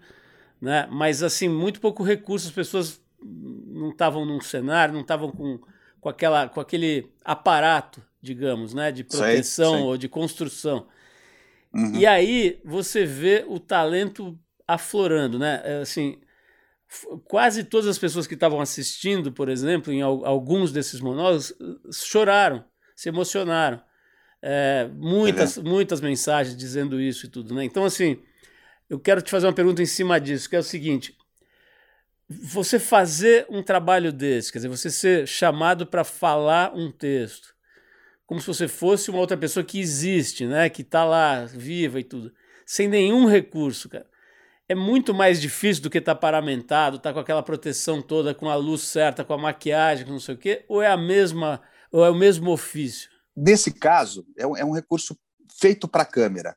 né? 0.61 0.87
Mas 0.91 1.23
assim, 1.23 1.47
muito 1.47 1.79
pouco 1.79 2.03
recurso, 2.03 2.47
as 2.47 2.53
pessoas 2.53 3.01
não 3.21 3.89
estavam 3.89 4.25
num 4.25 4.41
cenário, 4.41 4.93
não 4.93 5.01
estavam 5.01 5.31
com, 5.31 5.59
com, 6.01 6.09
aquela, 6.09 6.49
com 6.49 6.59
aquele 6.59 7.09
aparato, 7.23 8.01
digamos, 8.21 8.73
né? 8.73 8.91
De 8.91 9.03
proteção 9.03 9.71
sei, 9.71 9.79
sei. 9.79 9.87
ou 9.87 9.97
de 9.97 10.09
construção. 10.09 10.87
Uhum. 11.73 11.95
E 11.95 12.05
aí 12.05 12.59
você 12.63 13.05
vê 13.05 13.45
o 13.47 13.59
talento 13.59 14.37
aflorando, 14.67 15.39
né? 15.39 15.61
É, 15.63 15.77
assim, 15.81 16.19
quase 17.25 17.63
todas 17.63 17.87
as 17.87 17.97
pessoas 17.97 18.27
que 18.27 18.33
estavam 18.33 18.61
assistindo, 18.61 19.31
por 19.31 19.49
exemplo, 19.49 19.91
em 19.91 20.01
alguns 20.01 20.71
desses 20.71 20.99
monólogos, 20.99 21.53
choraram, 21.91 22.63
se 22.95 23.09
emocionaram. 23.09 23.81
É, 24.41 24.89
muitas, 24.95 25.57
muitas 25.57 26.01
mensagens 26.01 26.57
dizendo 26.57 26.99
isso 26.99 27.25
e 27.25 27.29
tudo, 27.29 27.55
né? 27.55 27.63
Então, 27.63 27.85
assim, 27.85 28.21
eu 28.89 28.99
quero 28.99 29.21
te 29.21 29.31
fazer 29.31 29.47
uma 29.47 29.53
pergunta 29.53 29.81
em 29.81 29.85
cima 29.85 30.19
disso, 30.19 30.49
que 30.49 30.55
é 30.55 30.59
o 30.59 30.63
seguinte: 30.63 31.15
você 32.29 32.77
fazer 32.77 33.45
um 33.49 33.63
trabalho 33.63 34.11
desse, 34.11 34.51
quer 34.51 34.57
dizer, 34.59 34.67
você 34.67 34.89
ser 34.89 35.25
chamado 35.25 35.87
para 35.87 36.03
falar 36.03 36.75
um 36.75 36.91
texto, 36.91 37.53
como 38.25 38.41
se 38.41 38.47
você 38.47 38.67
fosse 38.67 39.09
uma 39.09 39.19
outra 39.19 39.37
pessoa 39.37 39.63
que 39.63 39.79
existe, 39.79 40.45
né? 40.45 40.69
Que 40.69 40.81
está 40.81 41.05
lá, 41.05 41.45
viva 41.45 42.01
e 42.01 42.03
tudo, 42.03 42.33
sem 42.65 42.89
nenhum 42.89 43.25
recurso, 43.25 43.87
cara 43.87 44.12
é 44.67 44.75
muito 44.75 45.13
mais 45.13 45.41
difícil 45.41 45.83
do 45.83 45.89
que 45.89 45.97
estar 45.97 46.15
tá 46.15 46.19
paramentado, 46.19 46.97
estar 46.97 47.09
tá 47.09 47.13
com 47.13 47.19
aquela 47.19 47.43
proteção 47.43 48.01
toda, 48.01 48.33
com 48.33 48.49
a 48.49 48.55
luz 48.55 48.81
certa, 48.83 49.23
com 49.23 49.33
a 49.33 49.37
maquiagem, 49.37 50.05
com 50.05 50.13
não 50.13 50.19
sei 50.19 50.35
o 50.35 50.37
quê, 50.37 50.65
ou 50.67 50.81
é 50.81 50.87
a 50.87 50.97
mesma, 50.97 51.61
ou 51.91 52.05
é 52.05 52.09
o 52.09 52.15
mesmo 52.15 52.51
ofício? 52.51 53.09
Nesse 53.35 53.71
caso, 53.71 54.25
é 54.37 54.45
um, 54.47 54.57
é 54.57 54.63
um 54.63 54.71
recurso 54.71 55.17
feito 55.59 55.87
para 55.87 56.03
a 56.03 56.07
câmera, 56.07 56.55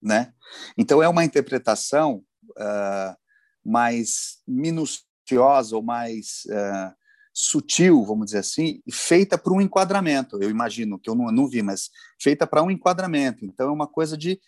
né? 0.00 0.32
Então 0.78 1.02
é 1.02 1.08
uma 1.08 1.24
interpretação 1.24 2.22
uh, 2.50 3.16
mais 3.64 4.38
minuciosa 4.46 5.76
ou 5.76 5.82
mais 5.82 6.44
uh, 6.46 6.94
sutil, 7.32 8.04
vamos 8.04 8.26
dizer 8.26 8.38
assim, 8.38 8.80
feita 8.90 9.36
para 9.36 9.52
um 9.52 9.60
enquadramento. 9.60 10.40
Eu 10.40 10.48
imagino 10.48 10.98
que 10.98 11.10
eu 11.10 11.14
não, 11.14 11.26
não 11.30 11.48
vi, 11.48 11.62
mas 11.62 11.90
feita 12.20 12.46
para 12.46 12.62
um 12.62 12.70
enquadramento. 12.70 13.44
Então 13.44 13.68
é 13.68 13.72
uma 13.72 13.86
coisa 13.86 14.16
de 14.16 14.40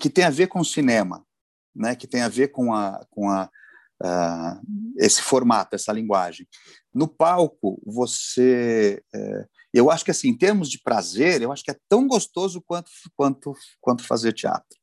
que 0.00 0.10
tem 0.10 0.24
a 0.24 0.30
ver 0.30 0.48
com 0.48 0.60
o 0.60 0.64
cinema, 0.64 1.24
né, 1.78 1.94
que 1.94 2.06
tem 2.06 2.22
a 2.22 2.28
ver 2.28 2.48
com, 2.48 2.74
a, 2.74 3.04
com 3.10 3.30
a, 3.30 3.48
uh, 4.02 4.60
esse 4.98 5.22
formato, 5.22 5.74
essa 5.74 5.92
linguagem. 5.92 6.46
No 6.92 7.06
palco, 7.06 7.80
você. 7.86 9.02
É, 9.14 9.46
eu 9.72 9.90
acho 9.90 10.04
que, 10.04 10.10
assim, 10.10 10.28
em 10.28 10.36
termos 10.36 10.68
de 10.68 10.82
prazer, 10.82 11.42
eu 11.42 11.52
acho 11.52 11.62
que 11.62 11.70
é 11.70 11.78
tão 11.88 12.06
gostoso 12.08 12.62
quanto, 12.66 12.90
quanto, 13.14 13.54
quanto 13.80 14.04
fazer 14.04 14.32
teatro. 14.32 14.78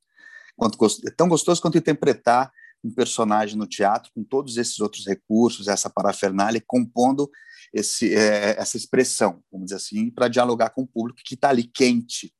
Quanto, 0.55 0.77
é 1.05 1.11
tão 1.11 1.27
gostoso 1.27 1.61
quanto 1.61 1.77
interpretar 1.77 2.51
um 2.83 2.93
personagem 2.93 3.57
no 3.57 3.67
teatro 3.67 4.11
com 4.13 4.23
todos 4.23 4.57
esses 4.57 4.79
outros 4.79 5.05
recursos, 5.05 5.67
essa 5.67 5.89
parafernália, 5.89 6.63
compondo 6.65 7.29
esse, 7.73 8.13
é, 8.13 8.55
essa 8.59 8.77
expressão, 8.77 9.41
vamos 9.51 9.65
dizer 9.65 9.77
assim, 9.77 10.09
para 10.11 10.27
dialogar 10.27 10.69
com 10.69 10.83
o 10.83 10.87
público 10.87 11.19
que 11.25 11.33
está 11.33 11.49
ali 11.49 11.63
quente, 11.63 12.31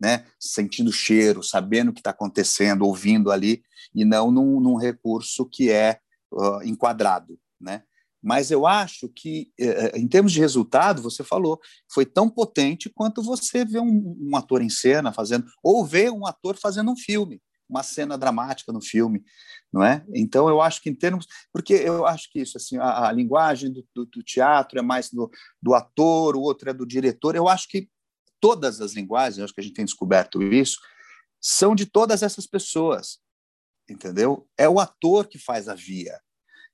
né, 0.00 0.24
sentindo 0.38 0.92
cheiro, 0.92 1.42
sabendo 1.42 1.90
o 1.90 1.92
que 1.92 2.00
está 2.00 2.10
acontecendo, 2.10 2.84
ouvindo 2.84 3.30
ali, 3.30 3.62
e 3.94 4.04
não 4.04 4.30
num, 4.30 4.60
num 4.60 4.76
recurso 4.76 5.46
que 5.46 5.70
é 5.70 5.98
uh, 6.32 6.62
enquadrado. 6.62 7.38
Né? 7.60 7.82
Mas 8.24 8.50
eu 8.50 8.66
acho 8.66 9.06
que, 9.10 9.52
eh, 9.60 9.92
eh, 9.94 9.98
em 9.98 10.08
termos 10.08 10.32
de 10.32 10.40
resultado, 10.40 11.02
você 11.02 11.22
falou, 11.22 11.60
foi 11.92 12.06
tão 12.06 12.30
potente 12.30 12.88
quanto 12.88 13.22
você 13.22 13.66
vê 13.66 13.78
um, 13.78 14.16
um 14.18 14.34
ator 14.34 14.62
em 14.62 14.70
cena 14.70 15.12
fazendo, 15.12 15.44
ou 15.62 15.84
ver 15.84 16.10
um 16.10 16.26
ator 16.26 16.56
fazendo 16.56 16.90
um 16.90 16.96
filme, 16.96 17.42
uma 17.68 17.82
cena 17.82 18.16
dramática 18.16 18.72
no 18.72 18.80
filme, 18.80 19.22
não 19.70 19.84
é? 19.84 20.02
Então 20.14 20.48
eu 20.48 20.62
acho 20.62 20.80
que 20.80 20.88
em 20.88 20.94
termos, 20.94 21.26
porque 21.52 21.74
eu 21.74 22.06
acho 22.06 22.32
que 22.32 22.40
isso 22.40 22.56
assim, 22.56 22.78
a, 22.78 23.08
a 23.08 23.12
linguagem 23.12 23.70
do, 23.70 23.86
do, 23.94 24.06
do, 24.06 24.22
teatro 24.22 24.78
é 24.78 24.82
mais 24.82 25.10
do, 25.10 25.30
do 25.60 25.74
ator, 25.74 26.34
o 26.34 26.40
outro 26.40 26.70
é 26.70 26.72
do 26.72 26.86
diretor. 26.86 27.36
Eu 27.36 27.46
acho 27.46 27.68
que 27.68 27.90
todas 28.44 28.82
as 28.82 28.92
linguagens, 28.92 29.42
acho 29.42 29.54
que 29.54 29.60
a 29.62 29.64
gente 29.64 29.72
tem 29.72 29.86
descoberto 29.86 30.42
isso, 30.42 30.78
são 31.40 31.74
de 31.74 31.86
todas 31.86 32.22
essas 32.22 32.46
pessoas, 32.46 33.18
entendeu? 33.88 34.46
É 34.58 34.68
o 34.68 34.78
ator 34.78 35.28
que 35.28 35.38
faz 35.38 35.66
a 35.66 35.74
via. 35.74 36.20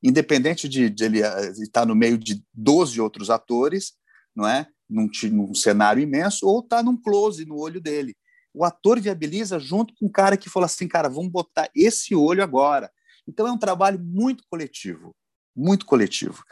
Independente 0.02 0.68
de, 0.68 0.90
de 0.90 1.04
ele 1.04 1.22
eh, 1.22 1.50
estar 1.62 1.86
no 1.86 1.94
meio 1.94 2.18
de 2.18 2.44
12 2.52 3.00
outros 3.00 3.30
atores, 3.30 3.92
não 4.34 4.48
é? 4.48 4.66
Num, 4.88 5.08
num 5.30 5.54
cenário 5.54 6.02
imenso, 6.02 6.44
ou 6.44 6.58
estar 6.58 6.78
tá 6.78 6.82
num 6.82 7.00
close 7.00 7.44
no 7.44 7.56
olho 7.56 7.80
dele. 7.80 8.16
O 8.52 8.64
ator 8.64 9.00
viabiliza 9.00 9.60
junto 9.60 9.94
com 9.94 10.06
o 10.06 10.12
cara 10.12 10.36
que 10.36 10.50
fala 10.50 10.66
assim, 10.66 10.88
cara, 10.88 11.08
vamos 11.08 11.30
botar 11.30 11.70
esse 11.72 12.16
olho 12.16 12.42
agora. 12.42 12.90
Então 13.28 13.46
é 13.46 13.52
um 13.52 13.58
trabalho 13.58 14.00
muito 14.00 14.42
coletivo, 14.50 15.14
muito 15.54 15.86
coletivo, 15.86 16.42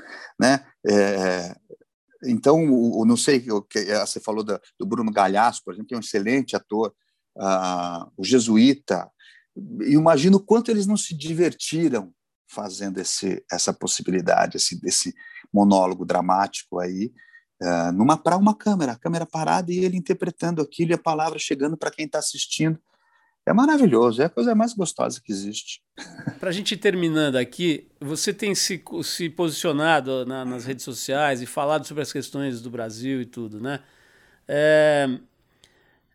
né? 0.41 0.65
É, 0.89 1.57
então, 2.25 2.65
o, 2.69 3.01
o, 3.01 3.05
não 3.05 3.17
sei, 3.17 3.51
o 3.51 3.63
que 3.63 3.79
eh, 3.79 4.05
você 4.05 4.19
falou 4.21 4.43
da, 4.43 4.61
do 4.79 4.87
Bruno 4.87 5.13
Galhaço, 5.13 5.63
por 5.65 5.73
exemplo, 5.73 5.89
que 5.89 5.95
é 5.95 5.97
um 5.97 6.01
excelente 6.01 6.57
ator, 6.57 6.93
uh, 7.37 8.11
o 8.17 8.25
Jesuíta, 8.25 9.11
imagino 9.87 10.39
o 10.39 10.43
quanto 10.43 10.71
eles 10.71 10.87
não 10.87 10.97
se 10.97 11.15
divertiram 11.15 12.13
fazendo 12.49 12.99
esse, 12.99 13.45
essa 13.51 13.73
possibilidade, 13.73 14.57
esse, 14.57 14.81
desse 14.81 15.15
monólogo 15.53 16.05
dramático 16.05 16.81
aí, 16.81 17.13
uh, 17.63 17.93
numa 17.93 18.17
para 18.17 18.37
uma 18.37 18.55
câmera, 18.57 18.93
a 18.93 18.99
câmera 18.99 19.27
parada 19.27 19.73
e 19.73 19.79
ele 19.79 19.97
interpretando 19.97 20.61
aquilo 20.61 20.91
e 20.91 20.95
a 20.95 20.99
palavra 20.99 21.39
chegando 21.39 21.77
para 21.77 21.91
quem 21.91 22.07
está 22.07 22.19
assistindo. 22.19 22.81
É 23.49 23.53
maravilhoso, 23.55 24.21
é 24.21 24.27
a 24.27 24.29
coisa 24.29 24.55
mais 24.55 24.75
gostosa 24.75 25.23
que 25.25 25.33
existe. 25.33 25.81
Para 26.39 26.51
a 26.51 26.53
gente 26.53 26.73
ir 26.73 26.77
terminando 26.77 27.37
aqui, 27.37 27.89
você 27.99 28.31
tem 28.31 28.55
se, 28.55 28.83
se 29.03 29.31
posicionado 29.31 30.27
na, 30.27 30.45
nas 30.45 30.67
redes 30.67 30.85
sociais 30.85 31.41
e 31.41 31.47
falado 31.47 31.87
sobre 31.87 32.03
as 32.03 32.13
questões 32.13 32.61
do 32.61 32.69
Brasil 32.69 33.23
e 33.23 33.25
tudo, 33.25 33.59
né? 33.59 33.81
É, 34.47 35.09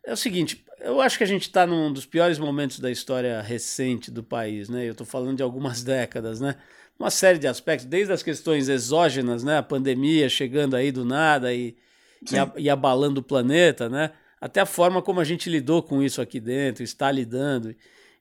é 0.04 0.12
o 0.12 0.16
seguinte, 0.16 0.64
eu 0.78 1.00
acho 1.00 1.18
que 1.18 1.24
a 1.24 1.26
gente 1.26 1.42
está 1.42 1.66
num 1.66 1.92
dos 1.92 2.06
piores 2.06 2.38
momentos 2.38 2.78
da 2.78 2.88
história 2.88 3.42
recente 3.42 4.12
do 4.12 4.22
país, 4.22 4.68
né? 4.68 4.86
Eu 4.86 4.92
estou 4.92 5.06
falando 5.06 5.38
de 5.38 5.42
algumas 5.42 5.82
décadas, 5.84 6.38
né? 6.38 6.54
Uma 6.96 7.10
série 7.10 7.40
de 7.40 7.48
aspectos, 7.48 7.86
desde 7.86 8.12
as 8.12 8.22
questões 8.22 8.68
exógenas, 8.68 9.42
né? 9.42 9.58
A 9.58 9.62
pandemia 9.62 10.28
chegando 10.28 10.76
aí 10.76 10.92
do 10.92 11.04
nada 11.04 11.52
e, 11.52 11.76
e, 12.22 12.62
e 12.62 12.70
abalando 12.70 13.18
o 13.18 13.24
planeta, 13.24 13.88
né? 13.88 14.12
Até 14.40 14.60
a 14.60 14.66
forma 14.66 15.00
como 15.00 15.20
a 15.20 15.24
gente 15.24 15.48
lidou 15.48 15.82
com 15.82 16.02
isso 16.02 16.20
aqui 16.20 16.40
dentro, 16.40 16.82
está 16.82 17.10
lidando, 17.10 17.74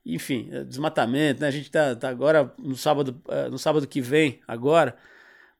enfim, 0.05 0.49
é, 0.51 0.63
desmatamento, 0.63 1.41
né? 1.41 1.47
A 1.47 1.51
gente 1.51 1.65
está 1.65 1.95
tá 1.95 2.09
agora 2.09 2.53
no 2.57 2.75
sábado, 2.75 3.21
é, 3.29 3.49
no 3.49 3.57
sábado 3.57 3.87
que 3.87 4.01
vem, 4.01 4.39
agora, 4.47 4.95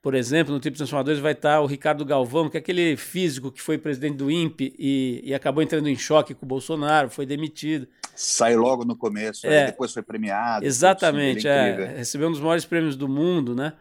por 0.02 0.16
exemplo, 0.16 0.54
no 0.54 0.60
Tipo 0.60 0.78
Transformadores 0.78 1.20
vai 1.20 1.32
estar 1.32 1.62
o 1.62 1.66
Ricardo 1.66 2.04
Galvão, 2.04 2.50
que 2.50 2.58
é 2.58 2.60
aquele 2.60 2.98
físico 2.98 3.52
que 3.52 3.62
foi 3.62 3.78
presidente 3.78 4.18
do 4.18 4.30
INPE 4.30 4.76
e, 4.78 5.22
e 5.24 5.34
acabou 5.34 5.64
entrando 5.64 5.88
em 5.88 5.96
choque 5.96 6.34
com 6.34 6.46
o 6.46 6.50
Bolsonaro, 6.50 7.10
foi 7.10 7.26
demitido. 7.26 7.88
Saiu 8.16 8.60
logo 8.60 8.86
no 8.86 8.96
começo, 8.96 9.48
é, 9.48 9.68
depois 9.68 9.92
foi 9.92 10.04
premiado. 10.04 10.66
Exatamente, 10.66 11.48
é, 11.48 11.96
recebeu 11.98 12.28
um 12.28 12.32
dos 12.32 12.42
maiores 12.42 12.66
prêmios 12.66 12.96
do 12.96 13.08
mundo, 13.08 13.56
né? 13.56 13.74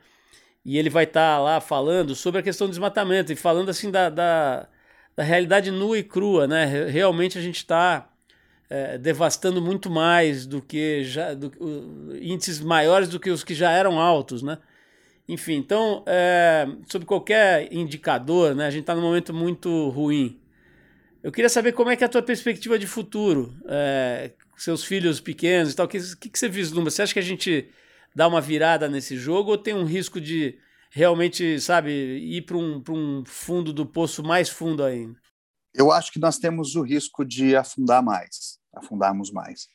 E 0.64 0.78
ele 0.78 0.88
vai 0.88 1.04
estar 1.04 1.40
lá 1.40 1.60
falando 1.60 2.14
sobre 2.14 2.40
a 2.40 2.42
questão 2.42 2.68
do 2.68 2.70
desmatamento 2.70 3.32
e 3.32 3.36
falando 3.36 3.68
assim 3.68 3.90
da, 3.90 4.08
da 4.08 4.68
da 5.16 5.22
realidade 5.22 5.70
nua 5.70 5.98
e 5.98 6.02
crua, 6.02 6.46
né? 6.46 6.64
Realmente 6.88 7.38
a 7.38 7.42
gente 7.42 7.56
está 7.56 8.08
é, 8.70 8.96
devastando 8.96 9.60
muito 9.60 9.90
mais 9.90 10.46
do 10.46 10.62
que 10.62 11.04
já 11.04 11.34
do, 11.34 11.52
uh, 11.60 12.16
índices 12.16 12.60
maiores 12.60 13.08
do 13.08 13.20
que 13.20 13.30
os 13.30 13.44
que 13.44 13.54
já 13.54 13.70
eram 13.70 14.00
altos, 14.00 14.42
né? 14.42 14.58
Enfim, 15.28 15.54
então, 15.54 16.02
é, 16.06 16.66
sobre 16.88 17.06
qualquer 17.06 17.72
indicador, 17.72 18.54
né, 18.54 18.66
a 18.66 18.70
gente 18.70 18.80
está 18.80 18.94
num 18.94 19.02
momento 19.02 19.32
muito 19.32 19.88
ruim. 19.90 20.40
Eu 21.22 21.30
queria 21.30 21.48
saber 21.48 21.72
como 21.72 21.90
é 21.90 21.96
que 21.96 22.02
é 22.02 22.06
a 22.06 22.10
tua 22.10 22.22
perspectiva 22.22 22.78
de 22.78 22.86
futuro, 22.86 23.54
é, 23.68 24.32
seus 24.56 24.84
filhos 24.84 25.20
pequenos 25.20 25.72
e 25.72 25.76
tal, 25.76 25.86
o 25.86 25.88
que, 25.88 25.98
que, 26.16 26.28
que 26.30 26.38
você 26.38 26.48
vislumbra? 26.48 26.90
Você 26.90 27.02
acha 27.02 27.12
que 27.12 27.20
a 27.20 27.22
gente 27.22 27.68
dá 28.14 28.26
uma 28.26 28.40
virada 28.40 28.88
nesse 28.88 29.16
jogo 29.16 29.52
ou 29.52 29.58
tem 29.58 29.74
um 29.74 29.84
risco 29.84 30.20
de 30.20 30.58
realmente, 30.93 31.59
sabe, 31.59 31.90
ir 31.90 32.43
para 32.43 32.57
um, 32.57 32.82
um 32.90 33.24
fundo 33.24 33.72
do 33.72 33.86
poço 33.86 34.22
mais 34.22 34.51
fundo 34.51 34.84
ainda? 34.84 35.18
Eu 35.74 35.90
acho 35.90 36.12
que 36.12 36.20
nós 36.20 36.38
temos 36.38 36.76
o 36.76 36.82
risco 36.82 37.24
de 37.24 37.57
afundar 37.57 38.03
mais, 38.03 38.59
afundarmos 38.74 39.30
mais. 39.30 39.66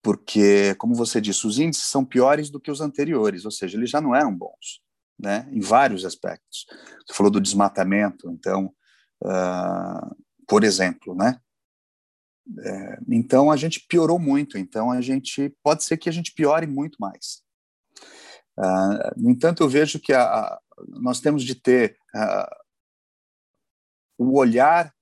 Porque, 0.00 0.76
como 0.76 0.94
você 0.94 1.20
disse, 1.20 1.48
os 1.48 1.58
índices 1.58 1.86
são 1.86 2.04
piores 2.04 2.48
do 2.48 2.60
que 2.60 2.70
os 2.70 2.80
anteriores, 2.80 3.44
ou 3.44 3.50
seja, 3.50 3.76
eles 3.76 3.90
já 3.90 4.00
não 4.00 4.14
eram 4.14 4.32
bons, 4.32 4.80
né, 5.18 5.48
em 5.50 5.58
vários 5.58 6.04
aspectos. 6.04 6.64
Você 7.04 7.12
falou 7.12 7.30
do 7.30 7.40
desmatamento, 7.40 8.30
então, 8.30 8.72
uh, 9.24 10.16
por 10.46 10.62
exemplo, 10.62 11.12
né? 11.12 11.40
É, 12.60 12.98
então 13.08 13.50
a 13.50 13.56
gente 13.56 13.84
piorou 13.88 14.20
muito, 14.20 14.56
então 14.56 14.92
a 14.92 15.00
gente 15.00 15.52
pode 15.64 15.82
ser 15.82 15.96
que 15.96 16.08
a 16.08 16.12
gente 16.12 16.32
piore 16.32 16.68
muito 16.68 16.96
mais. 17.00 17.44
Uh, 18.58 19.20
no 19.20 19.30
entanto, 19.30 19.62
eu 19.62 19.68
vejo 19.68 20.00
que 20.00 20.12
a, 20.12 20.22
a, 20.22 20.60
nós 20.88 21.20
temos 21.20 21.42
de 21.44 21.54
ter 21.54 21.98
uh, 22.14 22.56
o 24.18 24.38
olhar 24.38 24.94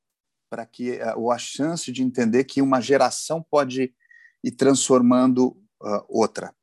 para 0.50 0.66
que 0.66 0.92
uh, 0.92 1.18
ou 1.18 1.30
a 1.30 1.38
chance 1.38 1.90
de 1.92 2.02
entender 2.02 2.44
que 2.44 2.60
uma 2.60 2.80
geração 2.80 3.42
pode 3.42 3.94
ir 4.42 4.52
transformando 4.52 5.56
outra 6.08 6.54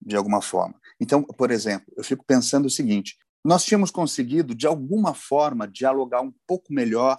de 0.00 0.16
alguma 0.16 0.42
forma. 0.42 0.78
Então, 1.00 1.22
por 1.22 1.50
exemplo, 1.50 1.92
eu 1.96 2.04
fico 2.04 2.24
pensando 2.26 2.66
o 2.66 2.70
seguinte: 2.70 3.16
nós 3.44 3.64
tínhamos 3.64 3.90
conseguido 3.90 4.54
de 4.54 4.66
alguma 4.66 5.14
forma 5.14 5.68
dialogar 5.68 6.20
um 6.20 6.32
pouco 6.46 6.72
melhor 6.72 7.18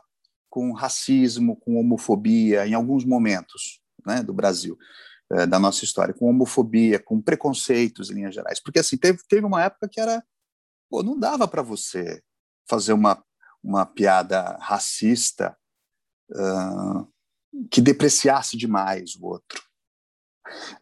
com 0.49 0.71
racismo, 0.71 1.55
com 1.55 1.79
homofobia 1.79 2.67
em 2.67 2.73
alguns 2.73 3.05
momentos, 3.05 3.81
né, 4.05 4.23
do 4.23 4.33
Brasil. 4.33 4.77
Eh, 5.29 5.45
da 5.45 5.59
nossa 5.59 5.83
história, 5.83 6.13
com 6.13 6.29
homofobia, 6.29 6.99
com 6.99 7.21
preconceitos 7.21 8.09
em 8.09 8.15
linhas 8.15 8.33
gerais. 8.33 8.61
Porque 8.61 8.79
assim, 8.79 8.97
teve, 8.97 9.19
teve 9.27 9.45
uma 9.45 9.61
época 9.63 9.89
que 9.89 9.99
era. 9.99 10.23
Pô, 10.89 11.03
não 11.03 11.19
dava 11.19 11.45
para 11.47 11.61
você 11.61 12.23
fazer 12.69 12.93
uma, 12.93 13.21
uma 13.61 13.85
piada 13.85 14.57
racista 14.61 15.57
uh, 16.31 17.05
que 17.69 17.81
depreciasse 17.81 18.55
demais 18.55 19.15
o 19.15 19.25
outro. 19.25 19.61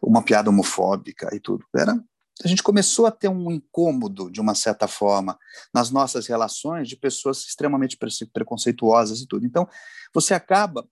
Uma 0.00 0.22
piada 0.22 0.48
homofóbica 0.48 1.34
e 1.34 1.40
tudo. 1.40 1.66
Era, 1.74 2.00
a 2.44 2.46
gente 2.46 2.62
começou 2.62 3.06
a 3.06 3.10
ter 3.10 3.28
um 3.28 3.50
incômodo, 3.50 4.30
de 4.30 4.40
uma 4.40 4.54
certa 4.54 4.86
forma, 4.86 5.36
nas 5.74 5.90
nossas 5.90 6.28
relações 6.28 6.88
de 6.88 6.96
pessoas 6.96 7.38
extremamente 7.38 7.98
preconceituosas 8.32 9.20
e 9.20 9.26
tudo. 9.26 9.44
Então, 9.44 9.68
você 10.14 10.34
acaba 10.34 10.88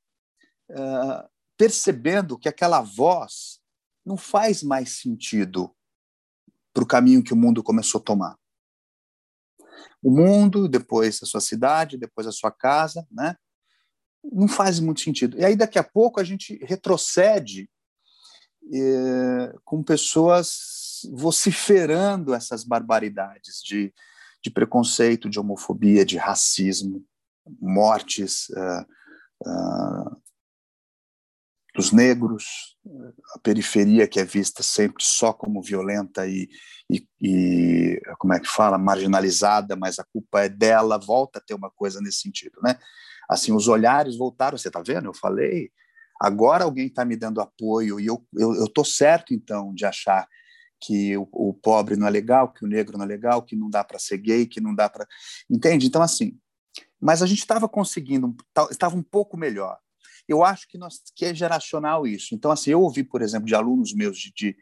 uh, 0.70 1.33
percebendo 1.56 2.38
que 2.38 2.48
aquela 2.48 2.80
voz 2.80 3.60
não 4.04 4.16
faz 4.16 4.62
mais 4.62 5.00
sentido 5.00 5.74
para 6.72 6.84
o 6.84 6.86
caminho 6.86 7.22
que 7.22 7.32
o 7.32 7.36
mundo 7.36 7.62
começou 7.62 8.00
a 8.00 8.04
tomar. 8.04 8.38
O 10.02 10.10
mundo, 10.10 10.68
depois 10.68 11.22
a 11.22 11.26
sua 11.26 11.40
cidade, 11.40 11.96
depois 11.96 12.26
a 12.26 12.32
sua 12.32 12.50
casa, 12.50 13.06
né? 13.10 13.36
Não 14.22 14.48
faz 14.48 14.80
muito 14.80 15.00
sentido. 15.00 15.38
E 15.38 15.44
aí, 15.44 15.56
daqui 15.56 15.78
a 15.78 15.84
pouco, 15.84 16.20
a 16.20 16.24
gente 16.24 16.58
retrocede 16.64 17.70
é, 18.72 19.54
com 19.64 19.82
pessoas 19.82 21.02
vociferando 21.12 22.34
essas 22.34 22.64
barbaridades 22.64 23.62
de, 23.62 23.92
de 24.42 24.50
preconceito, 24.50 25.28
de 25.28 25.38
homofobia, 25.38 26.04
de 26.04 26.16
racismo, 26.16 27.04
mortes, 27.60 28.48
uh, 28.50 28.86
uh, 29.46 30.22
dos 31.74 31.90
negros, 31.90 32.76
a 33.34 33.38
periferia 33.40 34.06
que 34.06 34.20
é 34.20 34.24
vista 34.24 34.62
sempre 34.62 35.02
só 35.02 35.32
como 35.32 35.60
violenta 35.60 36.26
e, 36.26 36.48
e, 36.88 37.04
e, 37.20 38.00
como 38.18 38.32
é 38.32 38.38
que 38.38 38.46
fala, 38.46 38.78
marginalizada, 38.78 39.74
mas 39.74 39.98
a 39.98 40.04
culpa 40.04 40.42
é 40.42 40.48
dela, 40.48 40.98
volta 40.98 41.40
a 41.40 41.42
ter 41.42 41.54
uma 41.54 41.70
coisa 41.70 42.00
nesse 42.00 42.20
sentido, 42.20 42.60
né? 42.62 42.78
Assim, 43.28 43.52
os 43.52 43.66
olhares 43.66 44.16
voltaram, 44.16 44.56
você 44.56 44.68
está 44.68 44.82
vendo? 44.86 45.06
Eu 45.06 45.14
falei, 45.14 45.70
agora 46.20 46.64
alguém 46.64 46.86
está 46.86 47.04
me 47.04 47.16
dando 47.16 47.40
apoio 47.40 47.98
e 47.98 48.06
eu, 48.06 48.24
eu, 48.36 48.54
eu 48.54 48.68
tô 48.68 48.84
certo, 48.84 49.34
então, 49.34 49.74
de 49.74 49.84
achar 49.84 50.28
que 50.80 51.16
o, 51.16 51.26
o, 51.32 51.54
pobre 51.54 51.96
não 51.96 52.06
é 52.06 52.10
legal, 52.10 52.52
que 52.52 52.64
o 52.64 52.68
negro 52.68 52.98
não 52.98 53.04
é 53.04 53.08
legal, 53.08 53.42
que 53.42 53.56
não 53.56 53.70
dá 53.70 53.82
para 53.82 53.98
ser 53.98 54.18
gay, 54.18 54.46
que 54.46 54.60
não 54.60 54.74
dá 54.74 54.88
para... 54.88 55.06
Entende? 55.50 55.86
Então, 55.86 56.02
assim, 56.02 56.38
mas 57.00 57.22
a 57.22 57.26
gente 57.26 57.40
estava 57.40 57.68
conseguindo, 57.68 58.36
estava 58.70 58.94
um 58.94 59.02
pouco 59.02 59.36
melhor. 59.36 59.78
Eu 60.28 60.44
acho 60.44 60.66
que, 60.68 60.78
nós, 60.78 61.00
que 61.14 61.26
é 61.26 61.34
geracional 61.34 62.06
isso. 62.06 62.34
Então, 62.34 62.50
assim, 62.50 62.70
eu 62.70 62.80
ouvi, 62.80 63.04
por 63.04 63.22
exemplo, 63.22 63.46
de 63.46 63.54
alunos 63.54 63.94
meus 63.94 64.18
de, 64.18 64.32
de, 64.32 64.56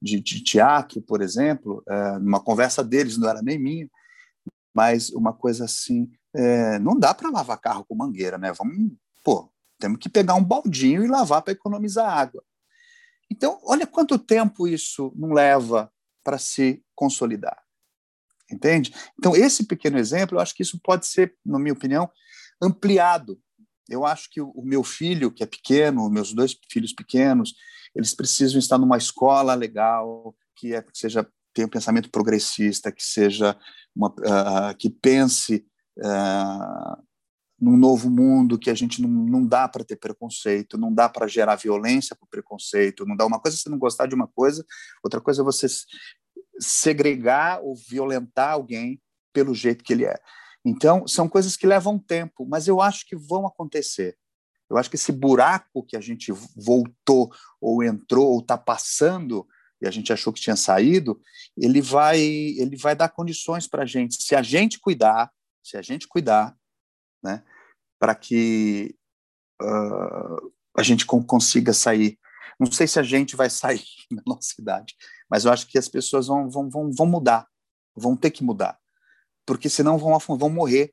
de, 0.00 0.20
de 0.20 0.42
teatro, 0.42 1.02
por 1.02 1.20
exemplo, 1.20 1.82
é, 1.88 2.18
numa 2.18 2.40
conversa 2.40 2.84
deles, 2.84 3.18
não 3.18 3.28
era 3.28 3.42
nem 3.42 3.58
minha, 3.58 3.88
mas 4.74 5.10
uma 5.10 5.32
coisa 5.32 5.64
assim, 5.64 6.10
é, 6.34 6.78
não 6.78 6.98
dá 6.98 7.12
para 7.12 7.30
lavar 7.30 7.60
carro 7.60 7.84
com 7.84 7.96
mangueira, 7.96 8.38
né? 8.38 8.52
Vamos, 8.52 8.92
pô, 9.24 9.52
temos 9.78 9.98
que 9.98 10.08
pegar 10.08 10.34
um 10.34 10.44
baldinho 10.44 11.04
e 11.04 11.08
lavar 11.08 11.42
para 11.42 11.52
economizar 11.52 12.08
água. 12.08 12.42
Então, 13.30 13.60
olha 13.64 13.86
quanto 13.86 14.18
tempo 14.18 14.66
isso 14.66 15.12
não 15.16 15.32
leva 15.32 15.92
para 16.24 16.38
se 16.38 16.82
consolidar. 16.94 17.60
Entende? 18.50 18.94
Então, 19.18 19.36
esse 19.36 19.64
pequeno 19.64 19.98
exemplo, 19.98 20.36
eu 20.36 20.40
acho 20.40 20.54
que 20.54 20.62
isso 20.62 20.80
pode 20.82 21.06
ser, 21.06 21.36
na 21.44 21.58
minha 21.58 21.74
opinião, 21.74 22.10
ampliado 22.62 23.38
eu 23.88 24.04
acho 24.04 24.28
que 24.30 24.40
o 24.40 24.62
meu 24.62 24.84
filho, 24.84 25.30
que 25.30 25.42
é 25.42 25.46
pequeno, 25.46 26.10
meus 26.10 26.32
dois 26.32 26.56
filhos 26.70 26.92
pequenos, 26.92 27.54
eles 27.94 28.14
precisam 28.14 28.58
estar 28.58 28.78
numa 28.78 28.96
escola 28.96 29.54
legal, 29.54 30.34
que, 30.56 30.74
é, 30.74 30.82
que 30.82 30.90
seja 30.92 31.26
tenha 31.54 31.66
um 31.66 31.70
pensamento 31.70 32.10
progressista, 32.10 32.92
que 32.92 33.02
seja 33.02 33.58
uma, 33.94 34.08
uh, 34.08 34.76
que 34.78 34.88
pense 34.88 35.66
uh, 35.98 37.02
num 37.60 37.76
novo 37.76 38.08
mundo, 38.08 38.58
que 38.58 38.70
a 38.70 38.74
gente 38.74 39.02
não, 39.02 39.08
não 39.08 39.44
dá 39.44 39.66
para 39.66 39.84
ter 39.84 39.96
preconceito, 39.96 40.78
não 40.78 40.94
dá 40.94 41.08
para 41.08 41.26
gerar 41.26 41.56
violência 41.56 42.14
por 42.14 42.28
preconceito, 42.28 43.04
não 43.04 43.16
dá 43.16 43.26
uma 43.26 43.40
coisa 43.40 43.56
é 43.56 43.58
você 43.58 43.68
não 43.68 43.78
gostar 43.78 44.06
de 44.06 44.14
uma 44.14 44.28
coisa, 44.28 44.64
outra 45.02 45.20
coisa 45.20 45.42
é 45.42 45.44
você 45.44 45.66
segregar 46.60 47.60
ou 47.62 47.74
violentar 47.74 48.52
alguém 48.52 49.00
pelo 49.32 49.54
jeito 49.54 49.82
que 49.82 49.92
ele 49.92 50.04
é. 50.04 50.16
Então, 50.68 51.08
são 51.08 51.26
coisas 51.26 51.56
que 51.56 51.66
levam 51.66 51.98
tempo, 51.98 52.46
mas 52.46 52.68
eu 52.68 52.82
acho 52.82 53.06
que 53.06 53.16
vão 53.16 53.46
acontecer. 53.46 54.18
Eu 54.68 54.76
acho 54.76 54.90
que 54.90 54.96
esse 54.96 55.10
buraco 55.10 55.82
que 55.82 55.96
a 55.96 56.00
gente 56.00 56.30
voltou, 56.54 57.32
ou 57.58 57.82
entrou, 57.82 58.32
ou 58.32 58.40
está 58.40 58.58
passando, 58.58 59.48
e 59.80 59.88
a 59.88 59.90
gente 59.90 60.12
achou 60.12 60.30
que 60.30 60.42
tinha 60.42 60.56
saído, 60.56 61.18
ele 61.56 61.80
vai, 61.80 62.20
ele 62.20 62.76
vai 62.76 62.94
dar 62.94 63.08
condições 63.08 63.66
para 63.66 63.84
a 63.84 63.86
gente, 63.86 64.22
se 64.22 64.36
a 64.36 64.42
gente 64.42 64.78
cuidar, 64.78 65.32
se 65.64 65.78
a 65.78 65.82
gente 65.82 66.06
cuidar, 66.06 66.54
né, 67.22 67.42
para 67.98 68.14
que 68.14 68.94
uh, 69.62 70.52
a 70.76 70.82
gente 70.82 71.06
consiga 71.06 71.72
sair. 71.72 72.18
Não 72.60 72.70
sei 72.70 72.86
se 72.86 73.00
a 73.00 73.02
gente 73.02 73.36
vai 73.36 73.48
sair 73.48 73.84
na 74.12 74.22
nossa 74.26 74.54
cidade, 74.54 74.94
mas 75.30 75.46
eu 75.46 75.52
acho 75.52 75.66
que 75.66 75.78
as 75.78 75.88
pessoas 75.88 76.26
vão, 76.26 76.50
vão, 76.50 76.68
vão, 76.68 76.92
vão 76.92 77.06
mudar, 77.06 77.48
vão 77.96 78.14
ter 78.14 78.30
que 78.30 78.44
mudar 78.44 78.78
porque 79.48 79.70
senão 79.70 79.96
vão, 79.96 80.18
vão 80.36 80.50
morrer. 80.50 80.92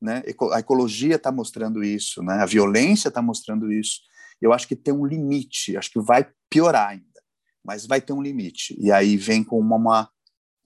Né? 0.00 0.24
A 0.52 0.58
ecologia 0.58 1.14
está 1.14 1.30
mostrando 1.30 1.84
isso, 1.84 2.20
né? 2.20 2.34
a 2.42 2.46
violência 2.46 3.06
está 3.06 3.22
mostrando 3.22 3.72
isso. 3.72 4.00
Eu 4.40 4.52
acho 4.52 4.66
que 4.66 4.74
tem 4.74 4.92
um 4.92 5.06
limite, 5.06 5.76
acho 5.76 5.88
que 5.88 6.00
vai 6.00 6.28
piorar 6.50 6.88
ainda, 6.88 7.22
mas 7.64 7.86
vai 7.86 8.00
ter 8.00 8.12
um 8.12 8.20
limite. 8.20 8.76
E 8.80 8.90
aí 8.90 9.16
vem 9.16 9.44
com 9.44 9.60
uma, 9.60 10.10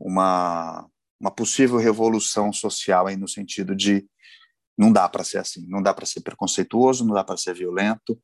uma, 0.00 0.88
uma 1.20 1.30
possível 1.30 1.76
revolução 1.76 2.50
social 2.54 3.06
aí 3.06 3.16
no 3.18 3.28
sentido 3.28 3.76
de 3.76 4.08
não 4.78 4.90
dá 4.90 5.06
para 5.06 5.22
ser 5.22 5.36
assim, 5.36 5.66
não 5.68 5.82
dá 5.82 5.92
para 5.92 6.06
ser 6.06 6.22
preconceituoso, 6.22 7.04
não 7.04 7.14
dá 7.14 7.22
para 7.22 7.36
ser 7.36 7.54
violento. 7.54 8.18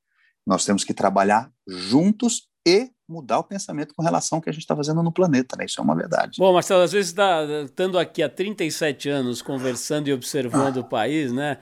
Nós 0.46 0.64
temos 0.64 0.84
que 0.84 0.94
trabalhar 0.94 1.52
juntos 1.66 2.48
e 2.66 2.90
mudar 3.08 3.38
o 3.38 3.44
pensamento 3.44 3.94
com 3.94 4.02
relação 4.02 4.38
ao 4.38 4.42
que 4.42 4.48
a 4.48 4.52
gente 4.52 4.62
está 4.62 4.76
fazendo 4.76 5.02
no 5.02 5.12
planeta, 5.12 5.56
né? 5.56 5.64
Isso 5.64 5.80
é 5.80 5.84
uma 5.84 5.94
verdade. 5.94 6.38
Bom, 6.38 6.52
Marcelo, 6.52 6.82
às 6.82 6.92
vezes, 6.92 7.12
tá, 7.12 7.42
estando 7.64 7.98
aqui 7.98 8.22
há 8.22 8.28
37 8.28 9.08
anos 9.08 9.42
conversando 9.42 10.08
e 10.08 10.12
observando 10.12 10.78
ah. 10.78 10.80
o 10.80 10.84
país, 10.84 11.32
né? 11.32 11.58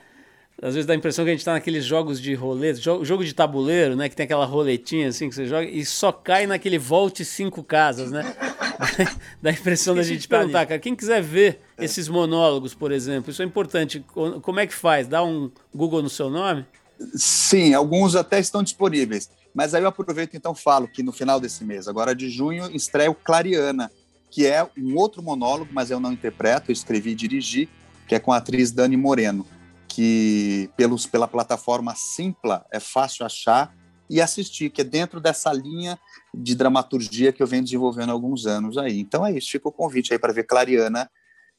Às 0.62 0.74
vezes 0.74 0.86
dá 0.86 0.93
a 0.93 0.97
impressão 0.97 1.24
que 1.24 1.30
a 1.30 1.32
gente 1.32 1.41
está 1.41 1.55
naqueles 1.55 1.86
jogos 1.86 2.20
de 2.20 2.34
roleta, 2.34 2.78
jogo, 2.78 3.03
jogo 3.03 3.24
de 3.24 3.32
tabuleiro, 3.34 3.97
né? 3.97 4.11
Que 4.11 4.16
tem 4.16 4.24
aquela 4.24 4.45
roletinha 4.45 5.09
assim 5.09 5.28
que 5.28 5.34
você 5.34 5.47
joga 5.47 5.64
e 5.64 5.84
só 5.86 6.12
cai 6.12 6.47
naquele 6.47 6.78
volte 6.78 7.24
cinco 7.24 7.64
casas, 7.64 8.11
né? 8.11 8.36
Dá 9.41 9.49
a 9.51 9.53
impressão 9.53 9.95
da 9.95 10.03
gente 10.03 10.28
perguntar, 10.28 10.66
cara. 10.66 10.78
Quem 10.78 10.95
quiser 10.95 11.22
ver 11.22 11.61
é. 11.78 11.84
esses 11.84 12.09
monólogos, 12.09 12.74
por 12.74 12.93
exemplo, 12.93 13.30
isso 13.30 13.41
é 13.41 13.45
importante. 13.45 14.05
Como 14.43 14.61
é 14.61 14.66
que 14.66 14.74
faz? 14.74 15.09
Dá 15.09 15.24
um 15.24 15.51
Google 15.74 16.03
no 16.03 16.11
seu 16.11 16.28
nome? 16.28 16.66
Sim, 17.14 17.72
alguns 17.72 18.14
até 18.14 18.38
estão 18.38 18.62
disponíveis. 18.62 19.30
Mas 19.55 19.74
aí 19.74 19.82
eu 19.82 19.88
aproveito 19.88 20.36
então 20.36 20.55
falo 20.55 20.88
que 20.88 21.03
no 21.03 21.12
final 21.12 21.40
desse 21.40 21.64
mês, 21.64 21.88
agora 21.88 22.14
de 22.14 22.28
junho, 22.28 22.70
estreia 22.74 23.11
o 23.11 23.14
Clariana, 23.14 23.90
que 24.30 24.46
é 24.46 24.66
um 24.78 24.96
outro 24.96 25.22
monólogo, 25.22 25.70
mas 25.72 25.90
eu 25.90 25.98
não 25.98 26.12
interpreto, 26.12 26.70
eu 26.70 26.72
escrevi 26.72 27.11
e 27.11 27.14
dirigi, 27.14 27.68
que 28.07 28.14
é 28.14 28.20
com 28.20 28.32
a 28.32 28.36
atriz 28.36 28.70
Dani 28.70 28.96
Moreno, 28.96 29.46
que 29.88 30.70
pelos, 30.76 31.07
pela 31.07 31.26
plataforma 31.26 31.94
Simpla 31.96 32.64
é 32.70 32.78
fácil 32.78 33.26
achar 33.26 33.74
e 34.09 34.20
assistir, 34.20 34.70
que 34.70 34.80
é 34.80 34.84
dentro 34.84 35.20
dessa 35.20 35.53
linha 35.53 35.98
de 36.34 36.55
dramaturgia 36.55 37.32
que 37.32 37.42
eu 37.42 37.46
venho 37.46 37.62
desenvolvendo 37.62 38.11
há 38.11 38.12
alguns 38.12 38.46
anos 38.46 38.76
aí. 38.76 38.98
Então 38.98 39.24
é 39.24 39.32
isso, 39.32 39.51
fica 39.51 39.68
o 39.68 39.72
convite 39.72 40.12
aí 40.12 40.18
para 40.18 40.32
ver 40.32 40.44
Clariana 40.44 41.09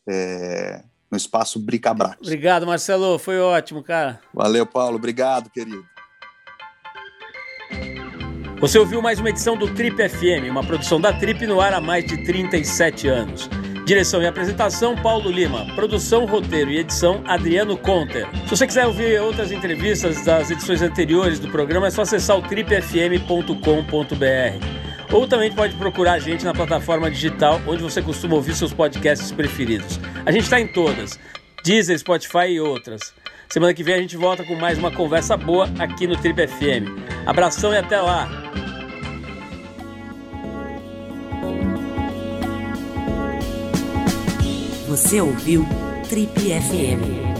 é, 0.08 0.84
no 1.10 1.18
espaço 1.18 1.60
Bricabrac. 1.60 2.18
Obrigado, 2.22 2.66
Marcelo, 2.66 3.18
foi 3.18 3.39
ótimo, 3.39 3.84
cara. 3.84 4.20
Valeu, 4.34 4.66
Paulo, 4.66 4.98
obrigado, 4.98 5.50
querido. 5.50 5.86
Você 8.62 8.78
ouviu 8.78 9.01
mais 9.01 9.20
uma 9.20 9.32
edição 9.32 9.57
do 9.57 9.74
Trip 9.74 9.97
FM, 10.07 10.47
uma 10.47 10.64
produção 10.64 11.01
da 11.01 11.12
Trip 11.12 11.47
no 11.47 11.59
ar 11.59 11.74
há 11.74 11.82
mais 11.82 12.05
de 12.05 12.24
37 12.24 13.07
anos. 13.07 13.49
Direção 13.88 14.22
e 14.22 14.28
apresentação, 14.28 14.95
Paulo 14.95 15.32
Lima. 15.32 15.66
Produção, 15.74 16.28
roteiro 16.28 16.70
e 16.70 16.78
edição, 16.78 17.24
Adriano 17.26 17.76
Conter. 17.76 18.28
Se 18.43 18.51
você 18.51 18.68
quiser 18.68 18.86
ouvir 18.86 19.20
outras 19.20 19.51
entrevistas 19.51 20.24
das 20.24 20.51
edições 20.51 20.84
anteriores 20.84 21.39
do 21.39 21.47
programa, 21.47 21.88
é 21.88 21.89
só 21.89 22.03
acessar 22.03 22.38
o 22.38 22.43
tripfm.com.br. 22.43 23.55
Ou 25.12 25.28
também 25.28 25.51
pode 25.51 25.76
procurar 25.76 26.14
a 26.14 26.20
gente 26.20 26.45
na 26.45 26.53
plataforma 26.53 27.09
digital 27.09 27.59
onde 27.66 27.82
você 27.82 27.99
costuma 27.99 28.36
ouvir 28.36 28.53
seus 28.53 28.72
podcasts 28.72 29.32
preferidos. 29.32 29.99
A 30.24 30.32
gente 30.32 30.43
está 30.43 30.62
em 30.62 30.68
todas: 30.68 31.20
Deezer, 31.64 31.97
Spotify 31.97 32.49
e 32.49 32.62
outras. 32.62 33.12
Semana 33.52 33.74
que 33.74 33.84
vem 33.84 33.95
a 33.95 33.99
gente 33.99 34.16
volta 34.16 34.45
com 34.45 34.56
mais 34.56 34.78
uma 34.78 34.89
conversa 34.89 35.36
boa 35.36 35.70
aqui 35.78 36.08
no 36.08 36.16
Trip 36.16 36.47
FM. 36.47 36.88
Abração 37.26 37.74
e 37.74 37.78
até 37.78 37.99
lá! 37.99 38.30
Você 44.88 45.20
ouviu 45.20 45.66
Trip 46.08 46.32
FM. 46.32 47.31